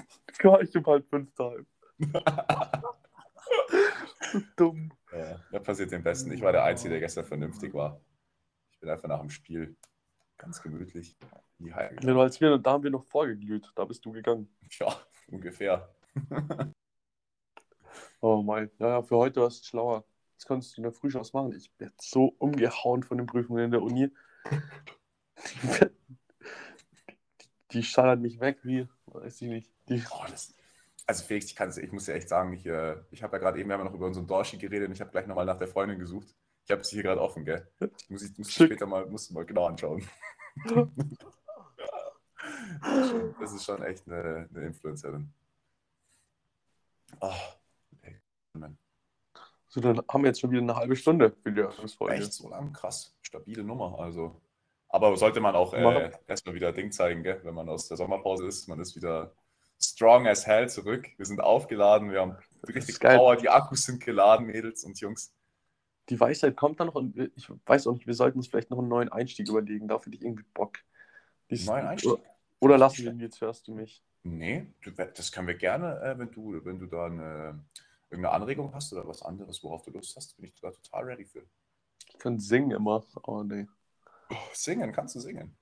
war 0.44 0.62
ich 0.62 0.77
um 0.77 0.87
halb 0.87 1.09
fünf 1.09 1.35
daheim. 1.35 1.66
Dumm. 4.57 4.92
Ja, 5.11 5.40
das 5.51 5.62
passiert 5.64 5.90
dem 5.90 6.05
Besten. 6.05 6.31
Ich 6.31 6.40
war 6.40 6.53
der 6.53 6.62
Einzige, 6.62 6.90
der 6.90 7.01
gestern 7.01 7.24
vernünftig 7.24 7.74
war. 7.74 8.01
Ich 8.70 8.79
bin 8.79 8.88
einfach 8.88 9.09
nach 9.09 9.18
dem 9.18 9.31
Spiel 9.31 9.77
ganz 10.37 10.62
gemütlich 10.62 11.16
in 11.59 11.64
die 11.64 11.74
Heim. 11.74 11.98
Ja, 12.01 12.16
als 12.16 12.40
wir, 12.40 12.59
da 12.59 12.72
haben 12.72 12.85
wir 12.85 12.92
noch 12.92 13.07
vorgeglüht. 13.07 13.72
Da 13.74 13.85
bist 13.85 14.05
du 14.05 14.12
gegangen. 14.12 14.48
Ja, 14.79 14.94
ungefähr. 15.27 15.92
oh 18.20 18.40
mein. 18.42 18.70
Ja, 18.79 18.88
ja, 18.88 19.03
für 19.03 19.16
heute 19.16 19.40
warst 19.40 19.64
du 19.64 19.66
schlauer. 19.66 20.05
Das 20.38 20.46
kannst 20.46 20.77
du 20.77 20.77
in 20.79 20.85
der 20.85 20.92
Früh 20.92 21.11
schon 21.11 21.20
was 21.20 21.33
machen. 21.33 21.53
Ich 21.53 21.72
werde 21.79 21.94
so 22.01 22.27
umgehauen 22.38 23.03
von 23.03 23.18
den 23.18 23.27
Prüfungen 23.27 23.64
in 23.64 23.70
der 23.72 23.83
Uni. 23.83 24.11
Die, 24.53 25.87
die 27.72 27.83
schallern 27.83 28.22
mich 28.22 28.38
weg 28.38 28.61
wie, 28.62 28.87
weiß 29.07 29.42
ich 29.42 29.48
nicht. 29.48 29.72
Die, 29.88 30.01
oh, 30.12 30.24
das, 30.31 30.55
also 31.09 31.24
Felix, 31.24 31.46
ich, 31.46 31.57
kann, 31.57 31.74
ich 31.77 31.90
muss 31.90 32.07
ja 32.07 32.14
echt 32.14 32.29
sagen, 32.29 32.53
ich, 32.53 32.66
äh, 32.66 32.96
ich 33.11 33.24
habe 33.24 33.37
ja 33.37 33.40
gerade 33.40 33.59
eben, 33.59 33.68
wir 33.68 33.74
haben 33.74 33.81
ja 33.81 33.87
noch 33.87 33.94
über 33.96 34.07
unseren 34.07 34.29
Dorshi 34.29 34.59
geredet 34.59 34.87
und 34.88 34.94
ich 34.94 35.01
habe 35.01 35.11
gleich 35.11 35.27
nochmal 35.27 35.44
nach 35.44 35.59
der 35.59 35.66
Freundin 35.66 35.98
gesucht. 35.98 36.29
Ich 36.64 36.70
habe 36.70 36.85
sie 36.85 36.94
hier 36.96 37.03
gerade 37.03 37.20
offen, 37.20 37.44
gell? 37.44 37.66
Ich 37.81 38.11
muss, 38.11 38.22
ich 38.22 38.38
muss 38.38 38.53
später 38.53 38.87
mal, 38.87 39.07
muss 39.07 39.31
mal 39.31 39.44
genau 39.44 39.66
anschauen. 39.66 40.09
das 43.40 43.53
ist 43.53 43.64
schon 43.64 43.83
echt 43.83 44.07
eine, 44.07 44.48
eine 44.55 44.66
Influencerin. 44.66 45.33
Oh, 47.20 47.35
hey, 48.03 48.20
so, 49.79 49.93
dann 49.93 50.05
haben 50.09 50.23
wir 50.23 50.29
jetzt 50.29 50.41
schon 50.41 50.51
wieder 50.51 50.62
eine 50.62 50.77
halbe 50.77 50.97
Stunde 50.97 51.35
für 51.43 51.53
die 51.53 51.61
Eröffnungsfolge. 51.61 52.14
Echt 52.14 52.33
so 52.33 52.49
lang? 52.49 52.73
Krass. 52.73 53.14
Stabile 53.23 53.62
Nummer. 53.64 53.99
Also. 53.99 54.41
Aber 54.88 55.17
sollte 55.17 55.41
man 55.41 55.55
auch 55.55 55.75
äh, 55.75 56.11
erstmal 56.27 56.55
wieder 56.55 56.73
Ding 56.73 56.93
zeigen, 56.93 57.23
gell? 57.23 57.41
wenn 57.45 57.55
man 57.55 57.69
aus 57.69 57.88
der 57.88 57.97
Sommerpause 57.97 58.47
ist. 58.47 58.69
Man 58.69 58.81
ist 58.81 58.97
wieder 58.97 59.33
strong 59.81 60.27
as 60.27 60.47
hell 60.47 60.69
zurück. 60.69 61.07
Wir 61.17 61.27
sind 61.27 61.41
aufgeladen, 61.41 62.11
wir 62.11 62.21
haben 62.21 62.37
richtig 62.67 62.99
Power, 62.99 63.37
die 63.37 63.49
Akkus 63.49 63.83
sind 63.83 64.03
geladen, 64.03 64.47
Mädels 64.47 64.85
und 64.85 64.99
Jungs. 65.01 65.33
Die 66.09 66.19
Weisheit 66.19 66.57
kommt 66.57 66.81
dann 66.81 66.87
noch 66.87 66.95
und 66.95 67.17
ich 67.37 67.51
weiß 67.67 67.87
auch 67.87 67.93
nicht, 67.93 68.07
wir 68.07 68.14
sollten 68.14 68.38
uns 68.38 68.49
vielleicht 68.49 68.71
noch 68.71 68.79
einen 68.79 68.88
neuen 68.88 69.11
Einstieg 69.11 69.49
überlegen. 69.49 69.88
Dafür 69.88 70.07
hätte 70.11 70.17
ich 70.17 70.25
irgendwie 70.25 70.47
Bock. 70.55 70.79
Dies, 71.51 71.67
neuen 71.67 71.87
Einstieg? 71.87 72.19
Oder 72.61 72.79
lassen 72.79 73.05
wir 73.05 73.12
ihn 73.12 73.21
jetzt, 73.21 73.41
hörst 73.41 73.69
du 73.69 73.75
mich? 73.75 74.03
Nee, 74.25 74.67
das 75.14 75.33
können 75.33 75.47
wir 75.47 75.55
gerne, 75.55 76.01
äh, 76.01 76.19
wenn 76.19 76.31
du, 76.31 76.64
wenn 76.64 76.79
du 76.79 76.87
da 76.87 77.07
eine, 77.07 77.62
irgendeine 78.11 78.35
Anregung 78.35 78.75
hast 78.75 78.92
oder 78.92 79.07
was 79.07 79.23
anderes, 79.23 79.62
worauf 79.62 79.83
du 79.83 79.90
Lust 79.90 80.16
hast, 80.16 80.37
bin 80.37 80.47
ich 80.47 80.55
da 80.61 80.71
total 80.71 81.05
ready 81.05 81.25
für. 81.25 81.44
Ich 82.07 82.18
kann 82.18 82.38
singen 82.38 82.71
immer, 82.71 83.05
aber 83.14 83.44
nee. 83.44 83.66
Oh, 84.31 84.37
singen, 84.53 84.92
kannst 84.92 85.14
du 85.14 85.21
singen? 85.21 85.57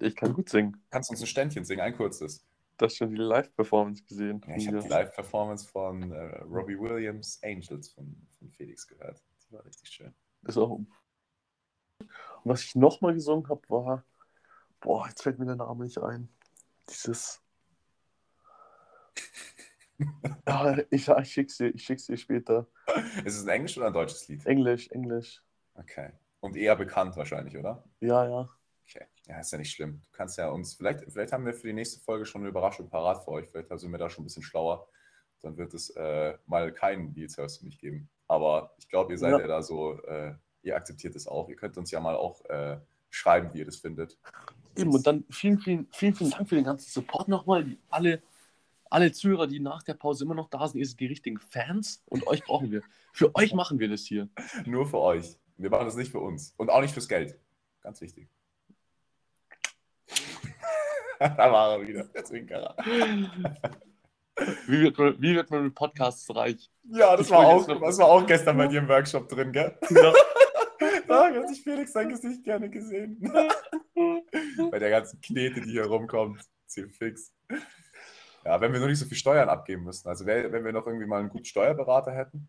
Ich 0.00 0.16
kann 0.16 0.32
gut 0.32 0.48
singen. 0.48 0.82
Kannst 0.90 1.10
du 1.10 1.12
uns 1.12 1.22
ein 1.22 1.26
Ständchen 1.26 1.64
singen, 1.64 1.80
ein 1.80 1.96
kurzes? 1.96 2.44
Du 2.76 2.86
hast 2.86 2.96
schon 2.96 3.10
die 3.10 3.16
Live-Performance 3.16 4.02
gesehen. 4.02 4.44
Ja, 4.48 4.56
ich 4.56 4.66
habe 4.66 4.80
die 4.80 4.88
Live-Performance 4.88 5.68
von 5.68 6.10
äh, 6.10 6.38
Robbie 6.42 6.78
Williams 6.78 7.40
Angels 7.44 7.90
von, 7.90 8.16
von 8.38 8.50
Felix 8.50 8.86
gehört. 8.86 9.22
Die 9.46 9.52
war 9.52 9.64
richtig 9.64 9.88
schön. 9.88 10.12
Ist 10.42 10.58
auch. 10.58 10.70
Und 10.70 10.88
was 12.42 12.64
ich 12.64 12.74
nochmal 12.74 13.14
gesungen 13.14 13.48
habe, 13.48 13.62
war. 13.68 14.04
Boah, 14.80 15.08
jetzt 15.08 15.22
fällt 15.22 15.38
mir 15.38 15.46
der 15.46 15.56
Name 15.56 15.84
nicht 15.84 15.98
ein. 15.98 16.28
Dieses. 16.90 17.40
ja, 20.48 20.78
ich, 20.90 21.08
ich 21.08 21.32
schick's 21.32 21.56
dir, 21.56 21.68
ich 21.68 21.84
schick's 21.84 22.06
dir 22.06 22.16
später. 22.16 22.66
Ist 23.24 23.36
es 23.36 23.44
ein 23.44 23.48
Englisch 23.48 23.76
oder 23.76 23.88
ein 23.88 23.92
deutsches 23.92 24.28
Lied? 24.28 24.44
Englisch, 24.46 24.88
Englisch. 24.90 25.42
Okay. 25.74 26.10
Und 26.40 26.56
eher 26.56 26.76
bekannt 26.76 27.16
wahrscheinlich, 27.16 27.56
oder? 27.56 27.84
Ja, 28.00 28.28
ja. 28.28 28.48
Okay. 28.86 29.06
Ja, 29.26 29.40
ist 29.40 29.52
ja 29.52 29.58
nicht 29.58 29.72
schlimm. 29.72 30.02
Du 30.02 30.10
kannst 30.12 30.36
ja 30.36 30.48
uns, 30.50 30.74
vielleicht, 30.74 31.10
vielleicht 31.10 31.32
haben 31.32 31.46
wir 31.46 31.54
für 31.54 31.68
die 31.68 31.72
nächste 31.72 32.00
Folge 32.00 32.26
schon 32.26 32.42
eine 32.42 32.50
Überraschung 32.50 32.90
parat 32.90 33.24
für 33.24 33.30
euch. 33.30 33.48
Vielleicht 33.48 33.70
sind 33.80 33.90
wir 33.90 33.98
da 33.98 34.10
schon 34.10 34.22
ein 34.22 34.26
bisschen 34.26 34.42
schlauer. 34.42 34.86
Dann 35.40 35.56
wird 35.56 35.72
es 35.74 35.90
äh, 35.90 36.36
mal 36.46 36.72
keinen 36.72 37.12
Deals 37.14 37.36
hörst 37.36 37.60
du 37.60 37.66
mich 37.66 37.78
geben. 37.78 38.08
Aber 38.28 38.74
ich 38.78 38.88
glaube, 38.88 39.12
ihr 39.12 39.18
seid 39.18 39.32
ja. 39.32 39.40
ja, 39.40 39.46
da 39.46 39.62
so, 39.62 40.00
äh, 40.02 40.34
ihr 40.62 40.76
akzeptiert 40.76 41.16
es 41.16 41.26
auch. 41.26 41.48
Ihr 41.48 41.56
könnt 41.56 41.76
uns 41.76 41.90
ja 41.90 42.00
mal 42.00 42.16
auch 42.16 42.44
äh, 42.46 42.78
schreiben, 43.10 43.50
wie 43.52 43.58
ihr 43.60 43.64
das 43.64 43.76
findet. 43.76 44.18
Eben, 44.76 44.92
und 44.92 45.06
dann 45.06 45.24
vielen, 45.30 45.58
vielen, 45.58 45.86
vielen, 45.92 46.14
vielen 46.14 46.30
Dank 46.30 46.48
für 46.48 46.56
den 46.56 46.64
ganzen 46.64 46.90
Support 46.90 47.28
nochmal. 47.28 47.76
Alle, 47.88 48.22
alle 48.94 49.10
Zuhörer, 49.10 49.48
die 49.48 49.58
nach 49.58 49.82
der 49.82 49.94
Pause 49.94 50.24
immer 50.24 50.36
noch 50.36 50.48
da 50.48 50.68
sind, 50.68 50.78
ihr 50.78 50.86
seid 50.86 51.00
die 51.00 51.06
richtigen 51.06 51.38
Fans 51.38 52.04
und 52.06 52.28
euch 52.28 52.44
brauchen 52.44 52.70
wir. 52.70 52.82
Für 53.12 53.34
euch 53.34 53.52
machen 53.52 53.80
wir 53.80 53.88
das 53.88 54.02
hier. 54.02 54.28
Nur 54.66 54.86
für 54.86 55.00
euch. 55.00 55.36
Wir 55.56 55.68
machen 55.68 55.86
das 55.86 55.96
nicht 55.96 56.12
für 56.12 56.20
uns. 56.20 56.54
Und 56.56 56.70
auch 56.70 56.80
nicht 56.80 56.94
fürs 56.94 57.08
Geld. 57.08 57.36
Ganz 57.82 58.00
wichtig. 58.00 58.28
da 61.18 61.52
war 61.52 61.72
er 61.72 61.86
wieder, 61.86 62.04
der 62.04 62.24
Zwinkerer. 62.24 62.76
Wie 64.66 64.80
wird, 64.80 64.96
man, 64.96 65.20
wie 65.20 65.34
wird 65.34 65.50
man 65.50 65.64
mit 65.64 65.74
Podcasts 65.74 66.32
reich? 66.34 66.70
Ja, 66.84 67.16
das 67.16 67.30
war, 67.30 67.46
auch, 67.46 67.66
das 67.66 67.98
war 67.98 68.06
auch 68.06 68.24
gestern 68.24 68.56
bei 68.56 68.68
dir 68.68 68.78
im 68.78 68.88
Workshop 68.88 69.28
drin, 69.28 69.50
gell? 69.50 69.76
Ja. 69.90 70.12
da 71.08 71.34
hat 71.34 71.48
sich 71.48 71.62
Felix 71.62 71.92
sein 71.92 72.08
Gesicht 72.08 72.44
gerne 72.44 72.70
gesehen. 72.70 73.20
bei 74.70 74.78
der 74.78 74.90
ganzen 74.90 75.20
Knete, 75.20 75.60
die 75.62 75.72
hier 75.72 75.86
rumkommt. 75.86 76.40
Ziemlich 76.66 76.96
fix. 76.96 77.32
Ja, 78.44 78.60
wenn 78.60 78.72
wir 78.72 78.80
nur 78.80 78.88
nicht 78.88 78.98
so 78.98 79.06
viel 79.06 79.16
Steuern 79.16 79.48
abgeben 79.48 79.84
müssten. 79.84 80.08
Also 80.08 80.26
wenn 80.26 80.64
wir 80.64 80.72
noch 80.72 80.86
irgendwie 80.86 81.06
mal 81.06 81.20
einen 81.20 81.30
guten 81.30 81.44
Steuerberater 81.44 82.12
hätten. 82.12 82.48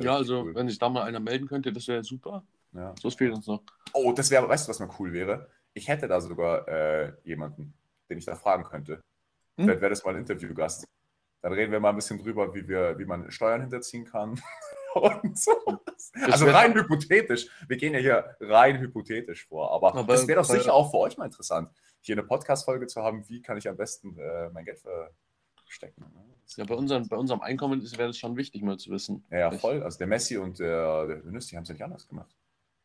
ja, 0.00 0.14
also 0.14 0.42
cool. 0.42 0.54
wenn 0.54 0.68
sich 0.68 0.78
da 0.78 0.88
mal 0.88 1.02
einer 1.02 1.20
melden 1.20 1.48
könnte, 1.48 1.72
das 1.72 1.88
wäre 1.88 2.04
super. 2.04 2.44
Ja. 2.72 2.94
So 3.00 3.10
fehlt 3.10 3.34
uns 3.34 3.46
noch. 3.46 3.62
Oh, 3.92 4.12
das 4.12 4.30
wäre, 4.30 4.48
weißt 4.48 4.66
du, 4.66 4.70
was 4.70 4.78
mal 4.78 4.90
cool 4.98 5.12
wäre? 5.12 5.48
Ich 5.74 5.88
hätte 5.88 6.08
da 6.08 6.20
sogar 6.20 6.68
äh, 6.68 7.12
jemanden 7.24 7.74
den 8.08 8.18
ich 8.18 8.24
da 8.24 8.34
fragen 8.34 8.64
könnte. 8.64 8.94
Hm? 9.56 9.64
Vielleicht 9.64 9.80
wäre 9.80 9.90
das 9.90 10.04
mal 10.04 10.14
ein 10.14 10.20
Interviewgast. 10.20 10.84
Dann 11.42 11.52
reden 11.52 11.72
wir 11.72 11.80
mal 11.80 11.90
ein 11.90 11.96
bisschen 11.96 12.18
drüber, 12.18 12.54
wie, 12.54 12.66
wir, 12.66 12.98
wie 12.98 13.04
man 13.04 13.30
Steuern 13.30 13.60
hinterziehen 13.60 14.04
kann. 14.04 14.40
und 14.94 15.38
so. 15.38 15.52
Also 16.22 16.46
rein 16.46 16.74
hypothetisch. 16.74 17.48
Wir 17.68 17.76
gehen 17.76 17.92
ja 17.94 18.00
hier 18.00 18.36
rein 18.40 18.78
hypothetisch 18.80 19.46
vor. 19.46 19.72
Aber, 19.72 19.94
aber 19.94 20.14
das 20.14 20.26
wäre 20.26 20.40
doch 20.40 20.48
sicher 20.48 20.72
auch 20.72 20.90
für 20.90 20.98
euch 20.98 21.16
mal 21.16 21.26
interessant, 21.26 21.70
hier 22.06 22.14
eine 22.14 22.22
Podcast-Folge 22.22 22.86
zu 22.86 23.02
haben, 23.02 23.28
wie 23.28 23.42
kann 23.42 23.56
ich 23.56 23.68
am 23.68 23.76
besten 23.76 24.18
äh, 24.18 24.48
mein 24.50 24.64
Geld 24.64 24.80
verstecken. 25.66 26.04
Ne? 26.14 26.24
Ja, 26.56 26.64
bei 26.64 26.74
unserem, 26.74 27.08
bei 27.08 27.16
unserem 27.16 27.40
Einkommen 27.40 27.82
wäre 27.82 28.08
das 28.08 28.18
schon 28.18 28.36
wichtig, 28.36 28.62
mal 28.62 28.78
zu 28.78 28.90
wissen. 28.90 29.24
Ja, 29.30 29.38
ja 29.38 29.50
voll. 29.50 29.82
Also 29.82 29.98
der 29.98 30.06
Messi 30.06 30.36
und 30.36 30.58
der, 30.58 31.06
der 31.06 31.24
Vinicius, 31.24 31.46
die 31.48 31.56
haben 31.56 31.62
es 31.64 31.68
ja 31.68 31.74
nicht 31.74 31.84
anders 31.84 32.08
gemacht. 32.08 32.34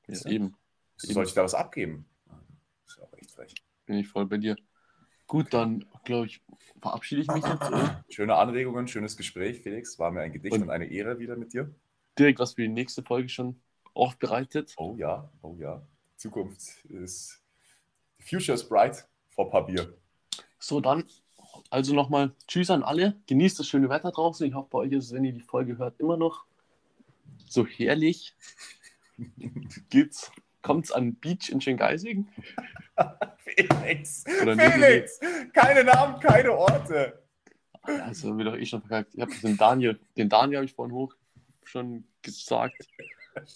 Ja, 0.08 0.30
eben. 0.30 0.56
Soll 0.98 1.26
ich 1.26 1.34
da 1.34 1.44
was 1.44 1.54
abgeben? 1.54 2.06
Das 2.26 2.98
ist 2.98 3.02
auch 3.02 3.14
echt 3.14 3.32
frech. 3.32 3.56
Bin 3.86 3.98
ich 3.98 4.08
voll 4.08 4.26
bei 4.26 4.38
dir. 4.38 4.56
Gut, 5.28 5.54
dann 5.54 5.86
glaube 6.04 6.26
ich, 6.26 6.44
verabschiede 6.82 7.22
ich 7.22 7.28
mich 7.28 7.44
jetzt. 7.46 7.72
Schöne 8.10 8.36
Anregungen, 8.36 8.88
schönes 8.88 9.16
Gespräch, 9.16 9.62
Felix. 9.62 9.98
War 9.98 10.12
mir 10.12 10.22
ein 10.22 10.34
Gedicht 10.34 10.56
und, 10.56 10.64
und 10.64 10.70
eine 10.70 10.86
Ehre 10.86 11.20
wieder 11.20 11.38
mit 11.38 11.54
dir. 11.54 11.74
Direkt 12.20 12.40
was 12.40 12.54
für 12.54 12.64
die 12.64 12.68
nächste 12.68 13.04
Folge 13.04 13.30
schon 13.30 13.62
aufbereitet. 13.94 14.74
Oh 14.78 14.96
ja, 14.98 15.32
oh 15.42 15.56
ja. 15.58 15.88
Zukunft 16.18 16.86
ist. 16.86 17.42
The 18.20 18.26
future 18.26 18.54
is 18.54 18.68
bright 18.68 19.08
vor 19.32 19.50
Papier. 19.50 19.98
So, 20.60 20.80
dann 20.80 21.06
also 21.70 21.94
nochmal 21.94 22.34
Tschüss 22.48 22.70
an 22.70 22.84
alle. 22.84 23.16
Genießt 23.28 23.60
das 23.60 23.68
schöne 23.68 23.90
Wetter 23.90 24.12
draußen. 24.12 24.48
Ich 24.48 24.54
hoffe, 24.54 24.70
bei 24.72 24.80
euch 24.80 24.92
ist 24.92 25.06
es, 25.06 25.14
wenn 25.14 25.24
ihr 25.24 25.34
die 25.34 25.42
Folge 25.42 25.78
hört, 25.78 26.00
immer 26.00 26.18
noch 26.18 26.46
so 27.48 27.66
herrlich 27.66 28.36
geht's, 29.90 30.32
kommt's 30.62 30.92
an 30.92 31.16
Beach 31.16 31.50
in 31.50 31.62
Schengeising? 31.62 32.28
Felix, 33.38 34.24
Felix, 34.26 35.20
keine 35.54 35.84
Namen, 35.84 36.20
keine 36.20 36.54
Orte. 36.54 37.22
Also 37.82 38.30
haben 38.30 38.38
wir 38.38 38.46
doch 38.46 38.56
eh 38.56 38.66
schon 38.66 38.82
verkackt. 38.82 39.16
Ich 39.16 39.22
habe 39.22 39.34
den 39.34 39.58
Daniel, 39.58 40.00
den 40.16 40.30
Daniel 40.30 40.58
habe 40.58 40.66
ich 40.66 40.74
vorhin 40.74 40.94
hoch 40.94 41.16
schon 41.64 42.06
gesagt. 42.22 42.88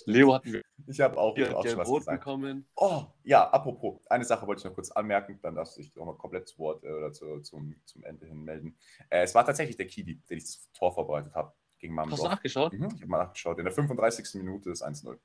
Leo 0.05 0.33
hatten 0.33 0.53
wir 0.53 0.61
Ich 0.87 0.99
habe 1.01 1.17
auch, 1.17 1.35
hier 1.35 1.57
auch 1.57 1.65
schon 1.65 1.77
was 1.77 1.89
gesagt. 1.89 2.19
bekommen. 2.19 2.67
Oh, 2.75 3.05
ja, 3.23 3.49
apropos, 3.49 4.05
eine 4.07 4.25
Sache 4.25 4.45
wollte 4.47 4.59
ich 4.59 4.65
noch 4.65 4.73
kurz 4.73 4.91
anmerken, 4.91 5.39
dann 5.41 5.55
darfst 5.55 5.77
du 5.77 5.81
dich 5.81 5.97
auch 5.97 6.05
mal 6.05 6.17
komplett 6.17 6.47
zu 6.47 6.57
Wort 6.59 6.83
äh, 6.83 6.91
oder 6.91 7.11
zu, 7.11 7.41
zum, 7.41 7.75
zum 7.85 8.03
Ende 8.03 8.25
hin 8.25 8.43
melden. 8.43 8.77
Äh, 9.09 9.23
es 9.23 9.35
war 9.35 9.45
tatsächlich 9.45 9.77
der 9.77 9.87
Kidi, 9.87 10.21
den 10.29 10.37
ich 10.37 10.45
das 10.45 10.69
Tor 10.73 10.93
vorbereitet 10.93 11.33
habe 11.33 11.53
gegen 11.79 11.99
Hast 11.99 12.19
du 12.19 12.27
nachgeschaut? 12.27 12.73
Mhm, 12.73 12.85
ich 12.95 13.01
habe 13.01 13.07
mal 13.07 13.23
nachgeschaut. 13.23 13.57
In 13.59 13.65
der 13.65 13.73
35. 13.73 14.35
Minute 14.35 14.71
ist 14.71 14.83
1-0. 14.83 15.17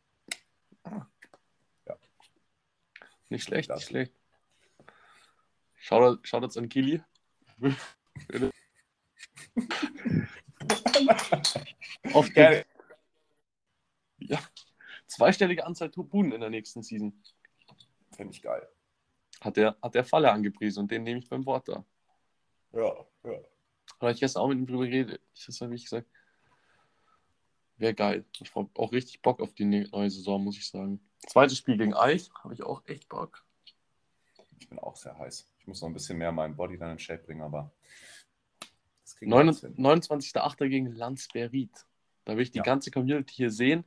Nicht 3.31 3.45
schlecht, 3.45 3.71
Das. 3.71 3.79
nicht 3.79 3.89
schlecht. 3.89 4.13
Schaut 5.77 6.27
schaut 6.27 6.43
jetzt 6.43 6.59
an 6.59 6.69
Kili. 6.69 7.01
Auf 12.13 12.33
Geil. 12.35 12.65
Zweistellige 15.11 15.67
Anzahl 15.67 15.89
Buden 15.91 16.33
in 16.33 16.41
der 16.41 16.51
nächsten 16.51 16.83
Season. 16.83 17.13
Finde 18.17 18.33
ich 18.35 18.43
geil. 18.43 18.67
Hat 19.41 19.57
der, 19.57 19.77
hat 19.83 19.95
der 19.95 20.05
Falle 20.05 20.31
angepriesen 20.33 20.81
und 20.83 20.91
den 20.91 21.03
nehme 21.03 21.19
ich 21.21 21.29
beim 21.29 21.45
Wort 21.47 21.69
da. 21.69 21.85
Ja, 22.73 23.07
ja. 23.25 23.39
Habe 24.01 24.13
ich 24.13 24.21
gestern 24.21 24.43
auch 24.43 24.49
mit 24.49 24.59
ihm 24.59 24.67
drüber 24.67 24.87
geredet. 24.87 25.21
Ich 25.35 25.61
habe 25.61 25.75
ich 25.75 25.85
gesagt, 25.85 26.07
wäre 27.77 27.95
geil. 27.95 28.25
Ich 28.41 28.55
habe 28.55 28.71
auch 28.75 28.93
richtig 28.93 29.21
Bock 29.23 29.41
auf 29.41 29.53
die 29.55 29.65
ne- 29.65 29.89
neue 29.91 30.11
Saison, 30.11 30.43
muss 30.45 30.57
ich 30.57 30.69
sagen. 30.69 31.01
Zweites 31.27 31.59
Spiel 31.59 31.77
gegen 31.77 31.95
Eich, 31.95 32.31
habe 32.43 32.55
ich 32.55 32.63
auch 32.63 32.83
echt 32.87 33.09
Bock. 33.09 33.45
Ich 34.59 34.69
bin 34.69 34.79
auch 34.79 34.97
sehr 34.97 35.19
heiß. 35.19 35.51
Ich 35.59 35.67
muss 35.67 35.81
noch 35.81 35.89
ein 35.89 35.95
bisschen 35.95 36.19
mehr 36.19 36.33
meinen 36.33 36.55
Body 36.57 36.79
dann 36.79 36.93
in 36.93 36.99
Shape 36.99 37.23
bringen, 37.25 37.43
aber 37.43 37.73
das 39.03 39.17
kriegen 39.17 39.31
Neun- 39.31 39.47
wir 39.47 39.53
jetzt 39.53 39.61
hin. 39.63 39.75
29.08. 39.77 40.69
gegen 40.69 40.87
Landsberried. 40.93 41.87
Da 42.25 42.37
will 42.37 42.43
ich 42.43 42.51
die 42.51 42.59
Ja. 42.59 42.65
ganze 42.65 42.91
Community 42.91 43.35
hier 43.35 43.51
sehen. 43.51 43.85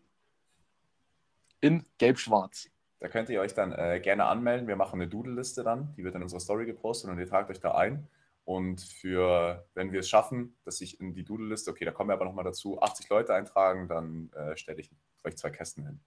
In 1.64 1.86
Gelb-Schwarz. 1.98 2.70
Da 3.00 3.08
könnt 3.08 3.30
ihr 3.30 3.40
euch 3.40 3.54
dann 3.54 3.72
äh, 3.72 4.02
gerne 4.02 4.26
anmelden. 4.26 4.68
Wir 4.68 4.76
machen 4.76 5.00
eine 5.00 5.08
Doodle-Liste 5.10 5.64
dann, 5.64 5.94
die 5.96 6.04
wird 6.04 6.14
in 6.14 6.22
unserer 6.22 6.42
Story 6.42 6.66
gepostet 6.66 7.10
und 7.10 7.18
ihr 7.18 7.26
tragt 7.26 7.50
euch 7.50 7.62
da 7.62 7.74
ein. 7.76 8.06
Und 8.44 8.82
für, 8.82 9.66
wenn 9.74 9.94
wir 9.94 10.02
es 10.02 10.10
schaffen, 10.10 10.58
dass 10.66 10.82
ich 10.82 11.00
in 11.00 11.14
die 11.14 11.24
Doodle-Liste, 11.24 11.72
okay, 11.72 11.86
da 11.86 11.92
kommen 11.92 12.10
wir 12.10 12.16
aber 12.16 12.26
nochmal 12.26 12.44
dazu, 12.44 12.82
80 12.82 13.08
Leute 13.08 13.34
eintragen, 13.34 13.88
dann 13.88 14.30
äh, 14.34 14.58
stelle 14.58 14.82
ich 14.82 14.92
euch 15.24 15.38
zwei 15.38 15.52
Kästen 15.52 15.86
hin. 15.86 16.02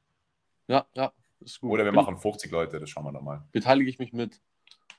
Ja, 0.68 0.86
ja, 0.92 1.10
ist 1.40 1.62
gut. 1.62 1.70
Oder 1.72 1.86
wir 1.86 1.92
Bin- 1.92 2.02
machen 2.02 2.18
50 2.18 2.50
Leute, 2.50 2.78
das 2.78 2.90
schauen 2.90 3.04
wir 3.04 3.12
nochmal. 3.12 3.42
Beteilige 3.52 3.88
ich 3.88 3.98
mich 3.98 4.12
mit. 4.12 4.42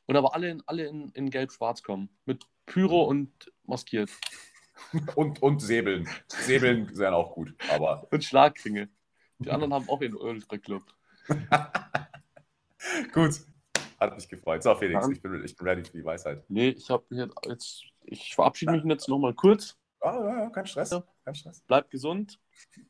Und 0.08 0.16
aber 0.16 0.34
alle 0.34 0.50
in, 0.50 0.64
alle 0.66 0.88
in, 0.88 1.10
in 1.10 1.30
Gelb-Schwarz 1.30 1.84
kommen. 1.84 2.10
Mit 2.26 2.48
Pyro 2.66 3.04
und 3.04 3.52
maskiert. 3.64 4.10
Und, 5.16 5.42
und 5.42 5.60
Säbeln. 5.60 6.08
Säbeln 6.28 6.96
wären 6.98 7.16
auch 7.16 7.34
gut, 7.34 7.56
aber 7.72 8.08
Und 8.12 8.24
Schlagkringe. 8.24 8.90
Die 9.40 9.52
anderen 9.52 9.74
haben 9.74 9.88
auch 9.90 10.02
ihren 10.02 10.16
Ultra-Club. 10.16 10.84
gut. 13.14 13.42
Hat 14.00 14.16
mich 14.16 14.30
gefreut. 14.30 14.64
So, 14.64 14.76
Felix, 14.76 15.08
ich 15.10 15.22
bin, 15.22 15.44
ich 15.44 15.56
bin 15.56 15.68
ready 15.68 15.84
für 15.84 15.98
die 15.98 16.06
Weisheit. 16.06 16.44
Nee, 16.50 16.70
ich 16.70 16.90
habe 16.90 17.04
jetzt. 17.44 17.84
Ich 18.04 18.36
verabschiede 18.36 18.72
mich 18.72 18.84
jetzt 18.86 19.10
nochmal 19.10 19.34
kurz. 19.34 19.78
Ah, 20.02 20.14
ja, 20.14 20.40
ja, 20.44 20.50
kein 20.50 20.66
Stress. 20.66 20.96
Kein 21.26 21.36
Stress. 21.36 21.62
Bleibt 21.62 21.92
gesund. 21.92 22.40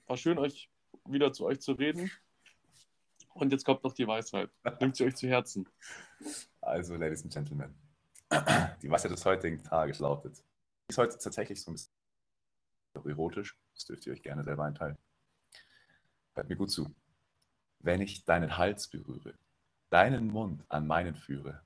War 0.06 0.18
schön, 0.18 0.38
euch 0.38 0.70
wieder 1.06 1.32
zu 1.32 1.46
euch 1.46 1.62
zu 1.62 1.74
reden. 1.74 2.12
Und 3.34 3.52
jetzt 3.52 3.66
kommt 3.66 3.84
noch 3.84 3.94
die 3.94 4.08
Weisheit. 4.08 4.50
Nehmt 4.80 4.96
sie 4.96 5.06
euch 5.06 5.16
zu 5.16 5.28
Herzen. 5.28 5.68
Also, 6.62 6.96
Ladies 6.96 7.24
and 7.24 7.34
Gentlemen, 7.34 7.74
die 8.82 8.90
Weisheit 8.90 9.12
des 9.12 9.26
heutigen 9.26 9.64
Tages 9.64 10.00
lautet: 10.00 10.44
Ist 10.88 10.98
heute 10.98 11.18
tatsächlich 11.18 11.62
so 11.62 11.72
ein 11.72 11.76
bisschen 11.76 11.92
erotisch. 13.06 13.58
Das 13.74 13.86
dürft 13.86 14.06
ihr 14.08 14.14
euch 14.14 14.22
gerne 14.22 14.44
selber 14.44 14.66
einteilen. 14.66 14.98
Hört 16.38 16.50
mir 16.50 16.56
gut 16.56 16.70
zu. 16.70 16.94
Wenn 17.80 18.00
ich 18.00 18.24
deinen 18.24 18.58
Hals 18.58 18.88
berühre, 18.90 19.34
deinen 19.90 20.28
Mund 20.28 20.64
an 20.70 20.86
meinen 20.86 21.16
führe, 21.16 21.66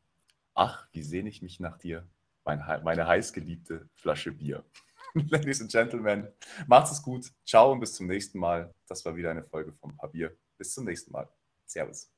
ach, 0.54 0.88
wie 0.94 1.04
sehne 1.04 1.28
ich 1.28 1.42
mich 1.42 1.60
nach 1.60 1.78
dir, 1.78 2.08
mein, 2.46 2.60
meine 2.82 3.06
heißgeliebte 3.06 3.90
Flasche 3.96 4.32
Bier. 4.32 4.64
Ladies 5.14 5.62
and 5.62 5.72
Gentlemen, 5.72 6.32
macht's 6.68 6.92
es 6.92 7.02
gut. 7.02 7.34
Ciao 7.46 7.74
und 7.74 7.82
bis 7.82 7.96
zum 7.96 8.08
nächsten 8.08 8.40
Mal. 8.40 8.74
Das 8.88 9.04
war 9.04 9.14
wieder 9.14 9.32
eine 9.32 9.44
Folge 9.44 9.74
vom 9.74 9.96
Papier. 9.98 10.38
Bis 10.58 10.74
zum 10.74 10.86
nächsten 10.86 11.12
Mal. 11.12 11.28
Servus. 11.66 12.11